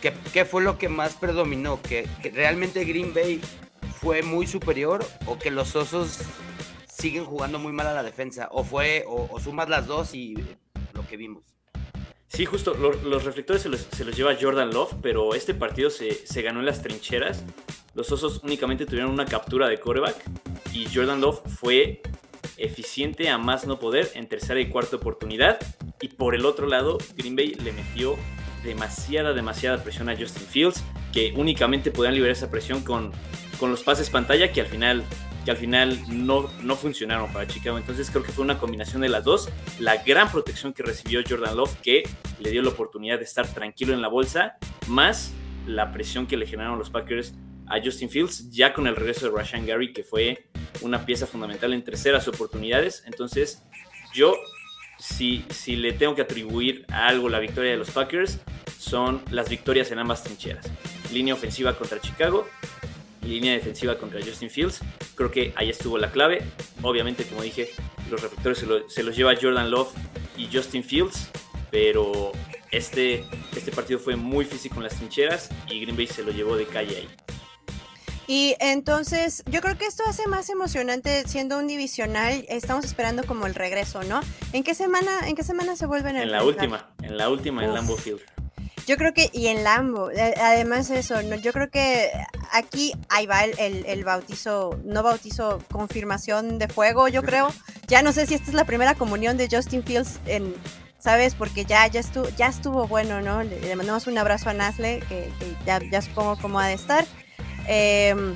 ¿qué, 0.02 0.14
¿qué, 0.34 0.46
fue 0.46 0.62
lo 0.62 0.78
que 0.78 0.90
más 0.90 1.14
predominó? 1.14 1.82
¿Que, 1.82 2.08
¿Que 2.22 2.30
realmente 2.30 2.84
Green 2.84 3.14
Bay 3.14 3.42
fue 4.02 4.22
muy 4.22 4.48
superior 4.48 5.06
o 5.28 5.40
que 5.40 5.50
los 5.50 5.76
Osos 5.76 6.20
siguen 7.02 7.26
jugando 7.26 7.58
muy 7.58 7.74
mal 7.74 7.88
a 7.88 7.94
la 7.94 8.04
defensa. 8.04 8.48
O 8.52 8.64
fue, 8.64 9.04
o, 9.08 9.40
sumas 9.40 9.68
las 9.68 9.88
dos 9.88 10.14
y 10.14 10.36
lo 10.94 11.06
que 11.08 11.18
vimos. 11.18 11.44
Sí, 12.28 12.46
justo, 12.46 12.74
los 12.76 13.26
reflectores 13.26 13.62
se 13.64 14.06
los, 14.06 14.16
lleva 14.16 14.38
Jordan 14.40 14.72
Love, 14.72 14.96
pero 15.02 15.36
este 15.36 15.54
partido 15.54 15.90
se, 15.90 16.14
se, 16.26 16.42
ganó 16.42 16.60
en 16.62 16.68
las 16.68 16.82
trincheras. 16.82 17.44
Los 17.94 18.10
Osos 18.12 18.42
únicamente 18.44 18.86
tuvieron 18.86 19.12
una 19.12 19.26
captura 19.26 19.68
de 19.68 19.80
coreback 19.80 20.16
y 20.72 20.86
Jordan 20.94 21.20
Love 21.20 21.42
fue 21.60 22.02
eficiente 22.56 23.30
a 23.30 23.38
más 23.38 23.68
no 23.68 23.80
poder 23.80 24.12
en 24.14 24.28
tercera 24.28 24.62
y 24.62 24.70
cuarta 24.70 24.96
oportunidad. 24.96 25.60
Y 26.00 26.08
por 26.08 26.36
el 26.36 26.46
otro 26.46 26.68
lado, 26.68 27.00
Green 27.18 27.36
Bay 27.36 27.56
le 27.56 27.74
metió 27.74 28.16
demasiada, 28.64 29.34
demasiada 29.34 29.84
presión 29.84 30.08
a 30.08 30.16
Justin 30.16 30.48
Fields, 30.48 30.84
que 31.12 31.34
únicamente 31.36 31.92
podían 31.92 32.14
liberar 32.14 32.32
esa 32.32 32.50
presión 32.50 32.82
con, 32.82 33.12
con 33.60 33.72
los 33.72 33.84
pases 33.84 34.10
pantalla, 34.10 34.54
que 34.54 34.62
al 34.62 34.68
final 34.68 35.04
que 35.44 35.52
al 35.52 35.58
final 35.58 36.00
no, 36.10 36.50
no 36.62 36.76
funcionaron 36.76 37.32
para 37.34 37.48
Chicago. 37.48 37.78
Entonces 37.78 38.10
creo 38.10 38.24
que 38.24 38.32
fue 38.32 38.44
una 38.44 38.58
combinación 38.58 39.02
de 39.02 39.10
las 39.10 39.24
dos. 39.24 39.50
La 39.80 39.98
gran 40.04 40.32
protección 40.32 40.74
que 40.74 40.84
recibió 40.84 41.22
Jordan 41.28 41.56
Love, 41.56 41.76
que 41.82 42.04
le 42.40 42.52
dio 42.52 42.62
la 42.62 42.70
oportunidad 42.70 43.18
de 43.18 43.26
estar 43.26 43.48
tranquilo 43.48 43.94
en 43.94 44.02
la 44.02 44.08
bolsa, 44.08 44.58
más 44.88 45.34
la 45.66 45.92
presión 45.92 46.28
que 46.28 46.38
le 46.38 46.46
generaron 46.46 46.78
los 46.78 46.90
Packers 46.90 47.34
a 47.68 47.82
Justin 47.84 48.10
Fields, 48.10 48.52
ya 48.52 48.74
con 48.74 48.86
el 48.88 48.96
regreso 48.96 49.30
de 49.30 49.38
Rashan 49.38 49.66
Gary, 49.66 49.94
que 49.94 50.04
fue 50.04 50.50
una 50.82 51.06
pieza 51.06 51.26
fundamental 51.26 51.74
en 51.74 51.84
terceras 51.84 52.28
oportunidades. 52.28 53.04
Entonces, 53.06 53.64
yo, 54.14 54.36
si, 55.00 55.46
si 55.50 55.76
le 55.76 55.94
tengo 55.94 56.16
que 56.16 56.22
atribuir 56.22 56.86
a 56.90 57.08
algo 57.08 57.30
la 57.30 57.40
victoria 57.40 57.72
de 57.72 57.78
los 57.78 57.92
Packers, 57.92 58.40
son 58.78 59.22
las 59.32 59.50
victorias 59.50 59.92
en 59.92 60.00
ambas 60.00 60.24
trincheras. 60.24 60.70
Línea 61.14 61.34
ofensiva 61.34 61.78
contra 61.78 62.00
Chicago 62.00 62.48
línea 63.22 63.54
defensiva 63.54 63.98
contra 63.98 64.20
Justin 64.22 64.50
Fields. 64.50 64.80
Creo 65.16 65.32
que 65.32 65.54
ahí 65.56 65.70
estuvo 65.70 65.98
la 65.98 66.12
clave. 66.12 66.44
Obviamente, 66.82 67.26
como 67.26 67.42
dije, 67.42 67.70
los 68.10 68.22
reflectores 68.22 68.64
se, 68.88 69.04
los 69.04 69.16
lleva 69.16 69.34
Jordan 69.40 69.72
Love 69.72 69.94
y 70.38 70.50
Justin 70.52 70.84
Fields, 70.84 71.30
pero 71.70 72.32
este, 72.72 73.26
este 73.56 73.72
partido 73.72 74.00
fue 74.00 74.16
muy 74.16 74.46
físico 74.46 74.78
en 74.78 74.84
las 74.84 74.96
trincheras 74.96 75.50
y 75.70 75.80
Green 75.82 75.96
Bay 75.96 76.08
se 76.08 76.24
lo 76.24 76.32
llevó 76.32 76.56
de 76.56 76.66
calle 76.66 76.98
ahí. 76.98 77.10
Y 78.28 78.56
entonces, 78.60 79.44
yo 79.50 79.60
creo 79.60 79.78
que 79.78 79.86
esto 79.86 80.04
hace 80.08 80.26
más 80.28 80.50
emocionante 80.50 81.28
siendo 81.28 81.58
un 81.58 81.68
divisional. 81.68 82.46
Estamos 82.48 82.86
esperando 82.86 83.26
como 83.26 83.46
el 83.46 83.56
regreso, 83.56 84.04
¿no? 84.04 84.22
¿En 84.54 84.64
qué 84.64 84.74
semana, 84.74 85.28
en 85.28 85.36
qué 85.36 85.44
semana 85.44 85.76
se 85.76 85.86
vuelven 85.86 86.16
a 86.16 86.24
En 86.24 86.32
la 86.32 86.44
última, 86.44 86.94
en 87.02 87.18
la 87.18 87.28
última 87.28 87.64
en 87.66 87.74
Lambeau 87.74 87.98
Field. 87.98 88.22
Yo 88.88 88.98
creo 88.98 89.14
que, 89.14 89.30
y 89.32 89.48
en 89.48 89.64
Lambo, 89.64 90.10
además 90.42 90.90
eso, 90.90 91.22
¿no? 91.22 91.36
yo 91.36 91.54
creo 91.54 91.70
que 91.70 92.12
aquí 92.52 92.94
ahí 93.10 93.26
va 93.26 93.44
el, 93.46 93.86
el, 93.86 94.04
bautizo, 94.04 94.80
no 94.84 95.04
bautizo, 95.04 95.60
confirmación 95.72 96.58
de 96.58 96.68
fuego, 96.68 97.08
yo 97.08 97.22
creo. 97.22 97.54
Ya 97.88 98.02
no 98.02 98.12
sé 98.12 98.26
si 98.26 98.34
esta 98.34 98.50
es 98.50 98.54
la 98.54 98.66
primera 98.66 98.96
comunión 98.96 99.38
de 99.38 99.48
Justin 99.52 99.84
Fields 99.84 100.20
en, 100.26 100.56
¿sabes? 101.02 101.36
Porque 101.36 101.66
ya, 101.66 101.88
ya, 101.88 102.00
estuvo, 102.00 102.30
ya 102.30 102.48
estuvo 102.48 102.88
bueno, 102.88 103.22
¿no? 103.22 103.44
Le, 103.44 103.76
mandamos 103.76 104.08
un 104.08 104.18
abrazo 104.18 104.50
a 104.50 104.54
Nasle, 104.54 105.02
que, 105.10 105.32
ya, 105.66 105.80
ya, 105.92 106.02
supongo 106.02 106.38
cómo 106.38 106.60
ha 106.60 106.68
de 106.68 106.74
estar. 106.74 107.06
Em, 107.68 108.36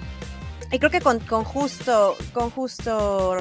y 0.71 0.79
creo 0.79 0.91
que 0.91 1.01
con, 1.01 1.19
con 1.19 1.43
justo, 1.43 2.17
con 2.33 2.49
justo 2.49 3.37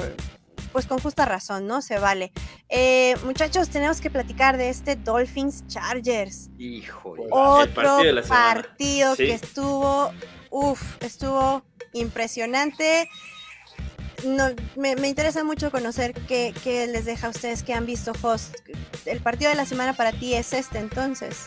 pues 0.75 0.87
con 0.87 0.99
justa 0.99 1.23
razón, 1.23 1.67
¿no? 1.67 1.81
Se 1.81 1.99
vale. 1.99 2.33
Eh, 2.67 3.15
muchachos, 3.23 3.69
tenemos 3.69 4.01
que 4.01 4.09
platicar 4.09 4.57
de 4.57 4.67
este 4.67 4.97
Dolphins 4.97 5.65
Chargers. 5.67 6.49
Hijo 6.57 7.15
Otro 7.31 8.03
partido, 8.27 9.15
que 9.15 9.31
estuvo, 9.31 10.11
uff, 10.49 11.01
estuvo 11.01 11.63
impresionante. 11.93 13.09
no, 14.25 14.49
me, 14.75 15.07
interesa 15.07 15.45
mucho 15.45 15.71
conocer 15.71 16.13
qué, 16.27 16.53
les 16.91 17.05
deja 17.05 17.27
a 17.27 17.29
ustedes 17.29 17.63
que 17.63 17.73
han 17.73 17.85
visto 17.85 18.11
host. 18.21 18.57
El 19.05 19.21
partido 19.21 19.51
de 19.51 19.55
la 19.55 19.65
semana 19.65 19.93
para 19.93 20.11
ti 20.11 20.33
es 20.33 20.51
este 20.51 20.79
entonces. 20.79 21.45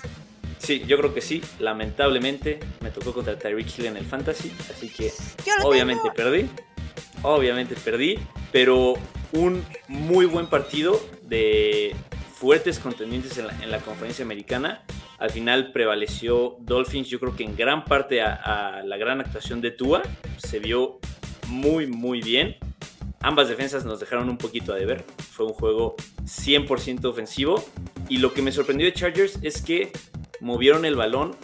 Sí, 0.58 0.82
yo 0.86 0.96
creo 0.96 1.12
que 1.12 1.20
sí. 1.20 1.42
Lamentablemente 1.58 2.60
me 2.80 2.90
tocó 2.90 3.12
contra 3.12 3.38
Tyreek 3.38 3.78
Hill 3.78 3.84
en 3.84 3.98
el 3.98 4.06
Fantasy, 4.06 4.50
así 4.74 4.88
que 4.88 5.12
obviamente 5.64 6.10
perdí. 6.16 6.48
Obviamente 7.22 7.74
perdí, 7.74 8.18
pero 8.52 8.94
un 9.32 9.64
muy 9.88 10.26
buen 10.26 10.46
partido 10.46 11.00
de 11.22 11.94
fuertes 12.32 12.78
contendientes 12.78 13.36
en 13.38 13.48
la, 13.48 13.62
en 13.62 13.70
la 13.70 13.80
conferencia 13.80 14.24
americana. 14.24 14.84
Al 15.18 15.30
final 15.30 15.72
prevaleció 15.72 16.56
Dolphins, 16.60 17.08
yo 17.08 17.18
creo 17.18 17.34
que 17.34 17.42
en 17.42 17.56
gran 17.56 17.84
parte 17.84 18.22
a, 18.22 18.82
la 18.84 18.96
gran 18.96 19.20
actuación 19.20 19.60
de 19.60 19.72
Tua. 19.72 20.02
Se 20.36 20.60
vio 20.60 21.00
muy, 21.48 21.88
muy 21.88 22.22
bien. 22.22 22.56
Ambas 23.20 23.48
defensas 23.48 23.84
nos 23.84 23.98
dejaron 23.98 24.28
un 24.28 24.38
poquito 24.38 24.72
a 24.72 24.76
deber. 24.76 25.04
Fue 25.32 25.46
un 25.46 25.52
juego 25.52 25.96
100% 26.22 27.04
ofensivo. 27.06 27.64
Y 28.08 28.18
lo 28.18 28.32
que 28.32 28.42
me 28.42 28.52
sorprendió 28.52 28.86
de 28.86 28.92
Chargers 28.92 29.40
es 29.42 29.60
que 29.60 29.90
movieron 30.40 30.84
el 30.84 30.94
balón 30.94 31.34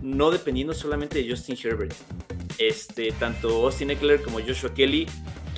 no 0.00 0.30
dependiendo 0.30 0.72
solamente 0.72 1.20
de 1.20 1.28
Justin 1.28 1.58
Herbert. 1.60 1.94
Este, 2.58 3.10
tanto 3.12 3.64
Austin 3.64 3.90
Eckler 3.90 4.22
como 4.22 4.40
Joshua 4.40 4.72
Kelly 4.72 5.08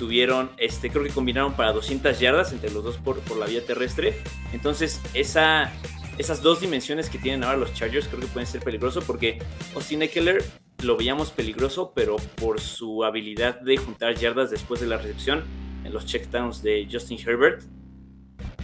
tuvieron, 0.01 0.49
este, 0.57 0.89
creo 0.89 1.03
que 1.03 1.11
combinaron 1.11 1.53
para 1.53 1.73
200 1.73 2.19
yardas 2.19 2.51
entre 2.53 2.71
los 2.71 2.83
dos 2.83 2.97
por, 2.97 3.19
por 3.19 3.37
la 3.37 3.45
vía 3.45 3.63
terrestre. 3.63 4.15
Entonces, 4.51 4.99
esa, 5.13 5.71
esas 6.17 6.41
dos 6.41 6.59
dimensiones 6.59 7.07
que 7.07 7.19
tienen 7.19 7.43
ahora 7.43 7.57
los 7.57 7.71
Chargers 7.75 8.07
creo 8.07 8.19
que 8.19 8.25
pueden 8.25 8.47
ser 8.47 8.63
peligrosos 8.63 9.03
porque 9.03 9.37
Austin 9.75 10.01
Eckler 10.01 10.43
lo 10.81 10.97
veíamos 10.97 11.29
peligroso, 11.29 11.91
pero 11.93 12.15
por 12.15 12.59
su 12.59 13.03
habilidad 13.03 13.61
de 13.61 13.77
juntar 13.77 14.15
yardas 14.15 14.49
después 14.49 14.81
de 14.81 14.87
la 14.87 14.97
recepción 14.97 15.43
en 15.83 15.93
los 15.93 16.07
checkdowns 16.07 16.63
de 16.63 16.87
Justin 16.91 17.19
Herbert. 17.19 17.61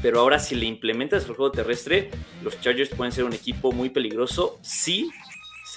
Pero 0.01 0.21
ahora 0.21 0.39
si 0.39 0.55
le 0.55 0.65
implementas 0.65 1.25
el 1.25 1.35
juego 1.35 1.51
terrestre, 1.51 2.09
los 2.43 2.59
Chargers 2.61 2.89
pueden 2.89 3.11
ser 3.11 3.25
un 3.25 3.33
equipo 3.33 3.71
muy 3.71 3.91
peligroso 3.91 4.57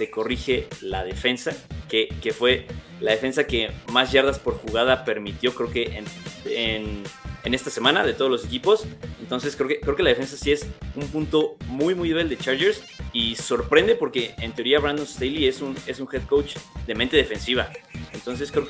se 0.00 0.10
corrige 0.10 0.66
la 0.80 1.04
defensa, 1.04 1.54
que, 1.86 2.08
que 2.22 2.32
fue 2.32 2.64
la 3.00 3.10
defensa 3.10 3.46
que 3.46 3.70
más 3.92 4.10
yardas 4.12 4.38
por 4.38 4.54
jugada 4.54 5.04
permitió, 5.04 5.54
creo 5.54 5.70
que 5.70 6.02
en, 6.46 7.04
en 7.44 7.52
esta 7.52 7.68
semana 7.68 8.02
de 8.06 8.14
todos 8.14 8.30
los 8.30 8.46
equipos. 8.46 8.86
Entonces 9.20 9.56
creo 9.56 9.68
que, 9.68 9.78
creo 9.80 9.96
que 9.96 10.02
la 10.02 10.08
defensa 10.08 10.38
sí 10.38 10.52
es 10.52 10.66
un 10.94 11.06
punto 11.08 11.56
muy, 11.66 11.94
muy 11.94 12.08
débil 12.08 12.30
de 12.30 12.38
Chargers 12.38 12.82
y 13.12 13.36
sorprende 13.36 13.94
porque 13.94 14.34
en 14.38 14.52
teoría 14.52 14.80
Brandon 14.80 15.06
Staley 15.06 15.44
es 15.46 15.60
un, 15.60 15.76
es 15.86 16.00
un 16.00 16.08
head 16.10 16.22
coach 16.22 16.56
de 16.86 16.94
mente 16.94 17.18
defensiva. 17.18 17.70
Entonces 18.14 18.50
creo, 18.50 18.68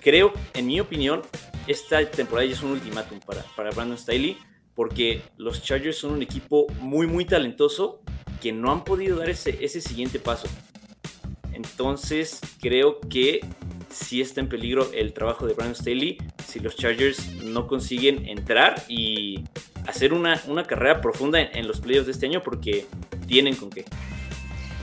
creo, 0.00 0.32
en 0.52 0.66
mi 0.66 0.80
opinión, 0.80 1.22
esta 1.68 2.04
temporada 2.10 2.44
ya 2.48 2.54
es 2.54 2.62
un 2.64 2.72
ultimátum 2.72 3.20
para, 3.20 3.44
para 3.54 3.70
Brandon 3.70 3.96
Staley 3.96 4.36
porque 4.74 5.22
los 5.36 5.62
Chargers 5.62 5.98
son 5.98 6.10
un 6.10 6.22
equipo 6.22 6.66
muy, 6.80 7.06
muy 7.06 7.24
talentoso 7.24 8.02
que 8.40 8.50
no 8.50 8.72
han 8.72 8.82
podido 8.82 9.18
dar 9.18 9.30
ese, 9.30 9.64
ese 9.64 9.80
siguiente 9.80 10.18
paso. 10.18 10.48
Entonces 11.54 12.40
creo 12.60 13.00
que 13.00 13.40
si 13.90 14.20
está 14.20 14.40
en 14.40 14.48
peligro 14.48 14.90
el 14.92 15.12
trabajo 15.12 15.46
de 15.46 15.54
Brandon 15.54 15.76
Staley 15.76 16.18
si 16.52 16.60
los 16.60 16.76
Chargers 16.76 17.26
no 17.44 17.66
consiguen 17.66 18.28
entrar 18.28 18.82
y 18.88 19.44
hacer 19.86 20.12
una, 20.12 20.40
una 20.46 20.64
carrera 20.64 21.00
profunda 21.00 21.40
en, 21.40 21.66
los 21.66 21.80
playoffs 21.80 22.06
de 22.06 22.12
este 22.12 22.26
año 22.26 22.42
porque 22.42 22.86
tienen 23.26 23.56
con 23.56 23.70
qué. 23.70 23.84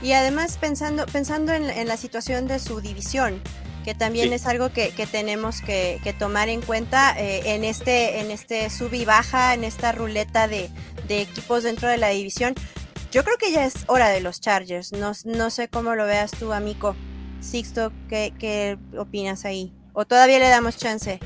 Y 0.02 0.12
además 0.12 0.58
pensando, 0.58 1.06
pensando 1.06 1.52
en, 1.52 1.86
la 1.86 1.96
situación 1.96 2.48
de 2.48 2.58
su 2.58 2.80
división, 2.80 3.40
que 3.84 3.94
también 3.94 4.32
es 4.32 4.46
algo 4.46 4.70
que, 4.70 4.92
tenemos 5.10 5.60
que, 5.60 6.14
tomar 6.18 6.48
en 6.48 6.60
cuenta 6.60 7.14
eh, 7.18 7.54
en 7.54 7.64
este 7.64 8.20
en 8.20 8.30
este 8.30 8.68
sub 8.70 8.92
y 8.94 9.04
baja, 9.04 9.54
en 9.54 9.64
esta 9.64 9.92
ruleta 9.92 10.48
de, 10.48 10.70
equipos 11.08 11.64
dentro 11.64 11.88
de 11.88 11.98
la 11.98 12.08
división. 12.08 12.54
Yo 13.10 13.24
creo 13.24 13.36
que 13.38 13.50
ya 13.50 13.66
es 13.66 13.74
hora 13.88 14.08
de 14.08 14.20
los 14.20 14.40
Chargers. 14.40 14.92
No, 14.92 15.12
no 15.24 15.50
sé 15.50 15.68
cómo 15.68 15.96
lo 15.96 16.06
veas 16.06 16.30
tú, 16.30 16.52
amigo. 16.52 16.94
Sixto, 17.40 17.92
¿qué, 18.08 18.32
¿qué, 18.38 18.78
opinas 18.96 19.44
ahí? 19.44 19.72
¿O 19.94 20.04
todavía 20.04 20.38
le 20.38 20.48
damos 20.48 20.76
chance? 20.76 21.18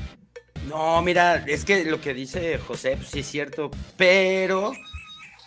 No, 0.67 1.01
mira, 1.03 1.43
es 1.45 1.63
que 1.63 1.85
lo 1.85 2.01
que 2.01 2.15
dice 2.15 2.57
José, 2.57 2.97
pues 2.97 3.09
sí 3.09 3.19
es 3.19 3.27
cierto, 3.27 3.69
pero 3.97 4.73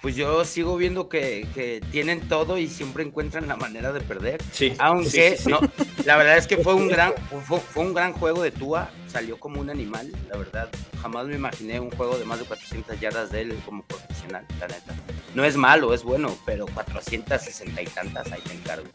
pues 0.00 0.14
yo 0.14 0.44
sigo 0.44 0.76
viendo 0.76 1.08
que, 1.08 1.82
tienen 1.90 2.28
todo 2.28 2.58
y 2.58 2.68
siempre 2.68 3.02
encuentran 3.02 3.48
la 3.48 3.56
manera 3.56 3.92
de 3.92 4.00
perder. 4.00 4.40
Sí. 4.52 4.74
Aunque 4.78 5.38
no, 5.46 5.60
la 6.04 6.16
verdad 6.16 6.36
es 6.36 6.46
que 6.46 6.58
fue 6.58 6.74
un 6.74 6.88
gran, 6.88 7.12
fue, 7.44 7.60
un 7.82 7.94
gran 7.94 8.12
juego 8.12 8.42
de 8.42 8.50
Tua, 8.50 8.90
salió 9.08 9.38
como 9.38 9.60
un 9.60 9.70
animal, 9.70 10.12
la 10.30 10.36
verdad. 10.36 10.68
Jamás 11.02 11.26
me 11.26 11.34
imaginé 11.34 11.80
un 11.80 11.90
juego 11.90 12.18
de 12.18 12.24
más 12.24 12.38
de 12.38 12.44
400 12.44 13.00
yardas 13.00 13.30
de 13.30 13.42
él 13.42 13.58
como 13.64 13.84
profesional, 13.84 14.46
la 14.60 14.68
neta. 14.68 14.94
No 15.34 15.44
es 15.44 15.56
malo, 15.56 15.92
es 15.94 16.02
bueno, 16.02 16.36
pero 16.46 16.66
460 16.66 17.82
y 17.82 17.86
tantas 17.86 18.30
ahí 18.32 18.40
te 18.40 18.54
encargo. 18.54 18.88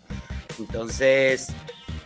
Entonces, 0.60 1.54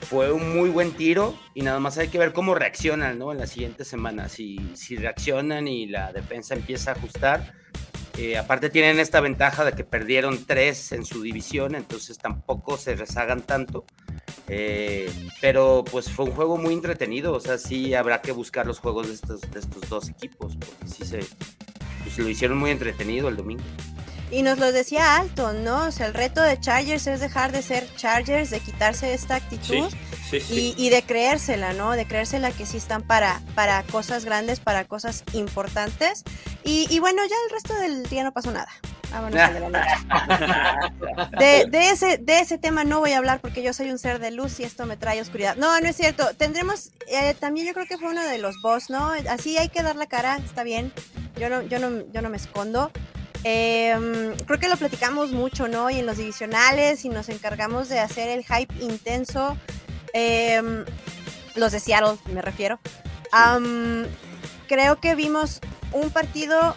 fue 0.02 0.32
un 0.32 0.56
muy 0.56 0.70
buen 0.70 0.92
tiro 0.92 1.38
y 1.54 1.62
nada 1.62 1.80
más 1.80 1.98
hay 1.98 2.08
que 2.08 2.18
ver 2.18 2.32
cómo 2.32 2.56
reaccionan 2.56 3.20
¿no? 3.20 3.32
en 3.32 3.40
la 3.40 3.48
siguiente 3.48 3.84
semana. 3.84 4.30
Si, 4.30 4.58
si 4.74 4.96
reaccionan 4.96 5.68
y 5.68 5.88
la 5.88 6.14
defensa 6.14 6.56
empieza 6.56 6.92
a 6.92 6.94
ajustar. 6.94 7.54
Eh, 8.18 8.36
aparte 8.36 8.70
tienen 8.72 9.00
esta 9.00 9.22
ventaja 9.22 9.64
de 9.64 9.74
que 9.74 9.84
perdieron 9.84 10.46
tres 10.46 10.92
en 10.92 11.06
su 11.06 11.22
división, 11.22 11.76
entonces 11.76 12.18
tampoco 12.18 12.78
se 12.78 12.96
rezagan 12.96 13.42
tanto. 13.42 13.86
Eh, 14.48 15.12
pero 15.40 15.84
pues 15.90 16.10
fue 16.10 16.26
un 16.26 16.32
juego 16.32 16.58
muy 16.58 16.74
entretenido, 16.74 17.34
o 17.34 17.40
sea, 17.40 17.58
sí 17.58 17.94
habrá 17.94 18.22
que 18.22 18.32
buscar 18.32 18.66
los 18.66 18.80
juegos 18.80 19.08
de 19.08 19.14
estos, 19.14 19.42
de 19.42 19.60
estos 19.60 19.90
dos 19.90 20.10
equipos, 20.10 20.56
porque 20.56 20.88
sí 20.88 21.06
se 21.06 21.20
pues, 22.04 22.18
lo 22.18 22.30
hicieron 22.30 22.58
muy 22.58 22.72
entretenido 22.72 23.30
el 23.30 23.36
domingo. 23.36 23.64
Y 24.30 24.42
nos 24.42 24.58
lo 24.58 24.72
decía 24.72 25.16
Alton, 25.16 25.64
¿no? 25.64 25.86
O 25.86 25.92
sea, 25.92 26.08
el 26.08 26.14
reto 26.14 26.42
de 26.42 26.60
Chargers 26.60 27.08
es 27.08 27.22
dejar 27.22 27.54
de 27.54 27.62
ser 27.62 27.88
Chargers, 27.96 28.50
de 28.50 28.60
quitarse 28.60 29.14
esta 29.14 29.36
actitud 29.36 29.90
Y, 30.50 30.90
de 30.90 31.02
creérsela, 31.04 31.72
¿no? 31.74 31.92
De 31.92 32.06
creérsela 32.06 32.52
que 32.52 32.66
sí 32.66 32.76
están 32.76 33.04
para, 33.04 33.42
para 33.56 33.84
cosas 33.84 34.26
grandes, 34.26 34.60
para 34.60 34.84
cosas 34.84 35.24
importantes. 35.32 36.24
Y, 36.66 37.00
bueno, 37.00 37.22
ya 37.24 37.36
el 37.46 37.52
resto 37.52 37.74
del 37.76 38.04
día 38.10 38.26
no 38.26 38.34
pasó 38.34 38.52
nada. 38.52 38.68
Vámonos 39.10 39.40
a 39.40 39.50
de, 41.40 41.66
de, 41.70 41.90
ese, 41.90 42.18
de 42.18 42.42
ese 42.42 42.58
tema 42.58 42.84
no 42.84 43.00
voy 43.00 43.14
a 43.14 43.20
hablar 43.20 43.40
porque 43.40 43.64
yo 43.64 43.72
soy 43.72 43.90
un 43.90 43.98
ser 43.98 44.20
de 44.20 44.32
luz 44.32 44.60
y 44.60 44.66
esto 44.66 44.86
me 44.86 44.98
trae 44.98 45.22
oscuridad. 45.22 45.56
No, 45.56 45.80
no 45.80 45.88
es 45.88 45.96
cierto. 45.96 46.28
Tendremos, 46.36 46.92
eh, 47.08 47.34
también 47.40 47.68
yo 47.68 47.74
creo 47.74 47.86
que 47.86 47.98
fue 47.98 48.10
uno 48.10 48.22
de 48.28 48.38
los 48.38 48.62
boss, 48.62 48.90
¿no? 48.90 49.14
Así 49.30 49.58
hay 49.58 49.70
que 49.70 49.82
dar 49.82 49.96
la 49.96 50.08
cara, 50.08 50.36
está 50.44 50.64
bien. 50.64 50.92
Yo 51.40 51.48
no, 51.48 51.62
yo 51.62 51.80
no, 51.80 52.04
yo 52.12 52.22
no 52.22 52.30
me 52.30 52.36
escondo. 52.36 52.92
Em, 53.44 54.36
creo 54.46 54.60
que 54.60 54.68
lo 54.68 54.78
platicamos 54.78 55.32
mucho, 55.32 55.68
¿no? 55.68 55.90
Y 55.90 56.00
en 56.00 56.06
los 56.06 56.18
divisionales 56.18 57.06
y 57.06 57.10
nos 57.10 57.30
encargamos 57.30 57.90
de 57.90 58.00
hacer 58.00 58.30
el 58.30 58.44
hype 58.44 58.74
intenso. 58.82 59.58
Em, 60.14 60.86
los 61.56 61.72
de 61.72 61.80
Seattle, 61.80 62.18
me 62.32 62.42
refiero. 62.42 62.80
creo 64.68 65.00
que 65.00 65.16
vimos 65.16 65.62
un 65.94 66.10
partido 66.10 66.76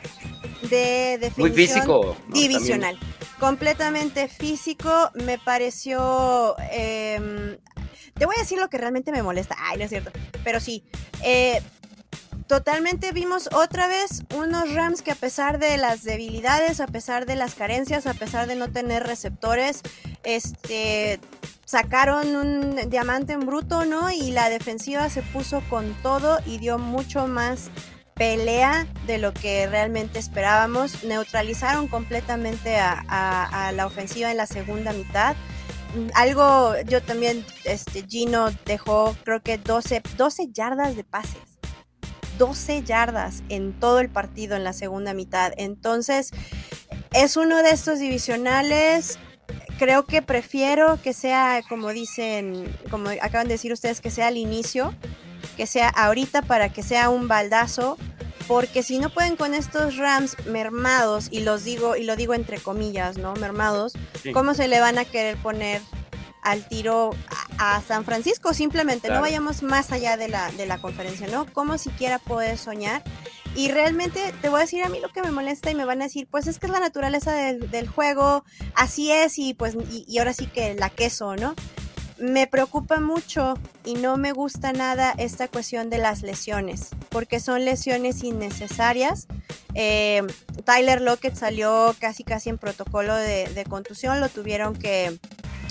de 0.68 1.18
definición 1.20 1.54
físico, 1.54 2.16
divisional. 2.28 2.98
Completamente 3.38 4.28
físico. 4.28 5.10
Me 5.14 5.38
pareció. 5.38 6.56
Em, 6.70 7.56
te 8.18 8.26
voy 8.26 8.34
a 8.36 8.40
decir 8.40 8.58
lo 8.58 8.68
que 8.68 8.78
realmente 8.78 9.12
me 9.12 9.22
molesta. 9.22 9.56
Ay, 9.58 9.78
no 9.78 9.84
es 9.84 9.90
cierto. 9.90 10.10
Pero 10.44 10.60
sí. 10.60 10.84
Eh, 11.22 11.62
totalmente 12.50 13.12
vimos 13.12 13.48
otra 13.52 13.86
vez 13.86 14.24
unos 14.34 14.74
Rams 14.74 15.02
que 15.02 15.12
a 15.12 15.14
pesar 15.14 15.60
de 15.60 15.76
las 15.76 16.02
debilidades, 16.02 16.80
a 16.80 16.88
pesar 16.88 17.24
de 17.24 17.36
las 17.36 17.54
carencias, 17.54 18.08
a 18.08 18.14
pesar 18.14 18.48
de 18.48 18.56
no 18.56 18.72
tener 18.72 19.06
receptores, 19.06 19.82
este 20.24 21.20
sacaron 21.64 22.34
un 22.34 22.90
diamante 22.90 23.34
en 23.34 23.46
bruto, 23.46 23.84
¿no? 23.84 24.10
Y 24.10 24.32
la 24.32 24.50
defensiva 24.50 25.08
se 25.10 25.22
puso 25.22 25.62
con 25.70 25.94
todo 26.02 26.40
y 26.44 26.58
dio 26.58 26.76
mucho 26.76 27.28
más 27.28 27.70
pelea 28.14 28.84
de 29.06 29.18
lo 29.18 29.32
que 29.32 29.68
realmente 29.68 30.18
esperábamos. 30.18 31.04
Neutralizaron 31.04 31.86
completamente 31.86 32.78
a, 32.80 33.70
la 33.76 33.86
ofensiva 33.86 34.28
en 34.28 34.36
la 34.36 34.46
segunda 34.46 34.92
mitad. 34.92 35.36
Algo, 36.14 36.74
yo 36.88 37.00
también, 37.00 37.46
este, 37.62 38.04
Gino 38.08 38.48
dejó 38.66 39.16
creo 39.22 39.40
que 39.40 39.56
12, 39.56 40.02
12 40.16 40.48
yardas 40.52 40.96
de 40.96 41.04
pases 41.04 41.49
12 42.40 42.84
yardas 42.84 43.42
en 43.50 43.78
todo 43.78 44.00
el 44.00 44.08
partido 44.08 44.56
en 44.56 44.64
la 44.64 44.72
segunda 44.72 45.12
mitad. 45.12 45.52
Entonces, 45.58 46.30
es 47.12 47.36
uno 47.36 47.62
de 47.62 47.68
estos 47.68 47.98
divisionales. 47.98 49.18
Creo 49.78 50.06
que 50.06 50.22
prefiero 50.22 50.98
que 51.02 51.12
sea, 51.12 51.60
como 51.68 51.90
dicen, 51.90 52.74
como 52.90 53.10
acaban 53.10 53.46
de 53.46 53.54
decir 53.54 53.74
ustedes, 53.74 54.00
que 54.00 54.10
sea 54.10 54.28
al 54.28 54.38
inicio, 54.38 54.94
que 55.58 55.66
sea 55.66 55.90
ahorita 55.90 56.40
para 56.40 56.70
que 56.70 56.82
sea 56.82 57.10
un 57.10 57.28
baldazo, 57.28 57.98
porque 58.48 58.82
si 58.82 58.98
no 58.98 59.10
pueden 59.10 59.36
con 59.36 59.52
estos 59.52 59.98
Rams 59.98 60.34
mermados, 60.46 61.28
y 61.30 61.40
los 61.40 61.62
digo, 61.64 61.94
y 61.94 62.04
lo 62.04 62.16
digo 62.16 62.32
entre 62.32 62.58
comillas, 62.58 63.18
¿no? 63.18 63.34
Mermados, 63.34 63.92
¿cómo 64.32 64.54
se 64.54 64.66
le 64.66 64.80
van 64.80 64.96
a 64.96 65.04
querer 65.04 65.36
poner 65.36 65.82
al 66.42 66.66
tiro 66.66 67.10
a 67.58 67.80
San 67.82 68.04
Francisco, 68.04 68.54
simplemente, 68.54 69.08
no 69.10 69.20
vayamos 69.20 69.62
más 69.62 69.92
allá 69.92 70.16
de 70.16 70.28
la, 70.28 70.50
de 70.52 70.66
la 70.66 70.78
conferencia, 70.78 71.26
¿no? 71.26 71.46
Como 71.52 71.78
siquiera 71.78 72.18
puedes 72.18 72.60
soñar. 72.60 73.02
Y 73.56 73.70
realmente 73.70 74.32
te 74.40 74.48
voy 74.48 74.58
a 74.58 74.60
decir 74.62 74.82
a 74.84 74.88
mí 74.88 75.00
lo 75.00 75.08
que 75.08 75.22
me 75.22 75.32
molesta 75.32 75.70
y 75.70 75.74
me 75.74 75.84
van 75.84 76.00
a 76.00 76.04
decir, 76.04 76.28
pues 76.30 76.46
es 76.46 76.58
que 76.58 76.66
es 76.66 76.72
la 76.72 76.80
naturaleza 76.80 77.32
del, 77.32 77.70
del 77.70 77.88
juego, 77.88 78.44
así 78.74 79.10
es 79.10 79.38
y 79.38 79.54
pues 79.54 79.74
y, 79.90 80.04
y 80.08 80.18
ahora 80.18 80.32
sí 80.32 80.46
que 80.46 80.74
la 80.74 80.88
queso, 80.88 81.34
¿no? 81.36 81.54
Me 82.16 82.46
preocupa 82.46 83.00
mucho 83.00 83.54
y 83.84 83.94
no 83.94 84.18
me 84.18 84.32
gusta 84.32 84.72
nada 84.72 85.14
esta 85.16 85.48
cuestión 85.48 85.88
de 85.90 85.98
las 85.98 86.22
lesiones, 86.22 86.90
porque 87.08 87.40
son 87.40 87.64
lesiones 87.64 88.22
innecesarias. 88.22 89.26
Eh, 89.74 90.22
Tyler 90.64 91.00
Lockett 91.00 91.34
salió 91.34 91.94
casi 91.98 92.22
casi 92.22 92.50
en 92.50 92.58
protocolo 92.58 93.14
de, 93.14 93.48
de 93.48 93.64
contusión, 93.64 94.20
lo 94.20 94.28
tuvieron 94.28 94.76
que 94.76 95.18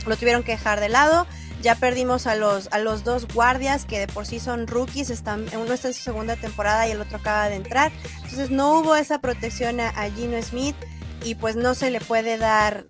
lo 0.09 0.17
tuvieron 0.17 0.43
que 0.43 0.51
dejar 0.53 0.79
de 0.79 0.89
lado. 0.89 1.25
Ya 1.61 1.75
perdimos 1.75 2.25
a 2.25 2.35
los, 2.35 2.69
a 2.71 2.79
los 2.79 3.03
dos 3.03 3.27
guardias 3.27 3.85
que 3.85 3.99
de 3.99 4.07
por 4.07 4.25
sí 4.25 4.39
son 4.39 4.65
rookies, 4.65 5.09
están, 5.09 5.45
uno 5.53 5.73
está 5.73 5.89
en 5.89 5.93
su 5.93 6.01
segunda 6.01 6.35
temporada 6.37 6.87
y 6.87 6.91
el 6.91 7.01
otro 7.01 7.17
acaba 7.17 7.49
de 7.49 7.55
entrar. 7.55 7.91
Entonces 8.15 8.49
no 8.49 8.79
hubo 8.79 8.95
esa 8.95 9.19
protección 9.19 9.79
a, 9.79 9.89
a 9.89 10.09
Gino 10.09 10.41
Smith 10.41 10.75
y 11.23 11.35
pues 11.35 11.55
no 11.55 11.75
se 11.75 11.91
le 11.91 11.99
puede 11.99 12.37
dar, 12.37 12.85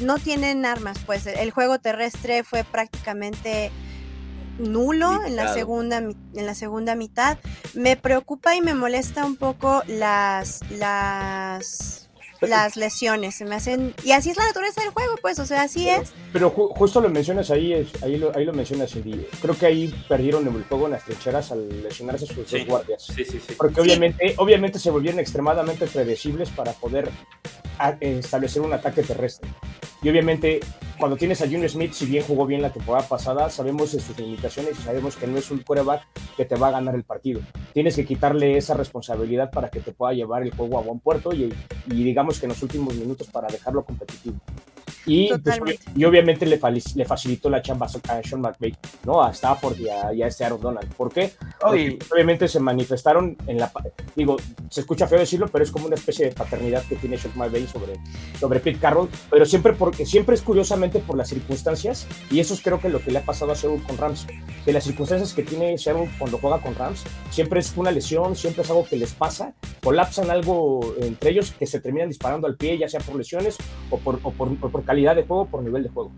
no 0.00 0.18
tienen 0.18 0.64
armas, 0.64 0.98
pues 1.04 1.26
el 1.26 1.50
juego 1.50 1.78
terrestre 1.78 2.42
fue 2.42 2.64
prácticamente 2.64 3.70
nulo 4.58 5.22
en 5.26 5.36
la 5.36 5.52
segunda 5.52 5.98
en 5.98 6.16
la 6.32 6.54
segunda 6.54 6.94
mitad. 6.94 7.38
Me 7.74 7.96
preocupa 7.96 8.56
y 8.56 8.62
me 8.62 8.74
molesta 8.74 9.24
un 9.24 9.36
poco 9.36 9.82
las 9.86 10.60
las 10.70 12.05
las 12.40 12.76
lesiones, 12.76 13.34
se 13.34 13.44
me 13.44 13.54
hacen 13.54 13.94
y 14.04 14.12
así 14.12 14.30
es 14.30 14.36
la 14.36 14.44
naturaleza 14.46 14.80
del 14.82 14.90
juego, 14.90 15.14
pues, 15.22 15.38
o 15.38 15.46
sea, 15.46 15.62
así 15.62 15.88
es. 15.88 16.12
Pero 16.32 16.54
ju- 16.54 16.68
justo 16.76 17.00
lo 17.00 17.08
mencionas 17.08 17.50
ahí, 17.50 17.72
es- 17.72 18.02
ahí, 18.02 18.16
lo, 18.16 18.34
ahí 18.36 18.44
lo 18.44 18.52
mencionas, 18.52 18.90
Cindy. 18.92 19.26
Creo 19.40 19.56
que 19.56 19.66
ahí 19.66 19.94
perdieron 20.08 20.46
el 20.46 20.64
juego 20.64 20.86
en 20.86 20.92
las 20.92 21.04
trincheras 21.04 21.52
al 21.52 21.82
lesionarse 21.82 22.26
sus 22.26 22.48
Sí. 22.48 22.58
dos 22.58 22.66
guardias. 22.66 23.02
Sí, 23.02 23.24
sí, 23.24 23.40
sí. 23.46 23.54
Porque 23.56 23.76
Sí. 23.76 23.80
obviamente, 23.80 24.34
obviamente 24.38 24.78
se 24.78 24.90
volvieron 24.90 25.20
extremadamente 25.20 25.86
predecibles 25.86 26.50
para 26.50 26.72
poder 26.72 27.10
a- 27.78 27.96
establecer 28.00 28.62
un 28.62 28.72
ataque 28.72 29.02
terrestre. 29.02 29.48
Y 30.02 30.08
obviamente, 30.08 30.60
cuando 30.98 31.16
tienes 31.16 31.40
a 31.42 31.44
Junior 31.46 31.68
Smith, 31.68 31.92
si 31.92 32.06
bien 32.06 32.24
jugó 32.24 32.46
bien 32.46 32.62
la 32.62 32.72
temporada 32.72 33.06
pasada, 33.06 33.50
sabemos 33.50 33.92
de 33.92 34.00
sus 34.00 34.18
limitaciones 34.18 34.78
y 34.78 34.82
sabemos 34.82 35.16
que 35.16 35.26
no 35.26 35.38
es 35.38 35.50
un 35.50 35.58
quarterback 35.58 36.06
que 36.36 36.44
te 36.44 36.56
va 36.56 36.68
a 36.68 36.72
ganar 36.72 36.94
el 36.94 37.04
partido. 37.04 37.40
Tienes 37.72 37.96
que 37.96 38.04
quitarle 38.04 38.56
esa 38.56 38.74
responsabilidad 38.74 39.50
para 39.50 39.68
que 39.68 39.80
te 39.80 39.92
pueda 39.92 40.12
llevar 40.12 40.42
el 40.42 40.54
juego 40.54 40.78
a 40.78 40.82
buen 40.82 41.00
puerto 41.00 41.32
y, 41.32 41.52
y 41.86 42.04
digamos 42.04 42.38
que 42.38 42.46
en 42.46 42.50
los 42.50 42.62
últimos 42.62 42.94
minutos 42.94 43.28
para 43.28 43.48
dejarlo 43.48 43.84
competitivo. 43.84 44.36
Y, 45.08 45.32
pues, 45.38 45.78
y 45.94 46.04
obviamente 46.04 46.44
le, 46.46 46.58
le 46.96 47.04
facilitó 47.04 47.48
la 47.48 47.62
chamba 47.62 47.86
a 47.86 48.22
Sean 48.24 48.40
McVay, 48.40 48.76
¿no? 49.04 49.22
A 49.22 49.30
Stafford 49.30 49.78
y 49.78 49.88
a, 49.88 50.12
y 50.12 50.20
a 50.20 50.26
este 50.26 50.44
Aaron 50.44 50.60
Donald. 50.60 50.92
¿Por 50.94 51.12
qué? 51.12 51.30
Obviamente 51.62 52.48
se 52.48 52.58
manifestaron 52.58 53.36
en 53.46 53.58
la... 53.58 53.70
Digo, 54.16 54.36
se 54.68 54.80
escucha 54.80 55.06
feo 55.06 55.20
decirlo, 55.20 55.46
pero 55.46 55.62
es 55.62 55.70
como 55.70 55.86
una 55.86 55.94
especie 55.94 56.26
de 56.26 56.32
paternidad 56.32 56.82
que 56.88 56.96
tiene 56.96 57.18
Sean 57.18 57.38
McVay 57.38 57.68
sobre, 57.68 57.92
sobre 58.40 58.58
Pete 58.58 58.80
Carroll, 58.80 59.08
pero 59.30 59.46
siempre, 59.46 59.74
porque, 59.74 60.04
siempre 60.04 60.34
es 60.34 60.42
curiosamente 60.42 60.85
por 60.90 61.16
las 61.16 61.28
circunstancias, 61.28 62.06
y 62.30 62.40
eso 62.40 62.54
es 62.54 62.62
creo 62.62 62.80
que 62.80 62.88
lo 62.88 63.00
que 63.00 63.10
le 63.10 63.18
ha 63.18 63.24
pasado 63.24 63.52
a 63.52 63.54
Seattle 63.54 63.82
con 63.86 63.96
Rams, 63.96 64.26
que 64.64 64.72
las 64.72 64.84
circunstancias 64.84 65.32
que 65.32 65.42
tiene 65.42 65.76
Seattle 65.78 66.10
cuando 66.18 66.38
juega 66.38 66.60
con 66.60 66.74
Rams, 66.74 67.04
siempre 67.30 67.60
es 67.60 67.76
una 67.76 67.90
lesión, 67.90 68.36
siempre 68.36 68.62
es 68.62 68.70
algo 68.70 68.84
que 68.84 68.96
les 68.96 69.12
pasa, 69.12 69.54
colapsan 69.82 70.30
algo 70.30 70.94
entre 71.00 71.30
ellos 71.30 71.52
que 71.58 71.66
se 71.66 71.80
terminan 71.80 72.08
disparando 72.08 72.46
al 72.46 72.56
pie, 72.56 72.78
ya 72.78 72.88
sea 72.88 73.00
por 73.00 73.16
lesiones 73.16 73.56
o 73.90 73.98
por, 73.98 74.20
o 74.22 74.32
por 74.32 74.84
calidad 74.84 75.16
de 75.16 75.24
juego, 75.24 75.46
por 75.46 75.62
nivel 75.62 75.82
de 75.82 75.88
juego. 75.88 76.12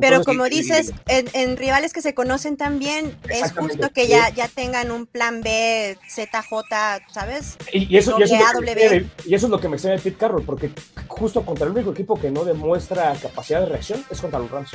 Pero 0.00 0.16
Entonces, 0.16 0.26
como 0.26 0.44
dices, 0.48 0.92
en, 1.06 1.28
en 1.34 1.56
rivales 1.56 1.92
que 1.92 2.02
se 2.02 2.14
conocen 2.14 2.56
tan 2.56 2.78
bien, 2.78 3.16
es 3.28 3.52
justo 3.52 3.90
que 3.90 4.08
ya, 4.08 4.28
ya 4.30 4.48
tengan 4.48 4.90
un 4.90 5.06
plan 5.06 5.40
B, 5.40 5.96
ZJ, 6.08 7.02
¿sabes? 7.12 7.56
Y, 7.72 7.94
y 7.94 7.98
eso, 7.98 8.16
y, 8.18 8.22
eso 8.24 8.34
es 8.34 8.40
lo 8.40 8.60
que 8.60 8.60
me 8.60 8.74
W. 8.74 8.82
extraña 8.82 9.02
de- 9.24 9.30
y 9.30 9.34
eso 9.34 9.46
es 9.46 9.50
lo 9.50 9.60
que 9.60 9.68
me 9.68 9.76
extraña 9.76 9.96
de 9.96 10.02
Pete 10.02 10.16
Carroll, 10.18 10.42
porque 10.44 10.70
justo 11.06 11.44
contra 11.44 11.66
el 11.66 11.72
único 11.72 11.92
equipo 11.92 12.18
que 12.20 12.30
no 12.30 12.44
demuestra 12.44 13.14
capacidad 13.22 13.60
de 13.60 13.66
reacción 13.66 14.04
es 14.10 14.20
contra 14.20 14.38
los 14.40 14.50
Rams. 14.50 14.70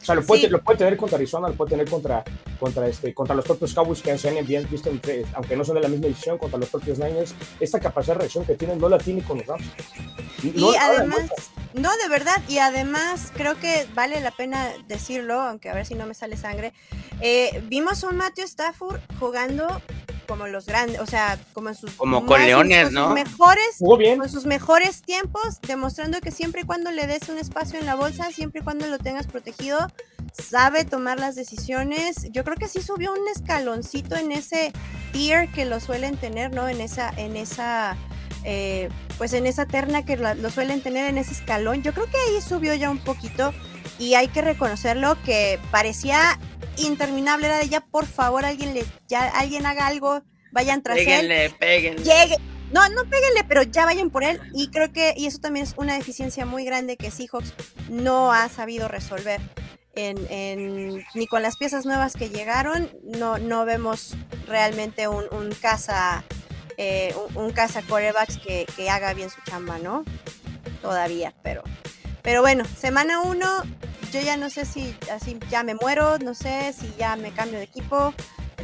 O 0.00 0.04
sea, 0.04 0.14
lo 0.14 0.22
puede, 0.24 0.42
Sí. 0.42 0.48
lo 0.48 0.62
puede 0.62 0.78
tener 0.78 0.96
contra 0.96 1.16
Arizona, 1.16 1.48
lo 1.48 1.54
puede 1.54 1.70
tener 1.70 1.88
contra, 1.88 2.24
contra, 2.58 2.86
este, 2.88 3.12
contra 3.12 3.34
los 3.36 3.44
propios 3.44 3.74
Cowboys 3.74 4.00
que 4.00 4.16
se 4.16 4.28
han 4.38 4.46
bien 4.46 4.66
visto, 4.70 4.88
entre- 4.88 5.24
aunque 5.34 5.56
no 5.56 5.64
son 5.64 5.74
de 5.76 5.82
la 5.82 5.88
misma 5.88 6.06
división, 6.06 6.38
contra 6.38 6.58
los 6.58 6.68
propios 6.70 6.98
Niners. 6.98 7.34
Esta 7.60 7.78
capacidad 7.80 8.14
de 8.14 8.20
reacción 8.20 8.44
que 8.44 8.54
tienen 8.54 8.78
no 8.78 8.88
la 8.88 8.98
tiene 8.98 9.22
con 9.22 9.38
los 9.38 9.46
Rams. 9.46 9.64
Y 10.42 10.52
No- 10.58 10.72
la 10.72 10.86
además, 10.86 11.30
no, 11.74 11.90
de 12.02 12.08
verdad, 12.08 12.36
y 12.48 12.58
además 12.58 13.30
creo 13.34 13.58
que 13.60 13.86
vale 13.94 14.20
la 14.20 14.30
pena 14.30 14.70
decirlo, 14.88 15.40
aunque 15.40 15.68
a 15.68 15.74
ver 15.74 15.84
si 15.84 15.94
no 15.94 16.06
me 16.06 16.14
sale 16.14 16.36
sangre. 16.36 16.72
eh, 17.22 17.62
vimos 17.68 18.02
un 18.02 18.16
Matthew 18.16 18.46
Stafford 18.46 18.98
jugando 19.18 19.82
como 20.30 20.46
los 20.46 20.64
grandes, 20.66 21.00
o 21.00 21.06
sea, 21.06 21.38
como 21.52 21.70
en 21.70 21.74
sus 21.74 21.90
Como 21.92 22.24
con 22.24 22.40
Leones, 22.40 22.92
¿no? 22.92 23.06
sus 23.06 23.14
mejores 23.14 23.64
jugó 23.80 23.96
bien. 23.96 24.18
con 24.18 24.28
sus 24.28 24.46
mejores 24.46 25.02
tiempos, 25.02 25.60
demostrando 25.66 26.20
que 26.20 26.30
siempre 26.30 26.62
y 26.62 26.64
cuando 26.64 26.92
le 26.92 27.06
des 27.08 27.28
un 27.28 27.36
espacio 27.38 27.80
en 27.80 27.86
la 27.86 27.96
bolsa, 27.96 28.30
siempre 28.30 28.60
y 28.60 28.64
cuando 28.64 28.86
lo 28.86 28.98
tengas 28.98 29.26
protegido, 29.26 29.88
sabe 30.32 30.84
tomar 30.84 31.18
las 31.18 31.34
decisiones. 31.34 32.28
Yo 32.30 32.44
creo 32.44 32.56
que 32.56 32.68
sí 32.68 32.80
subió 32.80 33.12
un 33.12 33.26
escaloncito 33.34 34.14
en 34.14 34.30
ese 34.30 34.72
tier 35.12 35.50
que 35.50 35.64
lo 35.64 35.80
suelen 35.80 36.16
tener, 36.16 36.54
¿no? 36.54 36.68
En 36.68 36.80
esa, 36.80 37.10
en 37.16 37.36
esa, 37.36 37.96
eh, 38.44 38.88
pues 39.18 39.32
en 39.32 39.46
esa 39.46 39.66
terna 39.66 40.04
que 40.04 40.16
la- 40.16 40.34
lo 40.36 40.50
suelen 40.50 40.80
tener 40.80 41.06
en 41.10 41.18
ese 41.18 41.32
escalón. 41.32 41.82
Yo 41.82 41.92
creo 41.92 42.06
que 42.06 42.16
ahí 42.16 42.40
subió 42.40 42.72
ya 42.74 42.88
un 42.90 42.98
poquito 42.98 43.52
y 43.98 44.14
hay 44.14 44.28
que 44.28 44.42
reconocerlo 44.42 45.16
que 45.24 45.58
parecía 45.70 46.38
interminable. 46.76 47.46
Era 47.46 47.58
de 47.58 47.68
ya, 47.68 47.80
por 47.80 48.06
favor, 48.06 48.44
alguien 48.44 48.74
le, 48.74 48.84
ya 49.08 49.28
alguien 49.28 49.66
haga 49.66 49.86
algo, 49.86 50.22
vayan 50.52 50.82
tras 50.82 50.98
él 50.98 51.04
péguenle, 51.04 51.50
péguenle. 51.50 52.02
llegue. 52.04 52.36
No, 52.72 52.88
no 52.90 53.02
péguenle, 53.04 53.42
pero 53.48 53.62
ya 53.62 53.84
vayan 53.84 54.10
por 54.10 54.22
él. 54.22 54.40
Y 54.54 54.68
creo 54.70 54.92
que, 54.92 55.12
y 55.16 55.26
eso 55.26 55.38
también 55.40 55.64
es 55.66 55.74
una 55.76 55.94
deficiencia 55.96 56.46
muy 56.46 56.64
grande 56.64 56.96
que 56.96 57.10
Seahawks 57.10 57.52
no 57.88 58.32
ha 58.32 58.48
sabido 58.48 58.86
resolver. 58.88 59.40
En, 59.96 60.24
en- 60.30 61.04
ni 61.16 61.26
con 61.26 61.42
las 61.42 61.56
piezas 61.56 61.84
nuevas 61.84 62.12
que 62.14 62.28
llegaron, 62.30 62.88
no, 63.02 63.38
no 63.38 63.64
vemos 63.64 64.14
realmente 64.46 65.08
un, 65.08 65.24
un 65.32 65.50
casa, 65.50 66.22
eh, 66.76 67.12
un, 67.34 67.46
un 67.46 67.50
casa 67.52 67.82
quarterbacks 67.82 68.38
que, 68.38 68.66
que 68.76 68.88
haga 68.88 69.14
bien 69.14 69.30
su 69.30 69.40
chamba, 69.42 69.78
¿no? 69.78 70.04
Todavía, 70.80 71.34
pero, 71.42 71.64
pero 72.22 72.40
bueno, 72.42 72.64
semana 72.78 73.20
uno, 73.20 73.46
yo 74.12 74.20
ya 74.20 74.36
no 74.36 74.50
sé 74.50 74.64
si 74.64 74.96
así 75.12 75.38
ya 75.50 75.62
me 75.62 75.74
muero, 75.74 76.18
no 76.18 76.34
sé 76.34 76.72
si 76.78 76.92
ya 76.98 77.16
me 77.16 77.30
cambio 77.32 77.58
de 77.58 77.64
equipo. 77.64 78.14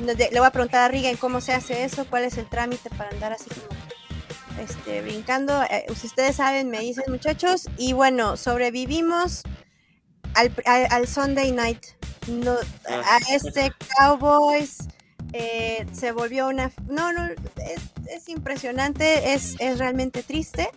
Le 0.04 0.14
voy 0.14 0.46
a 0.46 0.50
preguntar 0.50 0.82
a 0.82 0.88
Rigen 0.88 1.16
cómo 1.16 1.40
se 1.40 1.52
hace 1.54 1.84
eso, 1.84 2.04
cuál 2.11 2.24
es 2.24 2.36
el 2.36 2.46
trámite 2.48 2.90
para 2.90 3.09
andar 3.11 3.32
así 3.32 3.46
como 3.48 4.61
este, 4.62 5.00
brincando. 5.02 5.62
Eh, 5.64 5.86
si 5.98 6.07
ustedes 6.07 6.36
saben, 6.36 6.68
me 6.68 6.80
dicen 6.80 7.04
muchachos. 7.09 7.68
Y 7.78 7.94
bueno, 7.94 8.36
sobrevivimos 8.36 9.42
al, 10.34 10.52
al- 10.66 10.88
al 10.90 11.09
Sunday 11.09 11.50
night. 11.52 11.82
No, 12.28 12.52
a 12.88 13.18
este 13.30 13.72
Cowboys 13.96 14.78
eh, 15.32 15.86
se 15.92 16.12
volvió 16.12 16.48
una... 16.48 16.70
No, 16.88 17.12
no, 17.12 17.24
es, 17.28 17.80
es 18.14 18.28
impresionante, 18.28 19.32
es, 19.32 19.54
es 19.61 19.78
realmente 19.78 20.22
triste. 20.22 20.68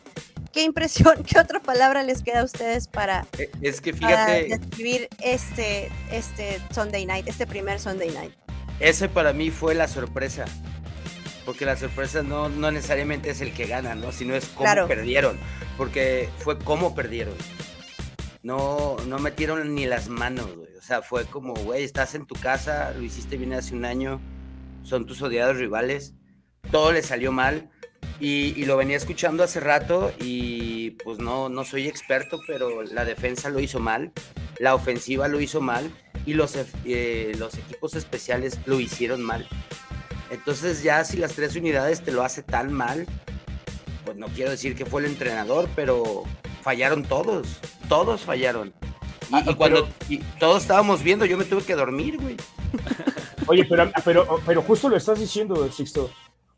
¿Qué 0.54 0.64
impresión, 0.64 1.24
qué 1.28 1.39
otra 1.39 1.60
palabra 1.60 2.04
les 2.04 2.22
queda 2.24 2.41
a 2.41 2.43
ustedes 2.43 2.88
para, 2.88 3.26
Eh, 3.38 3.50
Es 3.62 3.82
que 3.82 3.93
para 3.93 4.26
fíjate, 4.26 4.58
describir 4.60 5.08
este, 5.24 5.89
este 6.12 6.60
Sunday 6.74 7.06
night, 7.06 7.28
este 7.28 7.45
primer 7.47 7.80
Sunday 7.80 8.12
night? 8.12 8.34
ese 8.80 9.10
para 9.10 9.34
mí 9.34 9.52
fue 9.52 9.76
la 9.76 9.88
sorpresa. 9.88 10.45
Porque 11.45 11.66
la 11.66 11.76
sorpresa 11.76 12.22
no, 12.22 12.47
no 12.47 12.70
necesariamente 12.72 13.30
es 13.32 13.41
el 13.41 13.54
que 13.54 13.66
gana, 13.66 13.95
¿no? 13.95 14.12
Sino 14.12 14.36
es 14.36 14.45
cómo 14.45 14.66
Claro. 14.66 14.88
perdieron. 14.88 15.38
Porque 15.78 16.30
fue 16.38 16.60
cómo 16.60 16.93
perdieron. 16.93 17.34
No, 18.43 18.97
no 19.08 19.20
metieron 19.20 19.74
ni 19.76 19.86
las 19.86 20.08
manos, 20.10 20.56
güey. 20.56 20.70
O 20.78 20.82
sea, 20.82 21.02
fue 21.02 21.26
como, 21.26 21.54
güey, 21.56 21.84
estás 21.84 22.14
en 22.16 22.26
tu 22.26 22.36
casa, 22.36 22.91
lo 22.91 23.02
hiciste 23.04 23.36
bien 23.38 23.54
hace 23.54 23.74
un 23.76 23.84
año, 23.84 24.22
son 24.84 25.06
tus 25.06 25.22
odiados 25.22 25.58
rivales, 25.58 26.14
todo 26.72 26.91
le 26.91 27.02
salió 27.02 27.32
mal. 27.32 27.70
Y, 28.20 28.54
y 28.62 28.66
lo 28.66 28.76
venía 28.76 28.97
escuchando 28.97 29.43
hace 29.43 29.62
rato 29.62 30.12
y 30.20 30.91
pues 31.04 31.20
no, 31.20 31.47
no 31.47 31.64
soy 31.64 31.88
experto, 31.88 32.41
pero 32.45 32.84
la 32.84 33.06
defensa 33.06 33.50
lo 33.50 33.62
hizo 33.62 33.80
mal, 33.80 34.12
la 34.60 34.76
ofensiva 34.76 35.30
lo 35.30 35.39
hizo 35.39 35.62
mal 35.62 35.89
y 36.26 36.34
los, 36.34 36.58
eh, 36.86 37.32
los 37.38 37.54
equipos 37.54 37.95
especiales 37.95 38.60
lo 38.66 38.80
hicieron 38.80 39.22
mal. 39.22 39.47
Entonces 40.32 40.84
ya 40.84 41.04
si 41.06 41.18
las 41.18 41.34
tres 41.34 41.56
unidades 41.56 42.04
te 42.04 42.12
lo 42.12 42.24
hace 42.24 42.43
tan 42.43 42.74
mal, 42.74 43.08
pues 44.04 44.18
no 44.18 44.28
quiero 44.28 44.52
decir 44.52 44.76
que 44.76 44.86
fue 44.86 45.02
el 45.02 45.08
entrenador, 45.08 45.70
pero 45.76 46.24
fallaron 46.62 47.04
todos, 47.04 47.47
todos 47.88 48.22
fallaron. 48.22 48.74
Y, 49.30 49.36
Ah, 49.36 49.43
y 49.47 49.54
cuando 49.56 49.88
y 50.10 50.18
todos 50.39 50.64
estábamos 50.64 51.04
viendo, 51.04 51.26
yo 51.26 51.38
me 51.38 51.45
tuve 51.45 51.62
que 51.64 51.76
dormir, 51.76 52.18
güey. 52.18 52.36
Oye, 53.47 53.66
pero, 53.66 53.91
pero, 54.04 54.41
pero 54.45 54.62
justo 54.62 54.89
lo 54.89 54.97
estás 54.97 55.20
diciendo, 55.20 55.72
Sixto. 55.72 56.10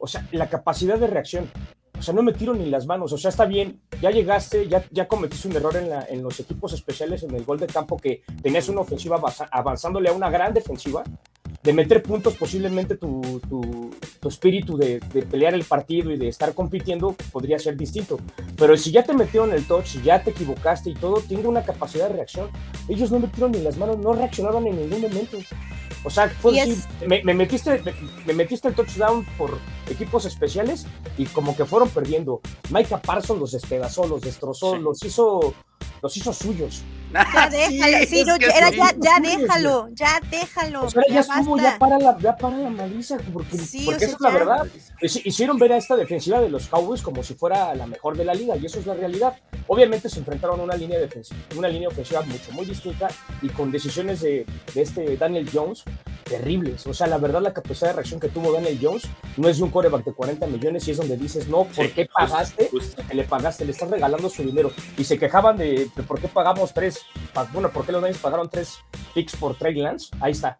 O 0.02 0.08
sea, 0.08 0.28
la 0.32 0.50
capacidad 0.50 0.98
de 0.98 1.08
reacción. 1.08 1.50
o 1.98 2.02
sea, 2.02 2.14
no 2.14 2.24
me 2.24 2.34
tiro 2.34 2.54
ni 2.54 2.70
las 2.70 2.86
manos. 2.88 3.14
O 3.14 3.18
sea, 3.18 3.30
está 3.30 3.46
bien, 3.46 3.80
ya 4.02 4.10
llegaste, 4.10 4.68
ya, 4.68 4.84
ya 4.92 5.08
cometiste 5.08 5.48
un 5.48 5.56
error 5.56 5.76
en, 5.78 5.90
la, 5.90 6.06
en 6.10 6.24
los 6.24 6.40
equipos 6.40 6.74
especiales 6.74 7.24
en 7.24 7.36
el 7.36 7.46
gol 7.46 7.60
de 7.60 7.68
campo 7.68 7.98
que 7.98 8.24
tenías 8.42 8.68
una 8.70 8.82
ofensiva 8.82 9.22
avanzándole 9.52 10.10
a 10.10 10.14
una 10.14 10.30
gran 10.30 10.54
defensiva 10.54 11.04
de 11.64 11.74
meter 11.74 12.02
puntos, 12.02 12.36
posiblemente 12.36 12.96
tu, 12.98 13.40
tu, 13.48 14.28
espíritu 14.28 14.78
de, 14.78 15.00
pelear 15.30 15.54
el 15.54 15.64
partido 15.64 16.12
y 16.12 16.18
de 16.18 16.28
estar 16.28 16.54
compitiendo 16.54 17.16
podría 17.32 17.60
ser 17.60 17.78
distinto. 17.78 18.20
Pero 18.58 18.76
si 18.78 18.92
ya 18.92 19.04
te 19.04 19.14
metieron 19.14 19.52
el 19.54 19.66
touch, 19.66 19.86
si 19.86 20.02
ya 20.02 20.24
te 20.24 20.32
equivocaste 20.32 20.90
y 20.90 20.94
todo, 20.94 21.22
tengo 21.22 21.50
una 21.50 21.64
capacidad 21.64 22.08
de 22.08 22.16
reacción. 22.16 22.50
Ellos 22.88 23.12
no 23.12 23.20
metieron 23.20 23.52
ni 23.52 23.60
las 23.60 23.78
manos, 23.78 23.98
no 24.00 24.14
reaccionaban 24.14 24.66
en 24.68 24.78
ningún 24.78 25.02
momento. 25.02 25.38
O 26.04 26.10
sea, 26.10 26.30
fue 26.30 26.54
me, 27.06 27.34
metiste, 27.34 27.82
me, 28.26 28.34
metiste 28.34 28.68
el 28.68 28.74
touchdown 28.74 29.26
por 29.38 29.58
equipos 29.88 30.26
especiales 30.26 30.88
y 31.18 31.26
como 31.26 31.56
que 31.56 31.66
fueron 31.66 31.90
perdiendo. 31.90 32.42
Micah 32.70 33.02
Parsons 33.02 33.40
los 33.40 33.52
despedazó, 33.52 34.08
los 34.08 34.22
destrozó, 34.22 34.78
los 34.78 35.04
hizo 35.04 35.54
los 36.02 36.18
hizo 36.18 36.34
suyos. 36.34 36.84
Ya 37.14 37.50
déjalo, 37.52 38.06
sí, 38.08 38.24
era 38.56 38.70
ya, 38.70 38.96
ya 38.98 39.20
déjalo, 39.20 39.90
ya 39.94 40.20
déjalo. 40.30 40.86
O 40.86 40.90
sea, 40.90 41.04
ya, 41.10 41.20
estuvo, 41.20 41.58
ya 41.58 41.78
para 41.78 41.98
la, 41.98 42.18
ya 42.20 42.36
para 42.36 42.58
la 42.58 42.70
maliza, 42.70 43.18
porque, 43.34 43.58
porque 43.86 44.06
esa 44.06 44.16
es 44.16 44.22
la 44.22 44.30
verdad. 44.30 44.68
Hicieron 45.02 45.58
ver 45.58 45.74
a 45.74 45.78
esta 45.78 45.96
defensiva 45.96 46.40
de 46.40 46.50
los 46.50 46.68
Cowboys 46.68 47.02
como 47.02 47.24
si 47.24 47.34
fuera 47.34 47.74
la 47.76 47.86
mejor 47.86 48.18
de 48.18 48.26
la 48.26 48.34
liga, 48.34 48.56
y 48.56 48.66
eso 48.66 48.80
es 48.80 48.86
la 48.86 48.94
realidad. 48.94 49.36
Obviamente 49.68 50.10
se 50.10 50.20
enfrentaron 50.20 50.60
a 50.60 50.64
una 50.64 50.76
línea 50.76 51.00
defensiva, 51.00 51.40
una 51.56 51.68
línea 51.68 51.90
ofensiva 51.90 52.22
mucho, 52.22 52.52
muy 52.52 52.66
distinta, 52.66 53.08
y 53.42 53.50
con 53.50 53.72
decisiones 53.72 54.22
de, 54.22 54.46
de 54.74 54.82
este 54.82 55.18
Daniel 55.18 55.50
Jones 55.52 55.84
terribles. 56.32 56.88
O 56.88 56.94
sea, 56.94 57.08
la 57.08 57.18
verdad, 57.18 57.42
la 57.42 57.54
capacidad 57.54 57.90
de 57.90 57.96
reacción 57.96 58.20
que 58.20 58.30
tuvo 58.30 58.54
Daniel 58.54 58.80
Jones 58.82 59.04
no 59.36 59.50
es 59.50 59.58
de 59.58 59.64
un 59.64 59.70
coreback 59.70 60.06
de 60.06 60.14
40 60.14 60.48
millones 60.48 60.88
y 60.88 60.92
es 60.92 60.98
donde 60.98 61.18
dices, 61.18 61.48
no, 61.50 61.66
¿por 61.66 61.90
qué 61.92 62.08
pagaste? 62.08 62.70
Le 63.14 63.24
pagaste, 63.26 63.66
le 63.66 63.72
estás 63.72 63.90
regalando 63.90 64.30
su 64.30 64.44
dinero. 64.44 64.72
Y 64.98 65.04
se 65.04 65.20
quejaban 65.20 65.58
de, 65.58 65.90
por 66.08 66.22
qué 66.22 66.30
pagamos 66.30 66.74
tres, 66.74 67.01
bueno, 67.54 67.70
¿por 67.70 67.86
qué 67.86 67.92
los 67.92 68.02
Niners 68.02 68.20
pagaron 68.20 68.50
tres 68.50 68.80
picks 69.14 69.36
por 69.36 69.56
Trey 69.56 69.76
Lance? 69.76 70.10
Ahí 70.20 70.32
está 70.32 70.60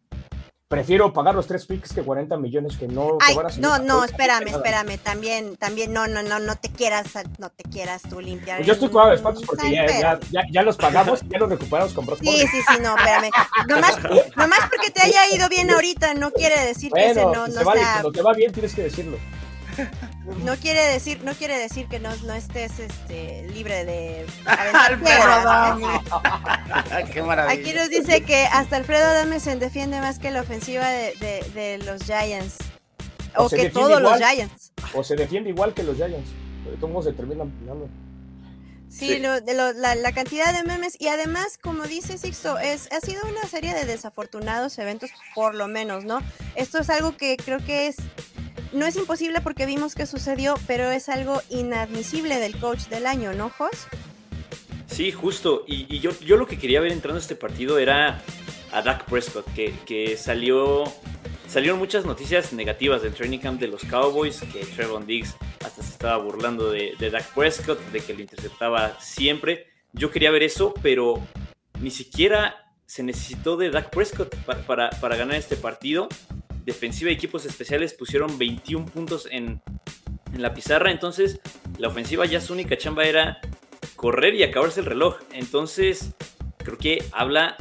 prefiero 0.72 1.12
pagar 1.12 1.36
los 1.36 1.46
tres 1.48 1.66
picks 1.66 1.92
que 1.92 2.02
40 2.02 2.38
millones 2.38 2.78
que 2.78 2.88
no 2.88 3.18
te 3.18 3.36
van 3.36 3.46
a 3.46 3.50
No, 3.58 3.78
no, 3.80 4.06
espérame, 4.06 4.48
espérame, 4.48 4.98
también, 4.98 5.58
también, 5.58 5.92
no, 5.92 6.08
no, 6.08 6.24
no, 6.24 6.40
no 6.40 6.56
te 6.56 6.72
quieras, 6.72 7.08
no 7.40 7.50
te 7.50 7.64
quieras 7.64 8.04
tú 8.10 8.22
limpiar. 8.22 8.58
Pues 8.58 8.68
yo 8.68 8.74
estoy 8.74 8.88
cuidado 8.88 9.10
de 9.10 9.18
espatos 9.18 9.44
porque 9.46 9.70
ya, 9.70 10.18
ya, 10.32 10.42
ya, 10.50 10.64
los 10.64 10.78
pagamos 10.78 11.24
y 11.24 11.28
ya 11.28 11.40
los 11.40 11.50
recuperamos 11.50 11.94
con 11.94 12.06
Brock 12.06 12.22
Sí, 12.22 12.48
sí, 12.50 12.62
sí, 12.66 12.82
no, 12.82 12.96
espérame. 12.96 13.30
Nomás, 13.68 13.98
nomás 14.38 14.62
porque 14.70 14.90
te 14.92 15.02
haya 15.02 15.36
ido 15.36 15.50
bien 15.50 15.70
ahorita 15.70 16.14
no 16.14 16.32
quiere 16.32 16.58
decir 16.66 16.90
que 16.94 17.12
ese 17.12 17.26
no, 17.26 17.48
no 17.48 17.60
está... 17.60 17.64
Cuando 17.64 18.12
te 18.14 18.22
va 18.22 18.34
bien 18.34 18.54
tienes 18.54 18.74
que 18.74 18.84
decirlo. 18.84 19.18
No 20.44 20.56
quiere 20.56 20.86
decir, 20.88 21.24
no 21.24 21.34
quiere 21.34 21.58
decir 21.58 21.88
que 21.88 22.00
no, 22.00 22.16
no 22.18 22.34
estés 22.34 22.80
este, 22.80 23.48
libre 23.50 23.86
de 23.86 24.26
Qué 27.14 27.22
maravilla. 27.22 27.60
Aquí 27.60 27.74
nos 27.74 27.90
dice 27.90 28.22
que 28.22 28.46
hasta 28.46 28.78
Alfredo 28.78 29.06
Adame 29.06 29.40
se 29.40 29.56
defiende 29.56 30.00
más 30.00 30.20
que 30.20 30.32
la 30.32 30.42
ofensiva 30.42 30.88
de, 30.90 31.44
de, 31.54 31.78
los 31.80 32.04
Giants. 32.04 32.58
O, 33.36 33.50
que 33.50 33.70
todos 33.70 34.02
los 34.02 34.18
Giants. 34.18 34.74
O 34.94 35.04
se 35.04 35.16
defiende 35.16 35.50
igual 35.50 35.74
que 35.74 35.84
los 35.84 35.96
Giants. 35.96 36.30
Todos 36.80 37.06
se 37.06 37.14
terminan 37.14 37.52
Sí, 38.90 39.20
Lo, 39.20 39.40
de 39.40 39.54
lo, 39.54 39.72
la, 39.72 39.96
la, 39.96 40.12
cantidad 40.12 40.54
de 40.54 40.64
memes 40.64 40.98
y 41.00 41.08
además, 41.08 41.58
como 41.58 41.84
dice 41.84 42.18
Sixto, 42.18 42.60
es, 42.60 42.92
ha 42.92 43.00
sido 43.00 43.22
una 43.26 43.48
serie 43.48 43.74
de 43.74 43.86
desafortunados 43.86 44.78
eventos, 44.80 45.12
por 45.34 45.56
lo 45.56 45.70
menos, 45.70 46.04
¿no? 46.04 46.20
Esto 46.56 46.80
es 46.80 46.90
algo 46.90 47.16
que 47.16 47.38
creo 47.38 47.60
que 47.66 47.88
es 47.88 47.96
no 48.74 48.86
es 48.86 48.96
imposible 48.96 49.42
porque 49.42 49.66
vimos 49.66 49.96
que 49.96 50.06
sucedió, 50.06 50.56
pero 50.68 50.92
es 50.92 51.10
algo 51.10 51.42
inadmisible 51.50 52.40
del 52.40 52.58
coach 52.58 52.88
del 52.88 53.06
año, 53.06 53.34
¿no, 53.34 53.50
Jos? 53.50 53.88
Sí, 54.88 55.12
justo. 55.12 55.64
Y, 55.68 56.00
yo, 56.00 56.12
yo 56.20 56.38
lo 56.38 56.48
que 56.48 56.58
quería 56.58 56.82
ver 56.82 56.92
entrando 56.92 57.18
a 57.18 57.22
este 57.22 57.36
partido 57.36 57.80
era 57.80 58.22
a 58.72 58.82
Dak 58.82 59.06
Prescott, 59.06 59.46
que, 59.54 60.18
salió. 60.18 60.84
Salieron 61.48 61.80
muchas 61.80 62.06
noticias 62.06 62.54
negativas 62.54 63.02
del 63.02 63.14
training 63.14 63.40
camp 63.40 63.60
de 63.60 63.68
los 63.68 63.84
Cowboys, 63.84 64.42
que 64.54 64.64
Trevon 64.64 65.06
Diggs 65.06 65.36
hasta 65.66 65.84
se 65.84 65.92
estaba 65.92 66.16
burlando 66.18 66.72
de, 66.72 66.96
Dak 66.98 67.34
Prescott, 67.34 67.80
de 67.92 68.00
que 68.00 68.14
lo 68.14 68.22
interceptaba 68.22 68.98
siempre. 69.02 69.68
Yo 69.92 70.12
quería 70.12 70.32
ver 70.32 70.44
eso, 70.44 70.74
pero 70.82 71.16
ni 71.82 71.92
siquiera 71.92 72.74
se 72.86 73.04
necesitó 73.04 73.58
de 73.58 73.70
Dak 73.70 73.90
Prescott 73.90 74.34
para 74.36 75.16
ganar 75.18 75.36
este 75.36 75.58
partido 75.58 76.08
defensiva 76.66 77.12
y 77.12 77.14
equipos 77.14 77.46
especiales 77.46 77.94
pusieron 77.94 78.38
21 78.38 78.86
puntos 78.86 79.28
en, 79.32 79.62
la 80.38 80.54
pizarra. 80.54 80.92
Entonces, 80.92 81.42
la 81.78 81.90
ofensiva 81.90 82.26
ya 82.26 82.40
su 82.40 82.54
única 82.54 82.78
chamba 82.78 83.04
era 83.04 83.42
correr 83.96 84.34
y 84.34 84.44
acabarse 84.44 84.80
el 84.80 84.86
reloj. 84.86 85.18
Entonces, 85.34 86.14
creo 86.58 86.78
que 86.78 87.04
habla, 87.12 87.58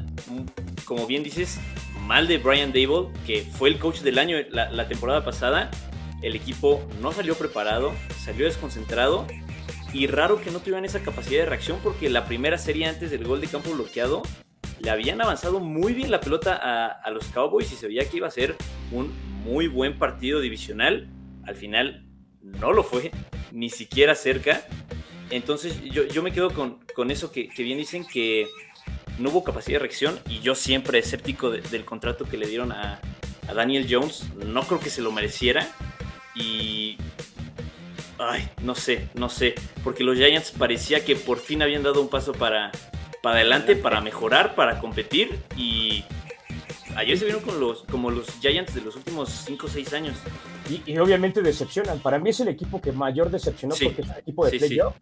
como 0.84 1.06
bien 1.06 1.24
dices, 1.24 1.58
mal 2.06 2.28
de 2.28 2.38
Brian 2.38 2.72
Dable, 2.72 3.08
que 3.26 3.42
fue 3.42 3.70
el 3.70 3.78
coach 3.78 4.00
del 4.00 4.18
año 4.18 4.36
la, 4.50 4.88
temporada 4.88 5.24
pasada. 5.24 5.70
El 6.22 6.36
equipo 6.36 6.86
no 7.00 7.12
salió 7.12 7.34
preparado, 7.34 7.92
salió 8.24 8.44
desconcentrado 8.44 9.26
y 9.92 10.06
raro 10.06 10.40
que 10.40 10.50
no 10.50 10.60
tuvieran 10.60 10.84
esa 10.84 11.00
capacidad 11.00 11.40
de 11.40 11.46
reacción 11.46 11.80
porque 11.82 12.08
la 12.08 12.26
primera 12.26 12.58
serie 12.58 12.86
antes 12.86 13.10
del 13.10 13.24
gol 13.26 13.40
de 13.40 13.48
campo 13.48 13.70
bloqueado 13.70 14.22
le 14.80 14.90
habían 14.90 15.20
avanzado 15.20 15.60
muy 15.60 15.92
bien 15.92 16.10
la 16.10 16.20
pelota 16.20 16.54
a, 17.02 17.10
los 17.10 17.26
Cowboys 17.26 17.70
y 17.72 17.76
se 17.76 17.86
veía 17.86 18.08
que 18.08 18.16
iba 18.16 18.26
a 18.26 18.30
ser 18.30 18.56
un 18.92 19.12
muy 19.44 19.68
buen 19.68 19.98
partido 19.98 20.40
divisional. 20.40 21.08
Al 21.44 21.54
final 21.54 22.06
no 22.42 22.72
lo 22.72 22.82
fue, 22.82 23.10
ni 23.52 23.70
siquiera 23.70 24.14
cerca. 24.14 24.62
Entonces 25.30 25.80
yo, 25.82 26.22
me 26.22 26.32
quedo 26.32 26.52
con, 26.52 26.80
con 26.94 27.10
eso 27.10 27.30
que, 27.30 27.50
bien 27.58 27.78
dicen 27.78 28.04
que 28.04 28.48
no 29.18 29.30
hubo 29.30 29.44
capacidad 29.44 29.76
de 29.76 29.80
reacción 29.80 30.18
y 30.28 30.40
yo 30.40 30.54
siempre 30.54 30.98
escéptico 30.98 31.50
del 31.50 31.84
contrato 31.84 32.24
que 32.24 32.38
le 32.38 32.46
dieron 32.46 32.72
a, 32.72 33.00
a 33.48 33.54
Daniel 33.54 33.86
Jones. 33.88 34.32
No 34.46 34.62
creo 34.62 34.80
que 34.80 34.90
se 34.90 35.02
lo 35.02 35.12
mereciera 35.12 35.68
y 36.34 36.96
ay, 38.18 38.48
no 38.62 38.74
sé, 38.74 39.08
no 39.14 39.28
sé, 39.28 39.54
porque 39.82 40.04
los 40.04 40.16
Giants 40.16 40.52
parecía 40.52 41.04
que 41.04 41.16
por 41.16 41.38
fin 41.38 41.62
habían 41.62 41.82
dado 41.82 42.00
un 42.00 42.08
paso 42.08 42.32
para, 42.32 42.70
para 43.22 43.36
adelante, 43.36 43.76
para 43.76 44.00
mejorar, 44.00 44.54
para 44.54 44.78
competir 44.78 45.38
y 45.56 46.04
ayer 46.96 47.18
se 47.18 47.24
vieron 47.24 47.42
con 47.42 47.60
los, 47.60 47.82
como 47.84 48.10
los 48.10 48.26
Giants 48.40 48.74
de 48.74 48.80
los 48.80 48.96
últimos 48.96 49.30
5 49.46 49.66
o 49.66 49.68
6 49.68 49.92
años. 49.92 50.16
Y, 50.86 50.98
obviamente 50.98 51.42
decepcionan. 51.42 51.98
Para 51.98 52.18
mí 52.18 52.30
es 52.30 52.40
el 52.40 52.48
equipo 52.48 52.80
que 52.80 52.92
mayor 52.92 53.30
decepcionó 53.30 53.74
porque 53.82 54.02
es 54.02 54.08
un 54.08 54.14
equipo 54.16 54.46
de 54.46 54.58
playoff. 54.58 54.94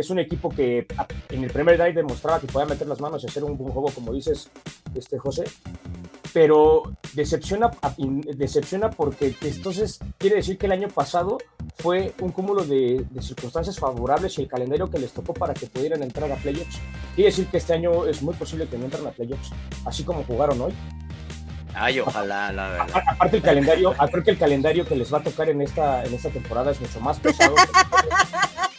Es 0.00 0.08
un 0.08 0.18
equipo 0.18 0.48
que 0.48 0.86
en 1.28 1.44
el 1.44 1.50
primer 1.50 1.76
drive 1.76 1.92
demostraba 1.92 2.40
que 2.40 2.46
podía 2.46 2.66
meter 2.66 2.86
las 2.86 3.02
manos 3.02 3.22
y 3.22 3.26
hacer 3.26 3.44
un 3.44 3.58
buen 3.58 3.70
juego, 3.70 3.90
como 3.90 4.14
dices, 4.14 4.50
este 4.94 5.18
José. 5.18 5.44
Pero 6.32 6.84
decepciona, 7.12 7.70
decepciona 8.34 8.88
porque 8.88 9.34
entonces 9.42 9.98
quiere 10.16 10.36
decir 10.36 10.56
que 10.56 10.64
el 10.64 10.72
año 10.72 10.88
pasado 10.88 11.36
fue 11.76 12.14
un 12.20 12.32
cúmulo 12.32 12.64
de, 12.64 13.04
circunstancias 13.20 13.78
favorables 13.78 14.38
y 14.38 14.42
el 14.42 14.48
calendario 14.48 14.90
que 14.90 14.98
les 14.98 15.12
tocó 15.12 15.34
para 15.34 15.52
que 15.52 15.66
pudieran 15.66 16.02
entrar 16.02 16.32
a 16.32 16.36
playoffs. 16.36 16.80
Quiere 17.14 17.30
decir 17.30 17.46
que 17.48 17.58
este 17.58 17.74
año 17.74 18.06
es 18.06 18.22
muy 18.22 18.32
posible 18.34 18.66
que 18.68 18.78
no 18.78 18.86
entren 18.86 19.06
a 19.06 19.10
playoffs, 19.10 19.50
así 19.84 20.02
como 20.02 20.24
jugaron 20.24 20.62
hoy. 20.62 20.72
Ay, 21.74 22.00
ojalá, 22.00 22.50
la 22.52 22.70
verdad. 22.70 23.02
Aparte 23.06 23.36
el 23.36 23.42
calendario, 23.42 23.94
creo 24.10 24.24
que 24.24 24.30
el 24.30 24.38
calendario 24.38 24.86
que 24.86 24.96
les 24.96 25.12
va 25.12 25.18
a 25.18 25.22
tocar 25.22 25.50
en 25.50 25.60
esta, 25.60 26.02
en 26.04 26.14
esta 26.14 26.30
temporada 26.30 26.70
es 26.70 26.80
mucho 26.80 27.00
más 27.00 27.20
pesado. 27.20 27.54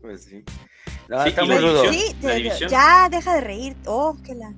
pues 0.00 0.24
sí. 0.24 0.44
ya 2.68 3.08
deja 3.08 3.34
de 3.34 3.40
reír. 3.40 3.76
Oh, 3.86 4.16
que 4.24 4.34
la. 4.34 4.52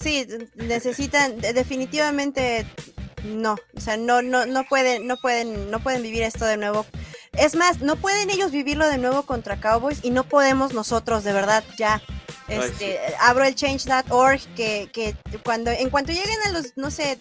Sí, 0.00 0.26
necesitan, 0.56 1.40
definitivamente 1.40 2.66
no, 3.24 3.56
o 3.74 3.80
sea, 3.80 3.96
no, 3.96 4.22
no, 4.22 4.46
no 4.46 4.64
pueden, 4.64 5.06
no 5.06 5.16
pueden, 5.16 5.70
no 5.70 5.80
pueden 5.80 6.02
vivir 6.02 6.22
esto 6.22 6.44
de 6.44 6.56
nuevo. 6.56 6.86
Es 7.32 7.56
más, 7.56 7.80
no 7.80 7.96
pueden 7.96 8.30
ellos 8.30 8.52
vivirlo 8.52 8.86
de 8.86 8.98
nuevo 8.98 9.24
contra 9.24 9.60
Cowboys 9.60 10.00
y 10.02 10.10
no 10.10 10.24
podemos 10.24 10.72
nosotros, 10.72 11.24
de 11.24 11.32
verdad, 11.32 11.64
ya. 11.76 12.02
Este, 12.46 13.00
abro 13.20 13.44
el 13.44 13.54
change.org 13.54 14.40
que, 14.54 14.90
que 14.92 15.16
cuando, 15.42 15.70
en 15.70 15.88
cuanto 15.88 16.12
lleguen 16.12 16.38
a 16.46 16.50
los, 16.50 16.76
no 16.76 16.90
sé, 16.90 17.18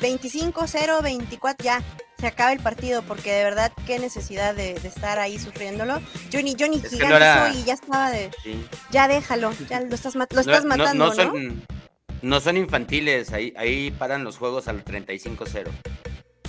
25, 0.00 0.66
0, 0.66 1.00
24, 1.02 1.64
ya, 1.64 1.82
se 2.22 2.28
acaba 2.28 2.52
el 2.52 2.60
partido, 2.60 3.02
porque 3.02 3.32
de 3.32 3.42
verdad, 3.42 3.72
qué 3.84 3.98
necesidad 3.98 4.54
de, 4.54 4.74
estar 4.84 5.18
ahí 5.18 5.40
sufriéndolo. 5.40 6.00
Johnny, 6.32 6.54
Johnny 6.56 6.80
gigante 6.80 7.58
y 7.58 7.64
ya 7.64 7.74
estaba 7.74 8.12
de, 8.12 8.30
ya 8.92 9.08
déjalo, 9.08 9.50
ya 9.68 9.80
lo 9.80 9.92
estás, 9.92 10.14
lo 10.14 10.22
estás 10.22 10.64
matando, 10.64 11.12
¿no? 11.12 11.32
No 12.22 12.40
son 12.40 12.56
infantiles, 12.56 13.32
ahí, 13.32 13.52
ahí 13.56 13.90
paran 13.90 14.22
los 14.22 14.38
juegos 14.38 14.68
al 14.68 14.84
35-0. 14.84 15.66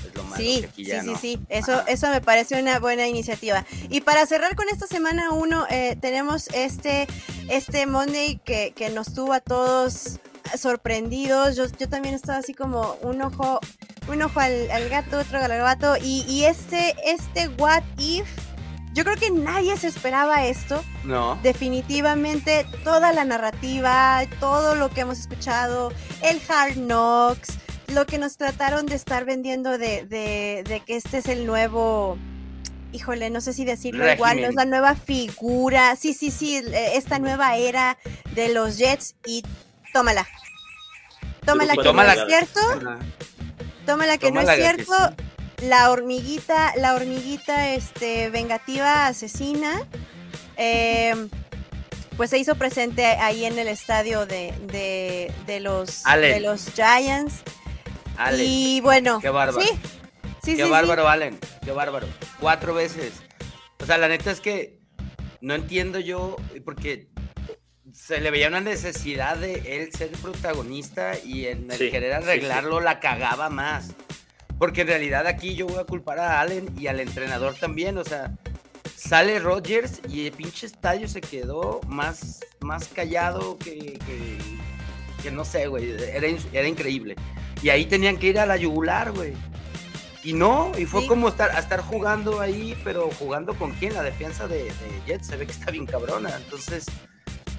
Es 0.06 0.14
lo 0.14 0.24
malo 0.26 0.36
sí, 0.36 0.64
sí, 0.76 0.86
sí, 0.86 1.16
sí, 1.20 1.40
eso, 1.50 1.84
eso 1.88 2.08
me 2.12 2.22
parece 2.22 2.62
una 2.62 2.78
buena 2.78 3.08
iniciativa. 3.08 3.66
Y 3.90 4.02
para 4.02 4.28
cerrar 4.28 4.56
con 4.56 4.70
esta 4.70 4.86
semana 4.86 5.32
uno, 5.32 5.66
eh, 5.72 5.98
tenemos 6.00 6.50
este, 6.50 7.08
este 7.50 7.88
Monday 7.88 8.40
que, 8.46 8.74
que 8.76 8.92
nos 8.92 9.16
tuvo 9.16 9.34
a 9.34 9.40
todos 9.40 10.20
sorprendidos. 10.58 11.56
Yo, 11.56 11.66
yo 11.78 11.90
también 11.90 12.16
estaba 12.16 12.40
así 12.40 12.54
como 12.54 12.98
un 13.02 13.22
ojo 13.22 13.60
un 14.08 14.22
ojo 14.22 14.40
al, 14.40 14.70
al 14.72 14.90
gato, 14.90 15.20
otro 15.20 15.40
al 15.40 15.50
gato. 15.50 15.96
Y, 15.98 16.26
y 16.28 16.46
este, 16.46 16.96
este 17.06 17.48
What 17.58 17.84
If, 17.98 18.28
yo 18.94 19.04
creo 19.04 19.16
que 19.18 19.32
nadie 19.32 19.76
se 19.78 19.88
esperaba 19.88 20.46
esto. 20.46 20.84
No. 21.04 21.40
Definitivamente 21.42 22.66
toda 22.84 23.14
la 23.14 23.26
narrativa, 23.26 24.22
todo 24.40 24.76
lo 24.76 24.90
que 24.90 25.02
hemos 25.02 25.20
escuchado, 25.20 25.92
el 26.22 26.42
Hard 26.48 26.76
Knocks, 26.76 27.58
lo 27.88 28.06
que 28.06 28.18
nos 28.18 28.38
trataron 28.38 28.86
de 28.86 28.96
estar 28.96 29.26
vendiendo 29.26 29.78
de, 29.78 30.06
de, 30.06 30.64
de 30.68 30.80
que 30.86 30.96
este 30.96 31.20
es 31.20 31.28
el 31.28 31.46
nuevo, 31.46 32.18
híjole, 32.92 33.30
no 33.30 33.42
sé 33.42 33.54
si 33.54 33.66
decirlo 33.66 34.12
igual, 34.12 34.42
no 34.42 34.48
es 34.48 34.56
la 34.56 34.66
nueva 34.66 34.96
figura, 34.96 35.96
sí, 35.96 36.14
sí, 36.14 36.32
sí, 36.32 36.62
esta 36.74 37.20
nueva 37.20 37.56
era 37.58 37.98
de 38.36 38.50
los 38.50 38.78
Jets 38.78 39.16
y 39.26 39.44
tómala. 39.94 40.28
Tómala 41.46 41.76
que 41.76 41.84
Tómala. 41.84 42.16
no 42.16 42.22
es 42.22 42.28
cierto, 42.28 42.60
tómala 43.86 44.18
que 44.18 44.28
Tómala 44.28 44.46
no 44.46 44.52
es 44.52 44.60
cierto. 44.60 44.94
sí. 45.10 45.66
La 45.68 45.92
hormiguita, 45.92 46.74
la 46.78 46.94
hormiguita 46.96 47.70
este, 47.70 48.30
vengativa 48.30 49.08
asesina, 49.08 49.82
eh, 50.58 51.28
pues 52.18 52.30
se 52.32 52.38
hizo 52.38 52.56
presente 52.56 53.06
ahí 53.06 53.46
en 53.46 53.58
el 53.58 53.70
estadio 53.70 54.26
de, 54.26 54.54
de, 54.68 55.34
de 55.48 55.60
los, 55.62 56.06
Allen. 56.06 56.34
de 56.34 56.40
los 56.42 56.66
Giants. 56.74 57.36
Ale, 58.18 58.44
Y 58.44 58.82
bueno, 58.82 59.20
Qué 59.22 59.30
bárbaro. 59.30 59.62
sí, 59.66 59.70
sí, 60.44 60.56
qué 60.58 60.66
sí, 60.66 60.70
bárbaro, 60.70 61.08
Allen. 61.08 61.40
Qué 61.64 61.72
bárbaro. 61.72 62.08
Cuatro 62.42 62.74
veces. 62.74 63.14
O 63.82 63.86
sea, 63.86 63.98
la 63.98 64.08
neta 64.10 64.32
es 64.32 64.42
que 64.42 64.80
no 65.40 65.56
entiendo 65.56 66.00
yo, 66.00 66.36
porque 66.66 67.08
se 67.94 68.20
le 68.20 68.32
veía 68.32 68.48
una 68.48 68.60
necesidad 68.62 69.38
de 69.38 69.54
él 69.78 69.94
ser 69.94 70.10
protagonista 70.10 71.14
y 71.24 71.46
en 71.46 71.70
el 71.72 71.78
Sí, 71.78 71.92
querer 71.92 72.16
sí, 72.18 72.24
sí. 72.24 72.30
arreglarlo 72.30 72.80
la 72.82 73.00
cagaba 73.00 73.50
más. 73.50 73.92
Porque 74.58 74.82
en 74.82 74.88
realidad 74.88 75.28
aquí 75.28 75.56
yo 75.56 75.68
voy 75.68 75.80
a 75.80 75.84
culpar 75.86 76.20
a 76.20 76.40
Allen 76.42 76.74
y 76.78 76.88
al 76.88 77.00
entrenador 77.00 77.56
también. 77.56 77.98
O 77.98 78.04
sea, 78.04 78.32
sale 78.96 79.40
Rodgers 79.40 80.00
y 80.10 80.26
el 80.28 80.32
pinche 80.32 80.66
estadio 80.66 81.08
se 81.08 81.22
quedó 81.22 81.82
más, 81.88 82.40
más 82.62 82.88
callado 82.88 83.58
que, 83.58 83.78
que, 83.78 84.38
que 85.22 85.32
no 85.32 85.46
sé, 85.46 85.68
güey. 85.68 85.92
Era, 85.92 86.28
era 86.52 86.68
increíble. 86.68 87.16
Y 87.62 87.70
ahí 87.70 87.86
tenían 87.86 88.18
que 88.18 88.28
ir 88.28 88.40
a 88.40 88.46
la 88.46 88.58
yugular, 88.58 89.12
güey. 89.12 89.34
Y 90.24 90.34
no, 90.34 90.72
y 90.78 90.86
fue 90.86 91.02
Sí. 91.02 91.08
como 91.08 91.28
estar, 91.28 91.52
a 91.52 91.60
estar 91.60 91.82
jugando 91.82 92.40
ahí, 92.40 92.78
pero 92.84 93.10
jugando 93.20 93.54
con 93.56 93.72
quién, 93.74 93.94
la 93.94 94.04
defensa 94.04 94.48
de, 94.48 94.64
de 94.64 94.72
Jets, 95.06 95.28
se 95.28 95.36
ve 95.36 95.46
que 95.46 95.52
está 95.52 95.70
bien 95.72 95.86
cabrona. 95.86 96.34
Entonces, 96.38 96.86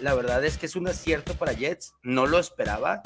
la 0.01 0.15
verdad 0.15 0.45
es 0.45 0.59
que 0.59 0.67
es 0.67 0.77
un 0.77 0.89
acierto 0.89 1.35
para 1.35 1.53
Jets, 1.53 1.95
no 2.03 2.27
lo 2.27 2.39
esperaba, 2.39 3.03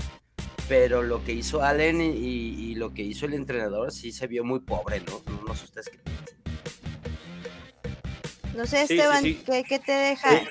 pero 0.69 1.03
lo 1.03 1.25
que 1.25 1.33
hizo 1.33 1.63
Allen 1.63 2.01
y, 2.01 2.07
y 2.17 2.75
lo 2.75 2.93
que 2.93 3.03
hizo 3.03 3.27
el 3.27 3.35
entrenador 3.35 3.93
sí 3.93 4.13
se 4.13 4.27
vio 4.27 4.45
muy 4.45 4.61
pobre, 4.61 5.01
¿no? 5.01 5.23
No, 5.33 5.43
no 5.47 5.55
sé 5.55 5.65
ustedes 5.65 5.89
qué 5.89 5.99
piensan. 5.99 6.39
No 8.55 8.67
sé, 8.67 8.81
Sí, 8.83 8.87
sí, 8.89 8.95
Esteban, 8.95 9.23
sí. 9.23 9.43
¿qué, 9.47 9.65
qué 9.65 9.79
te 9.79 9.93
deja? 9.93 10.31
Sí, 10.41 10.47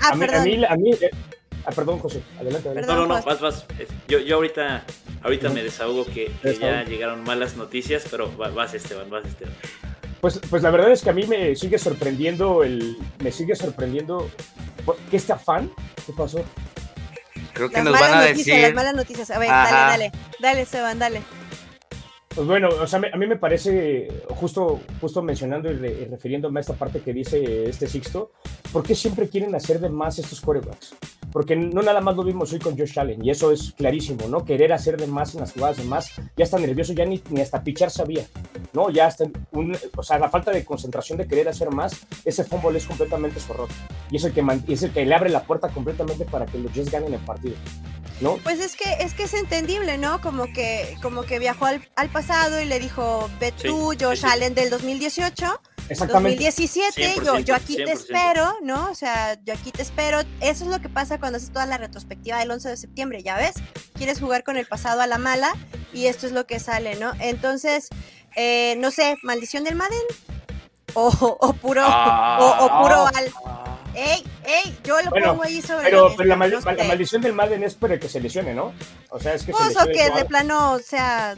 ah, 0.00 0.08
a 0.10 0.16
mí, 0.16 0.24
a 0.24 0.26
perdón. 0.26 0.44
mí, 0.44 0.64
a 0.64 0.76
mí, 0.76 0.92
eh, 1.00 1.10
ah, 1.64 1.70
perdón, 1.70 1.98
José, 2.00 2.22
adelante, 2.38 2.68
adelante. 2.68 2.74
Perdón. 2.88 2.96
No, 2.96 3.06
no, 3.06 3.20
no, 3.20 3.24
vas, 3.24 3.40
vas. 3.40 3.66
Yo, 4.08 4.18
yo 4.18 4.36
ahorita, 4.36 4.84
ahorita 5.22 5.48
me 5.50 5.62
desahogo 5.62 6.04
que, 6.06 6.30
ya 6.60 6.82
llegaron 6.82 7.22
malas 7.22 7.56
noticias, 7.56 8.04
pero 8.10 8.36
va- 8.36 8.50
vas 8.50 8.74
Esteban, 8.74 9.08
vas 9.10 9.24
Esteban. 9.26 9.54
Pues, 10.20 10.38
pues 10.50 10.62
la 10.62 10.70
verdad 10.70 10.92
es 10.92 11.02
que 11.02 11.10
a 11.10 11.12
mí 11.14 11.26
me 11.26 11.56
sigue 11.56 11.78
sorprendiendo 11.78 12.62
el, 12.62 12.96
me 13.22 13.32
sigue 13.32 13.54
sorprendiendo 13.56 14.30
que 15.10 15.16
este 15.16 15.32
afán, 15.32 15.70
¿qué 16.06 16.12
pasó? 16.12 16.44
Creo 17.54 17.68
que 17.68 17.76
Las 17.76 17.84
nos 17.84 17.92
malas 17.94 18.10
van 18.10 18.18
a 18.18 18.22
noticias, 18.28 18.46
decir... 18.46 18.62
las 18.62 18.74
malas 18.74 18.94
noticias. 18.94 19.30
A 19.30 19.38
ver, 19.38 19.50
Ajá. 19.50 19.70
dale, 19.70 19.88
dale. 19.88 20.12
Dale, 20.40 20.60
Esteban, 20.62 20.98
dale. 20.98 21.22
Pues 22.32 22.46
bueno, 22.46 22.68
o 22.68 22.86
sea, 22.86 23.00
a 23.12 23.16
mí 23.16 23.26
me 23.26 23.36
parece, 23.36 24.06
justo, 24.28 24.80
justo 25.00 25.20
mencionando 25.20 25.68
y, 25.70 25.74
re- 25.74 26.02
y 26.02 26.04
refiriéndome 26.04 26.60
a 26.60 26.62
esta 26.62 26.74
parte 26.74 27.00
que 27.00 27.12
dice 27.12 27.68
este 27.68 27.88
Sixto, 27.88 28.30
¿por 28.72 28.84
qué 28.84 28.94
siempre 28.94 29.28
quieren 29.28 29.52
hacer 29.56 29.80
de 29.80 29.88
más 29.90 30.16
estos 30.20 30.40
quarterbacks? 30.40 30.94
Porque 31.32 31.56
no 31.56 31.82
nada 31.82 32.00
más 32.00 32.14
lo 32.14 32.22
vimos 32.22 32.52
hoy 32.52 32.60
con 32.60 32.78
Josh 32.78 32.98
Allen, 33.00 33.24
y 33.24 33.30
eso 33.30 33.50
es 33.50 33.72
clarísimo, 33.76 34.28
¿no? 34.28 34.44
Querer 34.44 34.72
hacer 34.72 34.96
de 34.96 35.08
más 35.08 35.34
en 35.34 35.40
las 35.40 35.52
jugadas 35.52 35.78
de 35.78 35.84
más, 35.84 36.12
ya 36.36 36.44
está 36.44 36.56
nervioso, 36.58 36.92
ya 36.92 37.04
ni, 37.04 37.20
ni 37.30 37.40
hasta 37.40 37.64
pichar 37.64 37.90
sabía, 37.90 38.24
¿no? 38.72 38.90
Ya 38.90 39.06
hasta, 39.06 39.24
un, 39.50 39.76
o 39.96 40.02
sea, 40.04 40.20
la 40.20 40.28
falta 40.28 40.52
de 40.52 40.64
concentración 40.64 41.18
de 41.18 41.26
querer 41.26 41.48
hacer 41.48 41.70
más, 41.70 42.06
ese 42.24 42.44
fumble 42.44 42.78
es 42.78 42.86
completamente 42.86 43.40
error, 43.50 43.68
y 44.08 44.16
es 44.16 44.24
el 44.24 44.32
que, 44.32 44.44
es 44.68 44.82
el 44.84 44.92
que 44.92 45.04
le 45.04 45.14
abre 45.16 45.30
la 45.30 45.42
puerta 45.42 45.68
completamente 45.68 46.24
para 46.26 46.46
que 46.46 46.58
los 46.58 46.72
Jets 46.72 46.90
ganen 46.92 47.12
el 47.14 47.20
partido, 47.20 47.54
¿no? 48.20 48.36
Pues 48.42 48.60
es 48.60 48.74
que 48.76 48.84
es 49.00 49.14
que 49.14 49.22
es 49.24 49.34
entendible, 49.34 49.98
¿no? 49.98 50.20
Como 50.20 50.46
que 50.52 50.96
como 51.00 51.22
que 51.22 51.38
viajó 51.38 51.64
al, 51.66 51.80
al 51.96 52.08
pasado 52.08 52.19
y 52.60 52.64
le 52.66 52.78
dijo, 52.78 53.28
ve 53.40 53.52
Sí, 53.56 53.68
tú, 53.68 53.92
sí, 53.98 54.04
Josh 54.04 54.20
sí. 54.20 54.26
Allen 54.26 54.54
del 54.54 54.70
2018, 54.70 55.60
Exactamente. 55.88 56.44
2017, 56.44 57.14
yo, 57.24 57.38
yo 57.40 57.54
aquí 57.54 57.76
te 57.76 57.84
100%. 57.86 57.90
espero, 57.92 58.56
¿no? 58.62 58.90
O 58.90 58.94
sea, 58.94 59.36
yo 59.44 59.54
aquí 59.54 59.72
te 59.72 59.82
espero. 59.82 60.20
Eso 60.40 60.64
es 60.64 60.70
lo 60.70 60.80
que 60.80 60.88
pasa 60.88 61.18
cuando 61.18 61.38
haces 61.38 61.50
toda 61.52 61.66
la 61.66 61.78
retrospectiva 61.78 62.38
del 62.38 62.50
11 62.52 62.68
de 62.68 62.76
septiembre, 62.76 63.22
¿ya 63.22 63.36
ves? 63.36 63.54
Quieres 63.94 64.20
jugar 64.20 64.44
con 64.44 64.56
el 64.56 64.66
pasado 64.66 65.00
a 65.00 65.06
la 65.08 65.18
mala 65.18 65.52
y 65.92 66.06
esto 66.06 66.26
es 66.26 66.32
lo 66.32 66.46
que 66.46 66.60
sale, 66.60 66.94
¿no? 66.96 67.12
Entonces, 67.18 67.88
eh, 68.36 68.76
no 68.78 68.90
sé, 68.92 69.16
maldición 69.22 69.64
del 69.64 69.74
Madden 69.74 69.98
o, 70.94 71.08
o 71.40 71.52
puro 71.54 71.84
o, 71.86 72.56
o 72.60 72.82
puro 72.82 73.06
al. 73.08 73.30
¡Ey, 73.92 74.22
ey! 74.44 74.78
Yo 74.84 75.02
lo 75.02 75.10
Bueno, 75.10 75.30
pongo 75.32 75.42
ahí 75.42 75.60
sobre 75.60 75.82
Pero, 75.90 76.10
la 76.10 76.16
pero 76.16 76.28
la, 76.28 76.36
mal- 76.36 76.62
maldición 76.86 77.20
del 77.22 77.32
Madden 77.32 77.64
es 77.64 77.76
el 77.82 77.98
que 77.98 78.08
se 78.08 78.20
lesione, 78.20 78.54
¿no? 78.54 78.72
O 79.10 79.18
sea, 79.18 79.34
es 79.34 79.42
que 79.42 79.52
se 79.52 79.58
Pues, 79.58 79.74
lesione. 79.74 79.92
que 79.92 80.10
de 80.10 80.24
plano, 80.26 80.74
o 80.74 80.78
sea, 80.78 81.34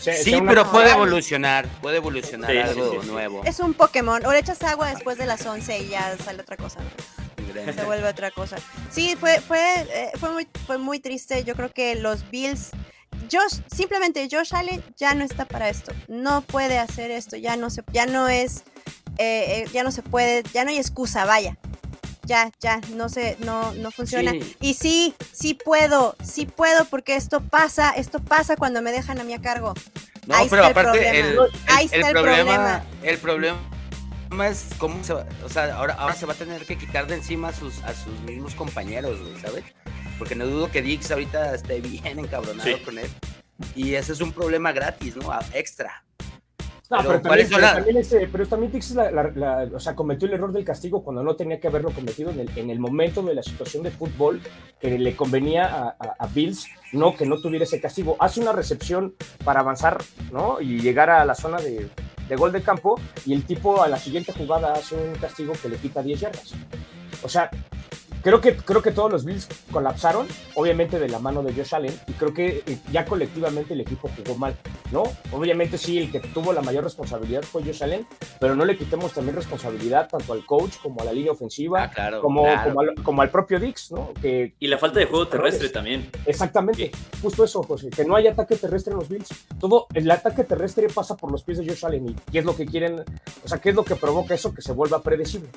sea- 0.00 0.14
Sí, 0.22 0.34
una- 0.34 0.50
pero 0.50 0.70
puede 0.70 0.90
evolucionar, 0.92 1.66
puede 1.80 1.96
evolucionar 1.98 2.50
Sí, 2.50 2.58
algo 2.58 2.90
sí, 2.92 2.98
sí. 3.02 3.06
nuevo. 3.08 3.42
es 3.44 3.60
un 3.60 3.74
Pokémon. 3.74 4.24
O 4.26 4.32
le 4.32 4.38
echas 4.38 4.62
agua 4.62 4.88
después 4.90 5.18
de 5.18 5.26
las 5.26 5.44
11 5.46 5.78
y 5.80 5.88
ya 5.88 6.16
sale 6.24 6.40
otra 6.42 6.56
cosa. 6.56 6.80
Se 7.74 7.84
vuelve 7.84 8.06
otra 8.08 8.30
cosa. 8.30 8.56
Sí, 8.90 9.16
fue, 9.18 9.40
fue, 9.40 9.58
eh, 9.92 10.10
fue, 10.18 10.30
muy, 10.30 10.48
fue 10.66 10.78
muy 10.78 11.00
triste. 11.00 11.42
Yo 11.44 11.54
creo 11.54 11.72
que 11.72 11.94
los 11.96 12.28
Bills. 12.30 12.70
Josh, 13.32 13.60
simplemente 13.74 14.26
Josh 14.30 14.54
Allen 14.54 14.82
ya 14.96 15.12
no 15.14 15.24
está 15.24 15.44
para 15.44 15.68
esto. 15.68 15.92
No 16.06 16.40
puede 16.42 16.78
hacer 16.78 17.10
esto. 17.10 17.36
Ya 17.36 17.56
no 17.56 17.68
se, 17.68 17.82
ya 17.92 18.06
no 18.06 18.28
es, 18.28 18.62
eh, 19.18 19.64
eh, 19.64 19.68
ya 19.72 19.82
no 19.82 19.90
se 19.90 20.02
puede, 20.02 20.44
ya 20.54 20.64
no 20.64 20.70
hay 20.70 20.78
excusa, 20.78 21.24
vaya. 21.24 21.58
Ya, 22.28 22.50
ya, 22.60 22.80
no 22.94 23.08
se, 23.08 23.36
no, 23.40 23.72
no 23.72 23.90
funciona. 23.90 24.32
Sí. 24.32 24.56
Y 24.60 24.74
sí, 24.74 25.14
sí 25.32 25.54
puedo, 25.54 26.14
sí 26.22 26.44
puedo, 26.44 26.84
porque 26.84 27.16
esto 27.16 27.40
pasa, 27.40 27.92
esto 27.92 28.20
pasa 28.20 28.54
cuando 28.56 28.82
me 28.82 28.92
dejan 28.92 29.18
a 29.18 29.24
mí 29.24 29.32
a 29.32 29.40
cargo. 29.40 29.72
No, 30.26 30.34
Ahí 30.36 30.46
pero 30.50 30.66
está 30.66 30.80
el 30.82 30.86
aparte, 30.86 30.98
problema. 31.00 31.18
el, 31.18 31.26
el- 31.32 31.38
Ahí 31.68 31.86
el 31.90 31.94
está 31.94 32.08
el 32.08 32.12
problema, 32.12 32.54
problema. 32.54 32.84
el 33.02 33.18
problema 33.18 34.48
es 34.50 34.66
cómo 34.76 35.02
se 35.02 35.14
va, 35.14 35.24
o 35.42 35.48
sea, 35.48 35.74
ahora, 35.74 35.94
ahora 35.94 36.14
se 36.14 36.26
va 36.26 36.34
a 36.34 36.36
tener 36.36 36.66
que 36.66 36.76
quitar 36.76 37.06
de 37.06 37.14
encima 37.14 37.48
a 37.48 37.52
sus, 37.54 37.82
a 37.84 37.94
sus 37.94 38.12
mismos 38.20 38.54
compañeros, 38.54 39.18
güey, 39.22 39.40
¿sabes? 39.40 39.64
Porque 40.18 40.34
no 40.34 40.44
dudo 40.46 40.70
que 40.70 40.82
Dix 40.82 41.10
ahorita 41.10 41.54
esté 41.54 41.80
bien 41.80 42.18
encabronado 42.18 42.68
Sí. 42.68 42.76
con 42.84 42.98
él. 42.98 43.08
Y 43.74 43.94
ese 43.94 44.12
es 44.12 44.20
un 44.20 44.32
problema 44.32 44.72
gratis, 44.72 45.16
¿no? 45.16 45.32
A- 45.32 45.40
Extra. 45.54 46.04
No, 46.90 46.96
Pero, 46.98 47.08
pero, 47.10 47.22
¿cuáles 47.22 47.50
también, 47.50 47.70
pero 47.70 47.74
también 47.76 47.96
este- 47.98 48.28
pero 48.28 48.46
también 48.46 48.72
Dix 48.72 48.90
la- 48.94 49.10
la- 49.10 49.30
la- 49.34 49.68
o 49.76 49.78
sea, 49.80 49.94
cometió 49.94 50.26
el 50.26 50.34
error 50.34 50.52
del 50.52 50.64
castigo 50.64 51.02
cuando 51.04 51.22
no 51.22 51.36
tenía 51.36 51.60
que 51.60 51.68
haberlo 51.68 51.90
cometido 51.90 52.30
en 52.30 52.40
el, 52.40 52.50
en 52.56 52.70
el 52.70 52.80
momento 52.80 53.22
de 53.22 53.34
la 53.34 53.42
situación 53.42 53.82
de 53.82 53.90
fútbol 53.90 54.40
que 54.80 54.98
le 54.98 55.14
convenía 55.14 55.66
a, 55.66 55.88
a- 55.98 56.14
a 56.18 56.26
Bills, 56.28 56.66
no 56.92 57.14
que 57.14 57.26
no 57.26 57.36
tuviera 57.42 57.64
ese 57.64 57.78
castigo. 57.80 58.16
Hace 58.20 58.40
una 58.40 58.52
recepción 58.52 59.14
para 59.44 59.60
avanzar, 59.60 59.98
¿no? 60.32 60.62
Y 60.62 60.80
llegar 60.80 61.10
a 61.10 61.24
la 61.26 61.34
zona 61.34 61.58
de, 61.58 61.90
de 62.26 62.36
gol 62.36 62.52
de 62.52 62.62
campo 62.62 62.98
y 63.26 63.34
el 63.34 63.44
tipo 63.44 63.82
a 63.82 63.88
la 63.88 63.98
siguiente 63.98 64.32
jugada 64.32 64.72
hace 64.72 64.94
un 64.94 65.14
castigo 65.16 65.52
que 65.60 65.68
le 65.68 65.76
quita 65.76 66.02
10 66.02 66.20
yardas. 66.20 66.54
O 67.22 67.28
sea, 67.28 67.50
creo 68.22 68.40
que, 68.40 68.56
creo 68.56 68.82
que 68.82 68.90
todos 68.92 69.10
los 69.10 69.24
Bills 69.24 69.48
colapsaron, 69.70 70.26
obviamente 70.54 70.98
de 70.98 71.08
la 71.08 71.18
mano 71.18 71.42
de 71.42 71.52
Josh 71.52 71.74
Allen, 71.74 71.94
y 72.06 72.12
creo 72.12 72.32
que 72.34 72.62
eh, 72.66 72.78
ya 72.92 73.04
colectivamente 73.04 73.74
el 73.74 73.80
equipo 73.80 74.10
jugó 74.16 74.36
mal, 74.38 74.56
¿no? 74.92 75.04
Obviamente 75.32 75.78
sí, 75.78 75.98
el 75.98 76.10
que 76.10 76.20
tuvo 76.20 76.52
la 76.52 76.62
mayor 76.62 76.84
responsabilidad 76.84 77.42
fue 77.42 77.62
Josh 77.64 77.82
Allen, 77.82 78.06
pero 78.40 78.54
no 78.54 78.64
le 78.64 78.76
quitemos 78.76 79.12
también 79.12 79.36
responsabilidad 79.36 80.08
tanto 80.08 80.32
al 80.32 80.44
coach 80.46 80.76
como 80.82 81.00
a 81.00 81.04
la 81.04 81.12
línea 81.12 81.32
ofensiva, 81.32 81.82
Ah, 81.84 81.90
claro. 81.90 82.20
como, 82.20 82.42
claro. 82.42 82.68
como, 82.68 82.80
al, 82.80 82.94
como 83.02 83.22
al 83.22 83.30
propio 83.30 83.60
Dix, 83.60 83.90
¿no? 83.92 84.12
Que 84.20 84.54
Y 84.58 84.66
la 84.68 84.78
falta 84.78 84.98
de 85.00 85.06
juego 85.06 85.28
terrestre 85.28 85.66
Errores. 85.66 85.72
también. 85.72 86.10
exactamente, 86.26 86.90
justo 87.22 87.44
eso, 87.44 87.62
José, 87.62 87.90
que 87.90 88.04
no 88.04 88.16
hay 88.16 88.26
ataque 88.26 88.56
terrestre 88.56 88.92
en 88.92 88.98
los 88.98 89.08
Bills. 89.08 89.28
Todo 89.60 89.86
el 89.94 90.10
ataque 90.10 90.44
terrestre 90.44 90.88
pasa 90.88 91.16
por 91.16 91.30
los 91.32 91.42
pies 91.42 91.58
de 91.58 91.66
Josh 91.68 91.84
Allen 91.86 92.08
y 92.10 92.14
qué 92.32 92.40
es 92.40 92.44
lo 92.44 92.56
que 92.56 92.66
quieren, 92.66 93.04
o 93.44 93.48
sea, 93.48 93.58
qué 93.58 93.70
es 93.70 93.74
lo 93.74 93.84
que 93.84 93.96
provoca 93.96 94.34
eso 94.34 94.54
que 94.54 94.62
se 94.62 94.72
vuelva 94.72 95.02
predecible. 95.02 95.48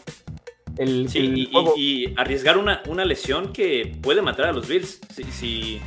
El, 0.77 1.09
Sí, 1.09 1.19
el 1.19 1.37
y, 1.37 1.45
juego- 1.51 1.73
y- 1.77 2.05
y 2.05 2.13
arriesgar 2.17 2.57
una, 2.57 2.81
una 2.87 3.05
lesión 3.05 3.51
que 3.53 3.95
puede 4.01 4.21
matar 4.21 4.47
a 4.47 4.51
los 4.53 4.67
Bills. 4.67 4.99
Si, 5.13 5.23
si, 5.25 5.81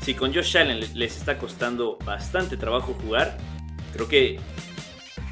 si 0.00 0.14
con 0.14 0.32
Josh 0.34 0.56
Allen 0.56 0.80
le- 0.80 0.88
les 0.94 1.16
está 1.16 1.38
costando 1.38 1.98
bastante 2.04 2.56
trabajo 2.56 2.94
jugar, 3.02 3.36
creo 3.92 4.08
que 4.08 4.40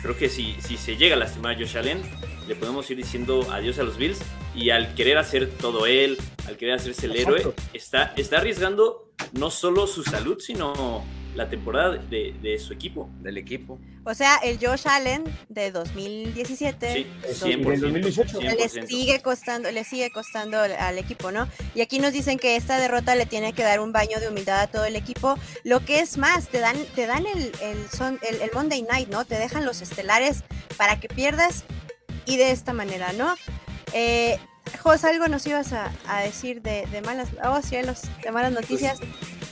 creo 0.02 0.16
que 0.16 0.28
si, 0.28 0.54
si 0.60 0.76
se 0.76 0.96
llega 0.96 1.14
a 1.16 1.18
lastimar 1.18 1.54
a 1.54 1.58
Josh 1.58 1.76
Allen, 1.76 2.00
le 2.48 2.54
podemos 2.56 2.90
ir 2.90 2.96
diciendo 2.96 3.46
adiós 3.52 3.78
a 3.78 3.82
los 3.82 3.96
Bills. 3.96 4.20
Y 4.54 4.70
al 4.70 4.94
querer 4.94 5.16
hacer 5.18 5.48
todo 5.48 5.86
él, 5.86 6.18
al 6.48 6.56
querer 6.56 6.74
hacerse 6.74 7.06
el 7.06 7.16
héroe, 7.16 7.54
está, 7.72 8.12
está 8.16 8.38
arriesgando 8.38 9.12
no 9.32 9.50
solo 9.50 9.86
su 9.86 10.02
salud, 10.02 10.38
sino 10.40 11.04
la 11.34 11.48
temporada 11.48 11.96
de, 11.96 12.34
de 12.42 12.58
su 12.58 12.72
equipo. 12.72 13.08
Del 13.20 13.38
equipo. 13.38 13.78
O 14.04 14.14
sea, 14.14 14.36
el 14.38 14.58
Josh 14.64 14.88
Allen 14.88 15.24
de 15.48 15.70
2017 15.70 16.92
Sí, 16.92 17.06
Sí, 17.34 17.44
100%. 17.52 17.68
del 17.70 17.80
2018. 17.80 18.40
le 18.40 18.56
100%. 18.56 18.86
sigue 18.86 19.20
costando, 19.20 19.70
le 19.70 19.84
sigue 19.84 20.10
costando 20.10 20.58
al, 20.58 20.98
equipo, 20.98 21.30
¿no? 21.30 21.48
Y 21.74 21.82
aquí 21.82 21.98
nos 21.98 22.12
dicen 22.12 22.38
que 22.38 22.56
esta 22.56 22.78
derrota 22.78 23.14
le 23.14 23.26
tiene 23.26 23.52
que 23.52 23.62
dar 23.62 23.80
un 23.80 23.92
baño 23.92 24.18
de 24.20 24.28
humildad 24.28 24.60
a 24.60 24.66
todo 24.68 24.84
el 24.86 24.96
equipo. 24.96 25.38
Lo 25.64 25.84
que 25.84 26.00
es 26.00 26.16
más, 26.18 26.48
te 26.48 26.58
dan, 26.60 26.76
te 26.94 27.06
dan 27.06 27.26
el, 27.26 27.52
el, 27.62 27.88
son- 27.96 28.18
el, 28.28 28.40
el 28.40 28.50
Monday 28.54 28.82
Night, 28.82 29.08
¿no? 29.08 29.24
Te 29.24 29.36
dejan 29.38 29.64
los 29.64 29.82
estelares 29.82 30.42
para 30.76 30.98
que 30.98 31.08
pierdas 31.08 31.64
y 32.26 32.36
de 32.38 32.50
esta 32.50 32.72
manera, 32.72 33.12
¿no? 33.12 33.34
Eh, 33.92 34.38
Jos, 34.82 35.04
algo 35.04 35.26
nos 35.26 35.46
ibas 35.46 35.72
a, 35.72 35.90
a 36.06 36.22
decir 36.22 36.62
de, 36.62 36.86
de 36.92 37.02
malas, 37.02 37.28
oh 37.44 37.60
cielos, 37.60 38.02
de 38.22 38.30
malas 38.30 38.52
noticias. 38.52 38.98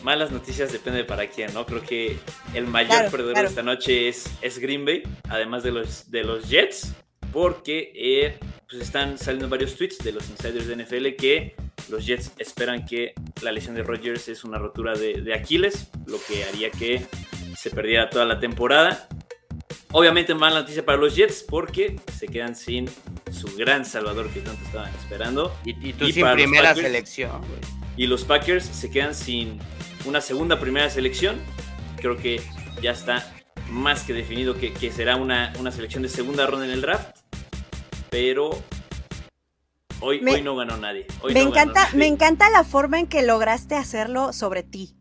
Malas 0.02 0.30
noticias 0.30 0.72
depende 0.72 0.98
de 0.98 1.04
para 1.04 1.26
quién, 1.28 1.52
¿no? 1.54 1.66
Creo 1.66 1.82
que 1.82 2.18
el 2.54 2.66
mayor 2.66 2.90
Claro, 2.90 3.10
perdedor 3.10 3.32
claro. 3.32 3.48
de 3.48 3.50
esta 3.50 3.62
noche 3.62 4.08
es, 4.08 4.30
es 4.40 4.58
Green 4.58 4.84
Bay, 4.84 5.02
además 5.28 5.62
de 5.62 5.72
los, 5.72 6.10
de 6.10 6.24
los 6.24 6.48
Jets, 6.48 6.92
porque 7.32 7.92
eh, 7.94 8.38
pues 8.68 8.82
están 8.82 9.18
saliendo 9.18 9.48
varios 9.48 9.74
tweets 9.76 9.98
de 9.98 10.12
los 10.12 10.28
insiders 10.30 10.66
de 10.66 10.76
NFL 10.76 11.16
que 11.20 11.56
los 11.88 12.06
Jets 12.06 12.32
esperan 12.38 12.84
que 12.84 13.14
la 13.42 13.50
lesión 13.52 13.74
de 13.74 13.82
Rodgers 13.82 14.28
es 14.28 14.44
una 14.44 14.58
rotura 14.58 14.94
de, 14.94 15.22
de 15.22 15.34
Aquiles, 15.34 15.88
lo 16.06 16.18
que 16.26 16.44
haría 16.44 16.70
que 16.70 17.06
se 17.56 17.70
perdiera 17.70 18.10
toda 18.10 18.24
la 18.24 18.38
temporada. 18.40 19.08
Obviamente 19.92 20.34
mala 20.34 20.60
noticia 20.60 20.84
para 20.84 20.98
los 20.98 21.16
Jets 21.16 21.42
porque 21.48 21.98
se 22.14 22.28
quedan 22.28 22.54
sin 22.54 22.88
su 23.32 23.56
gran 23.56 23.84
salvador 23.86 24.28
que 24.30 24.40
tanto 24.40 24.62
estaban 24.64 24.94
esperando. 24.94 25.54
Y, 25.64 25.70
y 25.88 25.92
tú 25.94 26.04
Y 26.04 26.12
sin 26.12 26.30
primera 26.32 26.68
Packers, 26.68 26.86
selección. 26.86 27.40
Y 27.96 28.06
los 28.06 28.24
Packers 28.24 28.64
se 28.66 28.90
quedan 28.90 29.14
sin 29.14 29.58
una 30.08 30.20
segunda 30.20 30.58
primera 30.58 30.88
selección. 30.90 31.38
Creo 31.96 32.16
que 32.16 32.40
ya 32.82 32.92
está 32.92 33.30
más 33.70 34.02
que 34.04 34.12
definido 34.12 34.54
que, 34.56 34.72
que 34.72 34.90
será 34.90 35.16
una, 35.16 35.52
una 35.58 35.70
selección 35.70 36.02
de 36.02 36.08
segunda 36.08 36.46
ronda 36.46 36.64
en 36.64 36.72
el 36.72 36.80
draft. 36.80 37.18
Pero 38.10 38.50
hoy, 40.00 40.20
Me- 40.20 40.34
hoy 40.34 40.42
no 40.42 40.56
ganó 40.56 40.76
nadie. 40.76 41.06
Hoy 41.22 41.34
me 41.34 41.42
no 41.44 41.50
encanta, 41.50 41.84
nadie. 41.84 41.98
me 41.98 42.06
encanta 42.06 42.50
la 42.50 42.64
forma 42.64 42.98
en 42.98 43.06
que 43.06 43.22
lograste 43.22 43.74
hacerlo 43.74 44.32
sobre 44.32 44.62
ti. 44.62 44.94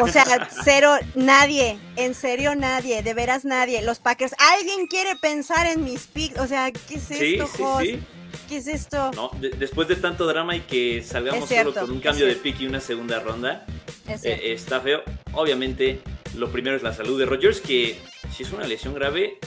O 0.00 0.08
sea, 0.08 0.24
cero, 0.64 0.94
nadie, 1.14 1.78
en 1.96 2.14
serio 2.14 2.54
nadie, 2.54 3.02
de 3.02 3.14
veras 3.14 3.44
nadie. 3.44 3.82
Los 3.82 3.98
Packers, 3.98 4.34
alguien 4.38 4.86
quiere 4.86 5.14
pensar 5.16 5.66
en 5.66 5.84
mis 5.84 6.06
picks. 6.06 6.38
O 6.40 6.46
sea, 6.46 6.72
¿qué 6.72 6.94
es 6.94 7.10
esto, 7.10 7.46
sí. 7.80 8.00
¿Qué 8.48 8.56
es 8.56 8.66
esto? 8.66 9.10
No, 9.14 9.30
de- 9.38 9.50
después 9.50 9.86
de 9.88 9.96
tanto 9.96 10.26
drama 10.26 10.56
y 10.56 10.60
que 10.60 11.02
salgamos 11.02 11.46
cierto, 11.48 11.72
solo 11.74 11.86
con 11.86 11.96
un 11.96 12.00
cambio 12.02 12.26
de 12.26 12.34
pick 12.36 12.60
y 12.62 12.66
una 12.66 12.80
segunda 12.80 13.20
ronda, 13.20 13.66
Es 14.14 14.24
eh, 14.24 14.52
está 14.52 14.80
feo. 14.80 15.02
Obviamente, 15.32 16.00
lo 16.36 16.50
primero 16.50 16.76
es 16.76 16.82
la 16.82 16.92
salud 16.92 17.18
de 17.18 17.26
Rodgers, 17.26 17.60
que 17.60 17.98
si 18.34 18.42
es 18.42 18.52
una 18.52 18.66
lesión 18.66 18.94
grave, 18.94 19.38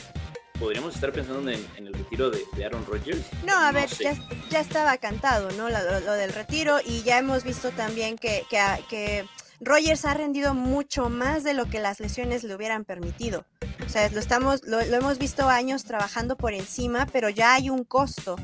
podríamos 0.60 0.96
estar 0.96 1.12
pensando 1.12 1.50
en, 1.52 1.66
en 1.78 1.88
el 1.88 1.94
retiro 1.94 2.30
de, 2.30 2.40
de 2.56 2.66
Aaron 2.66 2.86
Rodgers. 2.86 3.22
No, 3.46 3.54
a 3.58 3.72
ver, 3.72 3.90
ya, 3.90 4.14
ya 4.50 4.60
estaba 4.60 4.98
cantado, 4.98 5.52
¿no? 5.52 5.70
Lo, 5.70 5.84
lo- 5.84 6.00
lo 6.00 6.14
del 6.14 6.32
retiro 6.34 6.78
y 6.86 7.04
ya 7.04 7.18
hemos 7.20 7.44
visto 7.44 7.72
también 7.72 8.18
que, 8.18 8.44
que, 8.50 8.60
que 8.90 9.26
Rogers 9.62 10.06
ha 10.06 10.14
rendido 10.14 10.54
mucho 10.54 11.10
más 11.10 11.44
de 11.44 11.54
lo 11.54 11.66
que 11.66 11.80
las 11.80 12.00
lesiones 12.00 12.44
le 12.44 12.56
hubieran 12.56 12.86
permitido. 12.86 13.46
O 13.86 13.90
sea, 13.90 14.10
lo, 14.10 14.20
estamos, 14.20 14.64
lo, 14.64 14.84
lo 14.84 14.96
hemos 14.96 15.18
visto 15.20 15.48
años 15.50 15.84
trabajando 15.84 16.36
por 16.36 16.54
encima, 16.54 17.06
pero 17.12 17.30
ya 17.30 17.54
hay 17.54 17.70
un 17.70 17.84
costo. 17.84 18.36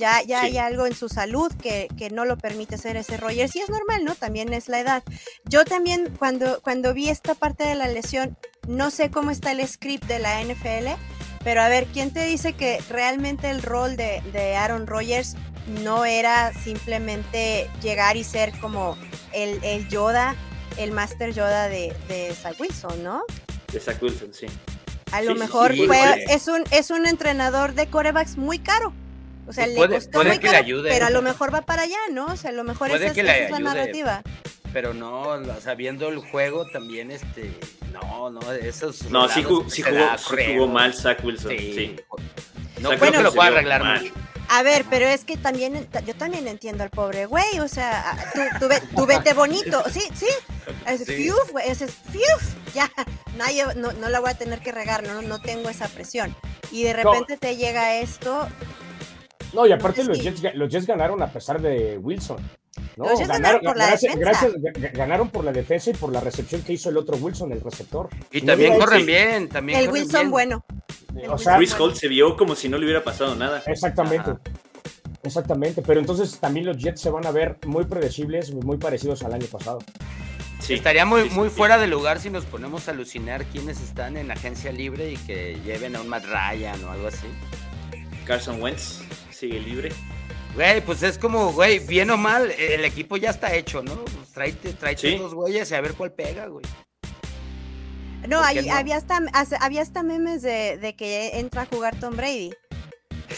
Ya, 0.00 0.22
ya 0.22 0.40
Sí. 0.40 0.46
hay 0.46 0.58
algo 0.58 0.86
en 0.86 0.94
su 0.96 1.08
salud 1.08 1.52
que, 1.62 1.86
que 1.98 2.10
no 2.10 2.24
lo 2.24 2.36
permite 2.38 2.78
ser 2.78 2.96
ese 2.96 3.16
Rogers. 3.18 3.54
Y 3.54 3.60
es 3.60 3.68
normal, 3.68 4.04
¿no? 4.04 4.14
También 4.14 4.52
es 4.54 4.68
la 4.68 4.80
edad. 4.80 5.02
Yo 5.44 5.64
también, 5.64 6.12
cuando, 6.18 6.60
cuando 6.62 6.92
vi 6.94 7.08
esta 7.10 7.34
parte 7.34 7.64
de 7.64 7.74
la 7.74 7.86
lesión, 7.86 8.36
no 8.66 8.90
sé 8.90 9.10
cómo 9.10 9.30
está 9.30 9.52
el 9.52 9.66
script 9.68 10.06
de 10.06 10.18
la 10.18 10.40
NFL, 10.42 10.88
pero 11.44 11.62
a 11.62 11.68
ver, 11.68 11.86
¿quién 11.92 12.12
te 12.12 12.24
dice 12.26 12.54
que 12.54 12.82
realmente 12.88 13.50
el 13.50 13.62
rol 13.62 13.96
de, 13.96 14.22
de 14.32 14.56
Aaron 14.56 14.86
Rodgers 14.86 15.36
no 15.82 16.04
era 16.04 16.52
simplemente 16.64 17.68
llegar 17.82 18.16
y 18.16 18.24
ser 18.24 18.52
como 18.60 18.96
el, 19.32 19.62
el 19.62 19.88
Yoda, 19.88 20.34
el 20.78 20.92
Master 20.92 21.32
Yoda 21.32 21.68
de, 21.68 21.94
de 22.08 22.34
Zach 22.34 22.58
Wilson, 22.58 23.02
¿no? 23.04 23.22
De 23.72 23.78
Zach 23.80 24.02
Wilson, 24.02 24.32
sí. 24.32 24.46
A 25.12 25.22
lo 25.22 25.34
Sí, 25.34 25.38
mejor 25.40 25.72
sí, 25.72 25.78
fue, 25.86 25.86
puede. 25.88 26.24
es, 26.34 26.48
un, 26.48 26.64
es 26.70 26.90
un 26.90 27.06
entrenador 27.06 27.74
de 27.74 27.86
corebacks 27.88 28.36
muy 28.36 28.58
caro. 28.58 28.92
O 29.50 29.52
sea, 29.52 29.64
Pues 29.64 29.74
le 29.74 29.76
puede- 29.76 29.94
costó 29.96 30.10
puede 30.12 30.28
muy 30.30 30.38
que 30.38 30.46
le 30.46 30.52
caro, 30.52 30.64
ayude. 30.64 30.90
pero 30.90 31.06
a 31.06 31.10
lo 31.10 31.22
mejor 31.22 31.52
va 31.54 31.62
para 31.62 31.82
allá, 31.82 31.98
¿no? 32.12 32.26
O 32.26 32.36
sea, 32.36 32.50
a 32.50 32.52
lo 32.54 32.64
mejor 32.64 32.88
Puede 32.88 33.02
esa, 33.04 33.06
es- 33.08 33.12
que 33.14 33.22
le 33.22 33.30
esa 33.30 33.44
es 33.44 33.50
la 33.50 33.58
narrativa. 33.58 34.22
Pero 34.72 34.94
no, 34.94 35.22
o 35.22 35.60
sea, 35.60 35.74
viendo 35.74 36.08
el 36.08 36.18
juego 36.18 36.66
también, 36.70 37.10
este, 37.10 37.52
no, 37.92 38.30
no, 38.30 38.52
esos. 38.52 39.02
No, 39.10 39.28
sí, 39.28 39.42
jugó, 39.42 39.68
sí 39.68 39.82
jugó, 39.82 39.96
da 39.96 40.16
sí 40.16 40.24
jugó 40.54 40.68
mal 40.68 40.94
Zach 40.94 41.24
Wilson, 41.24 41.50
Sí. 41.50 41.72
sí. 41.74 41.96
No 42.80 42.90
Zach 42.90 42.98
creo 43.00 43.12
que 43.12 43.22
lo 43.22 43.32
pueda 43.34 43.48
arreglar 43.48 43.82
mal. 43.82 44.00
mucho. 44.02 44.14
A 44.52 44.62
ver, 44.64 44.84
pero 44.90 45.06
es 45.06 45.24
que 45.24 45.36
también, 45.36 45.88
yo 46.06 46.14
también 46.16 46.48
entiendo 46.48 46.82
al 46.82 46.90
pobre 46.90 47.26
güey, 47.26 47.60
o 47.60 47.68
sea, 47.68 48.16
tú, 48.34 48.40
tú, 48.58 48.68
ve- 48.68 48.82
tú 48.96 49.06
vete 49.06 49.32
bonito, 49.32 49.82
sí, 49.92 50.02
sí, 50.14 50.26
es 50.86 51.04
Sí. 51.04 51.14
fiuf, 51.16 51.50
güey, 51.52 51.68
ese 51.70 51.84
es 51.84 51.92
fiuf, 52.10 52.54
ya, 52.74 52.90
nadie, 53.36 53.64
no, 53.76 53.92
no 53.92 54.08
la 54.08 54.18
voy 54.18 54.30
a 54.30 54.34
tener 54.34 54.58
que 54.60 54.72
regar, 54.72 55.04
no, 55.04 55.22
no 55.22 55.40
tengo 55.40 55.68
esa 55.68 55.88
presión. 55.88 56.34
Y 56.72 56.82
de 56.84 56.94
No. 56.94 57.12
repente 57.12 57.36
te 57.36 57.56
llega 57.56 57.96
esto, 57.96 58.48
No, 59.52 59.66
y 59.66 59.72
aparte 59.72 60.02
Sí. 60.02 60.08
los 60.08 60.20
Jets, 60.22 60.42
los 60.54 60.68
Jets 60.70 60.86
ganaron 60.86 61.22
a 61.22 61.26
pesar 61.32 61.60
de 61.60 61.98
Wilson. 61.98 62.36
¿no? 62.96 63.04
Los 63.04 63.18
Jets 63.18 63.28
ganaron 63.28 63.60
por 63.62 63.76
la 63.76 63.86
gracias- 63.88 64.16
defensa. 64.16 64.48
gracias- 64.52 64.92
ganaron 64.92 65.28
por 65.30 65.44
la 65.44 65.52
defensa 65.52 65.90
y 65.90 65.94
por 65.94 66.12
la 66.12 66.20
recepción 66.20 66.62
que 66.62 66.72
hizo 66.74 66.88
el 66.90 66.96
otro 66.96 67.16
Wilson, 67.16 67.52
el 67.52 67.60
receptor. 67.60 68.08
Y 68.30 68.40
No 68.42 68.46
también 68.48 68.78
corren 68.78 69.06
bien, 69.06 69.48
también 69.48 69.78
el 69.80 69.86
corren 69.86 70.02
Wilson 70.04 70.20
bien. 70.20 70.30
bueno. 70.30 70.64
O 71.30 71.38
sea, 71.38 71.56
Chris 71.56 71.74
Holt 71.78 71.96
se 71.96 72.06
vio 72.08 72.36
como 72.36 72.54
si 72.54 72.68
no 72.68 72.78
le 72.78 72.84
hubiera 72.84 73.02
pasado 73.02 73.34
nada. 73.34 73.62
exactamente. 73.66 74.30
Ajá. 74.30 74.40
Exactamente, 75.22 75.82
pero 75.82 76.00
entonces 76.00 76.38
también 76.38 76.64
los 76.64 76.78
Jets 76.78 77.00
se 77.02 77.10
van 77.10 77.26
a 77.26 77.30
ver 77.30 77.58
muy 77.66 77.84
predecibles, 77.84 78.54
muy 78.54 78.78
parecidos 78.78 79.22
al 79.22 79.34
año 79.34 79.46
pasado. 79.46 79.80
Sí, 80.60 80.74
Estaría 80.74 81.04
muy, 81.04 81.28
sí, 81.28 81.34
muy 81.34 81.48
sí. 81.50 81.54
fuera 81.56 81.76
de 81.76 81.86
lugar 81.88 82.20
si 82.20 82.30
nos 82.30 82.44
ponemos 82.46 82.88
a 82.88 82.92
alucinar 82.92 83.44
quiénes 83.46 83.80
están 83.82 84.16
en 84.16 84.30
agencia 84.30 84.72
libre 84.72 85.10
y 85.12 85.16
que 85.18 85.58
lleven 85.64 85.96
a 85.96 86.00
un 86.00 86.08
Matt 86.08 86.24
Ryan 86.24 86.82
o 86.84 86.90
algo 86.92 87.08
así. 87.08 87.26
Carson 88.24 88.62
Wentz 88.62 89.02
sigue 89.40 89.58
libre. 89.60 89.90
Güey, 90.54 90.80
pues 90.84 91.02
es 91.02 91.16
como, 91.16 91.52
güey, 91.52 91.78
bien 91.78 92.10
o 92.10 92.16
mal, 92.16 92.50
el 92.50 92.84
equipo 92.84 93.16
ya 93.16 93.30
está 93.30 93.54
hecho, 93.54 93.82
¿no? 93.82 93.94
Pues 94.04 94.28
tráete, 94.34 94.72
tráete 94.74 95.12
Sí. 95.12 95.16
dos 95.16 95.32
güeyes 95.34 95.70
y 95.70 95.74
a 95.74 95.80
ver 95.80 95.94
cuál 95.94 96.12
pega, 96.12 96.46
güey. 96.46 96.64
No, 98.28 98.40
había 98.40 98.96
hasta, 98.96 99.18
había 99.60 99.80
hasta 99.82 100.02
memes 100.02 100.42
de, 100.42 100.76
de 100.78 100.94
que 100.94 101.38
entra 101.38 101.62
a 101.62 101.66
jugar 101.66 101.98
Tom 101.98 102.16
Brady. 102.16 102.50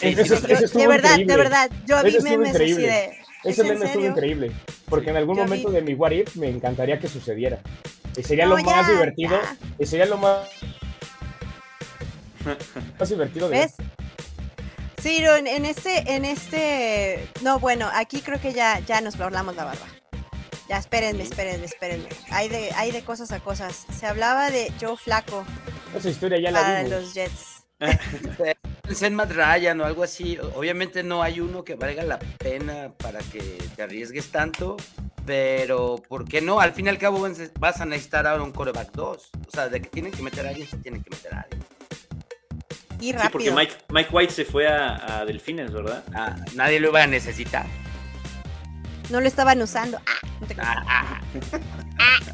Yo- 0.02 0.08
de 0.10 0.86
verdad, 0.88 1.10
increíble. 1.18 1.26
de 1.26 1.36
verdad, 1.36 1.70
yo 1.86 2.02
vi 2.02 2.18
memes 2.20 2.54
así 2.56 2.72
de... 2.74 3.04
¿es 3.44 3.58
Ese 3.58 3.64
meme 3.64 3.84
estuvo 3.84 4.06
increíble, 4.06 4.50
porque 4.88 5.10
en 5.10 5.16
algún 5.16 5.36
Yo 5.36 5.42
momento 5.44 5.68
vi- 5.68 5.74
de 5.76 5.82
mi 5.82 5.94
What 5.94 6.12
If 6.12 6.36
me 6.36 6.48
encantaría 6.48 6.98
que 6.98 7.08
sucediera. 7.08 7.60
Y 8.16 8.22
sería 8.22 8.46
No, 8.46 8.56
lo 8.56 8.62
más 8.64 8.86
ya, 8.86 8.92
divertido, 8.92 9.30
ya. 9.40 9.56
y 9.78 9.86
sería 9.86 10.06
lo 10.06 10.16
más, 10.16 10.48
más 12.98 13.08
divertido 13.08 13.48
de 13.48 13.58
¿Ves? 13.58 13.74
Sí, 15.02 15.20
no, 15.20 15.34
en, 15.34 15.46
en 15.48 15.64
este, 15.64 16.14
en 16.14 16.24
este, 16.24 17.28
no, 17.42 17.58
bueno, 17.58 17.90
aquí 17.92 18.20
creo 18.22 18.40
que 18.40 18.52
ya, 18.52 18.78
ya 18.80 19.00
nos 19.00 19.18
hablamos 19.20 19.56
la 19.56 19.64
barba. 19.64 19.86
Ya, 20.68 20.78
espérenme, 20.78 21.24
espérenme, 21.24 21.66
espérenme. 21.66 22.08
Hay 22.30 22.48
de, 22.48 22.70
hay 22.76 22.92
de 22.92 23.02
cosas 23.02 23.32
a 23.32 23.40
cosas. 23.40 23.84
Se 23.98 24.06
hablaba 24.06 24.50
de 24.50 24.72
Joe 24.80 24.96
Flaco 24.96 25.44
Esa 25.94 26.08
historia 26.08 26.38
ya 26.40 26.50
la 26.52 26.60
para 26.62 26.82
vimos. 26.84 27.02
los 27.02 27.14
Jets. 27.14 27.64
Pensé 28.82 29.06
en 29.08 29.14
Matt 29.14 29.32
Ryan 29.32 29.80
o 29.80 29.84
algo 29.84 30.04
así. 30.04 30.38
Obviamente 30.54 31.02
no 31.02 31.22
hay 31.22 31.40
uno 31.40 31.64
que 31.64 31.74
valga 31.74 32.04
la 32.04 32.18
pena 32.18 32.92
para 32.96 33.18
que 33.20 33.40
te 33.74 33.82
arriesgues 33.82 34.30
tanto, 34.30 34.76
pero 35.26 35.96
¿por 36.08 36.26
qué 36.28 36.40
no? 36.40 36.60
Al 36.60 36.72
fin 36.72 36.86
y 36.86 36.88
al 36.90 36.98
cabo 36.98 37.20
vas- 37.20 37.52
vas 37.58 37.80
a 37.80 37.84
necesitar 37.86 38.26
ahora 38.26 38.44
un 38.44 38.52
coreback 38.52 38.92
2. 38.92 39.30
O 39.48 39.50
sea, 39.50 39.68
de 39.68 39.82
que 39.82 39.88
tienen 39.88 40.12
que 40.12 40.22
meter 40.22 40.46
a 40.46 40.50
alguien, 40.50 40.68
se 40.68 40.76
tienen 40.78 41.02
que 41.02 41.10
meter 41.10 41.34
a 41.34 41.40
alguien. 41.40 41.64
Y 43.02 43.10
Sí, 43.10 43.18
porque 43.32 43.50
rápido. 43.50 43.54
Mike, 43.56 43.74
Mike 43.88 44.10
White 44.12 44.32
se 44.32 44.44
fue 44.44 44.68
a, 44.68 45.18
a 45.20 45.24
Delfines, 45.24 45.72
¿verdad? 45.72 46.04
Ah, 46.14 46.36
nadie 46.54 46.78
lo 46.80 46.88
iba 46.90 47.02
a 47.02 47.06
necesitar. 47.06 47.66
No 49.10 49.20
lo 49.20 49.26
estaban 49.26 49.60
usando. 49.60 49.98
Ah, 50.06 50.26
no 50.40 50.46
te. 50.46 50.54
Ah, 50.58 50.84
ah. 50.86 51.20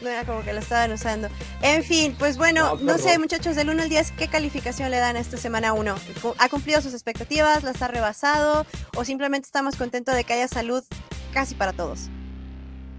No 0.00 0.10
era 0.10 0.24
como 0.26 0.42
que 0.42 0.52
lo 0.52 0.58
estaban 0.58 0.92
usando. 0.92 1.28
En 1.62 1.82
fin, 1.82 2.14
pues 2.18 2.36
bueno, 2.36 2.76
No, 2.82 2.98
sé, 2.98 3.18
muchachos, 3.18 3.56
del 3.56 3.70
1 3.70 3.84
al 3.84 3.88
10, 3.88 4.10
¿qué 4.12 4.28
calificación 4.28 4.90
le 4.90 4.98
dan 4.98 5.16
a 5.16 5.20
esta 5.20 5.38
semana 5.38 5.72
1? 5.72 5.94
¿Ha 6.36 6.48
cumplido 6.50 6.82
sus 6.82 6.92
expectativas? 6.92 7.62
¿Las 7.62 7.80
ha 7.80 7.88
rebasado? 7.88 8.66
¿O 8.96 9.04
simplemente 9.06 9.46
estamos 9.46 9.76
contentos 9.76 10.14
de 10.14 10.24
que 10.24 10.34
haya 10.34 10.46
salud 10.46 10.84
casi 11.32 11.54
para 11.54 11.72
todos? 11.72 12.10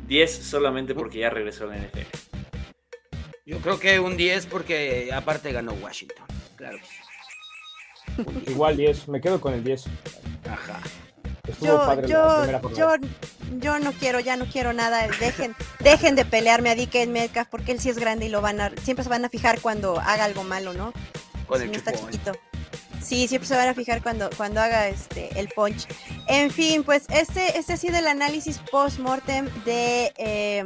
10 0.08 0.36
solamente 0.36 0.96
porque 0.96 1.20
ya 1.20 1.30
regresó 1.30 1.66
a 1.66 1.68
la 1.68 1.78
NFL. 1.78 2.08
Yo 3.46 3.60
creo 3.60 3.80
que 3.80 4.00
un 4.00 4.18
10 4.18 4.48
porque 4.48 5.12
aparte 5.14 5.52
ganó 5.52 5.74
Washington. 5.74 6.26
Claro. 6.56 6.78
Igual 8.48 8.78
10, 8.78 9.08
me 9.10 9.22
quedo 9.22 9.42
con 9.42 9.54
el 9.54 9.64
10. 9.64 9.86
Ajá. 10.50 10.80
Estuvo 11.48 11.68
Yo, 11.68 11.78
padre 11.78 12.08
yo, 12.08 12.70
yo, 12.76 12.96
yo 13.60 13.80
no 13.80 13.92
quiero, 13.94 14.20
ya 14.20 14.36
no 14.36 14.46
quiero 14.46 14.74
nada. 14.74 15.08
Dejen, 15.20 15.56
dejen 15.80 16.16
de 16.16 16.26
pelearme 16.26 16.72
a 16.72 16.76
DK 16.76 17.08
Metcalf 17.08 17.50
porque 17.50 17.72
él 17.72 17.80
sí 17.80 17.90
es 17.90 18.00
grande 18.00 18.26
y 18.26 18.30
lo 18.30 18.42
van 18.42 18.62
a, 18.62 18.72
siempre 18.84 19.04
se 19.04 19.10
van 19.10 19.26
a 19.26 19.30
fijar 19.30 19.60
cuando 19.62 20.00
haga 20.00 20.26
algo 20.26 20.44
malo, 20.44 20.74
¿no? 20.74 20.92
Con 21.48 21.60
Si 21.60 21.66
el 21.66 21.72
no 21.72 21.78
está 21.78 21.94
chiquito. 21.94 22.32
Sí, 23.02 23.28
siempre 23.28 23.48
se 23.48 23.56
van 23.56 23.68
a 23.68 23.76
fijar 23.76 24.02
cuando, 24.02 24.30
cuando 24.36 24.62
haga 24.62 24.88
este 24.88 25.40
el 25.40 25.50
punch. 25.50 25.88
En 26.28 26.50
fin, 26.50 26.84
pues 26.84 27.06
este, 27.10 27.58
este 27.58 27.74
ha 27.74 27.78
sido 27.78 27.98
el 27.98 28.08
análisis 28.08 28.60
post-mortem 28.72 29.48
de, 29.64 30.12
eh, 30.18 30.64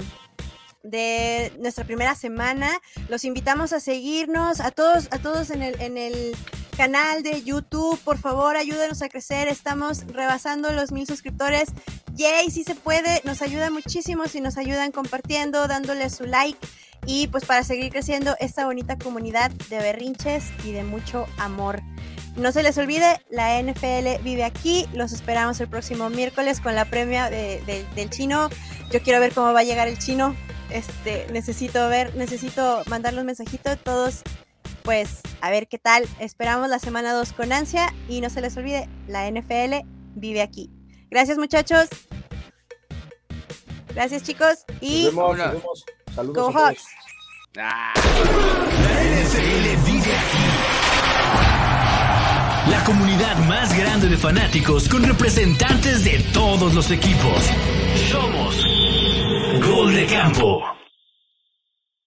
de 0.84 1.52
nuestra 1.60 1.84
primera 1.86 2.16
semana. 2.16 2.70
Los 3.10 3.24
invitamos 3.26 3.74
a 3.74 3.80
seguirnos, 3.80 4.60
a 4.62 4.72
todos, 4.72 5.08
a 5.12 5.20
todos 5.20 5.50
en 5.50 5.62
el, 5.62 5.80
en 5.82 5.98
el 5.98 6.36
canal 6.78 7.24
de 7.24 7.44
YouTube. 7.44 8.00
Por 8.00 8.18
favor, 8.18 8.56
ayúdenos 8.56 9.02
a 9.02 9.10
crecer. 9.10 9.48
Estamos 9.48 10.06
rebasando 10.08 10.72
los 10.72 10.92
mil 10.92 11.06
suscriptores. 11.06 11.70
Yay, 12.16 12.50
si 12.52 12.64
se 12.64 12.76
puede, 12.76 13.22
nos 13.24 13.42
ayuda 13.42 13.70
muchísimo 13.70 14.28
si 14.28 14.42
nos 14.42 14.58
ayudan 14.58 14.92
compartiendo, 14.92 15.68
dándole 15.68 16.10
su 16.10 16.26
like 16.26 16.60
y 17.06 17.28
pues 17.28 17.46
para 17.46 17.64
seguir 17.64 17.92
creciendo 17.92 18.36
esta 18.40 18.66
bonita 18.66 18.98
comunidad 18.98 19.52
de 19.70 19.78
berrinches 19.80 20.44
y 20.66 20.74
de 20.74 20.84
mucho 20.84 21.28
amor. 21.38 21.82
No 22.36 22.52
se 22.52 22.62
les 22.64 22.78
olvide, 22.78 23.22
la 23.30 23.60
NFL 23.62 24.22
vive 24.24 24.44
aquí. 24.44 24.86
Los 24.94 25.12
esperamos 25.14 25.60
el 25.62 25.68
próximo 25.70 26.10
miércoles 26.10 26.60
con 26.62 26.76
la 26.76 26.86
premia 26.86 27.30
de- 27.30 27.62
de- 27.66 27.86
del 27.96 28.10
chino. 28.10 28.50
Yo 28.92 29.02
quiero 29.02 29.20
ver 29.20 29.34
cómo 29.34 29.54
va 29.54 29.62
a 29.62 29.64
llegar 29.64 29.88
el 29.88 29.98
chino. 29.98 30.36
Este, 30.70 31.28
necesito 31.32 31.90
ver, 31.90 32.16
necesito 32.16 32.84
mandarle 32.88 33.22
un 33.22 33.26
mensajito. 33.26 33.76
Todos, 33.78 34.22
pues, 34.84 35.22
a 35.42 35.50
ver 35.50 35.68
qué 35.68 35.80
tal. 35.80 36.08
Esperamos 36.20 36.70
la 36.70 36.80
semana 36.80 37.14
2 37.14 37.34
con 37.34 37.52
ansia. 37.52 37.94
Y 38.08 38.22
no 38.22 38.30
se 38.30 38.42
les 38.42 38.56
olvide, 38.58 38.88
la 39.08 39.30
NFL 39.30 39.86
vive 40.16 40.42
aquí. 40.42 40.70
Gracias, 41.10 41.38
muchachos. 41.38 41.90
Gracias, 43.94 44.24
chicos. 44.24 44.66
Y 44.82 45.06
Nos 45.06 45.16
vemos, 45.16 45.38
nos 45.38 45.54
vemos. 45.54 45.86
Saludos. 46.16 46.54
Go. 46.54 46.60
Hawks. 46.60 46.84
Ah. 47.58 47.94
La 47.96 49.04
NFL 49.04 49.86
vive 49.86 50.16
aquí. 50.16 50.70
La 52.70 52.84
comunidad 52.84 53.36
más 53.48 53.76
grande 53.76 54.08
de 54.08 54.18
fanáticos 54.18 54.88
con 54.88 55.04
representantes 55.04 56.04
de 56.04 56.20
todos 56.34 56.76
los 56.76 56.92
equipos. 56.92 57.50
Somos 57.96 58.64
Gol 59.60 59.94
de 59.94 60.06
Campo. 60.06 60.79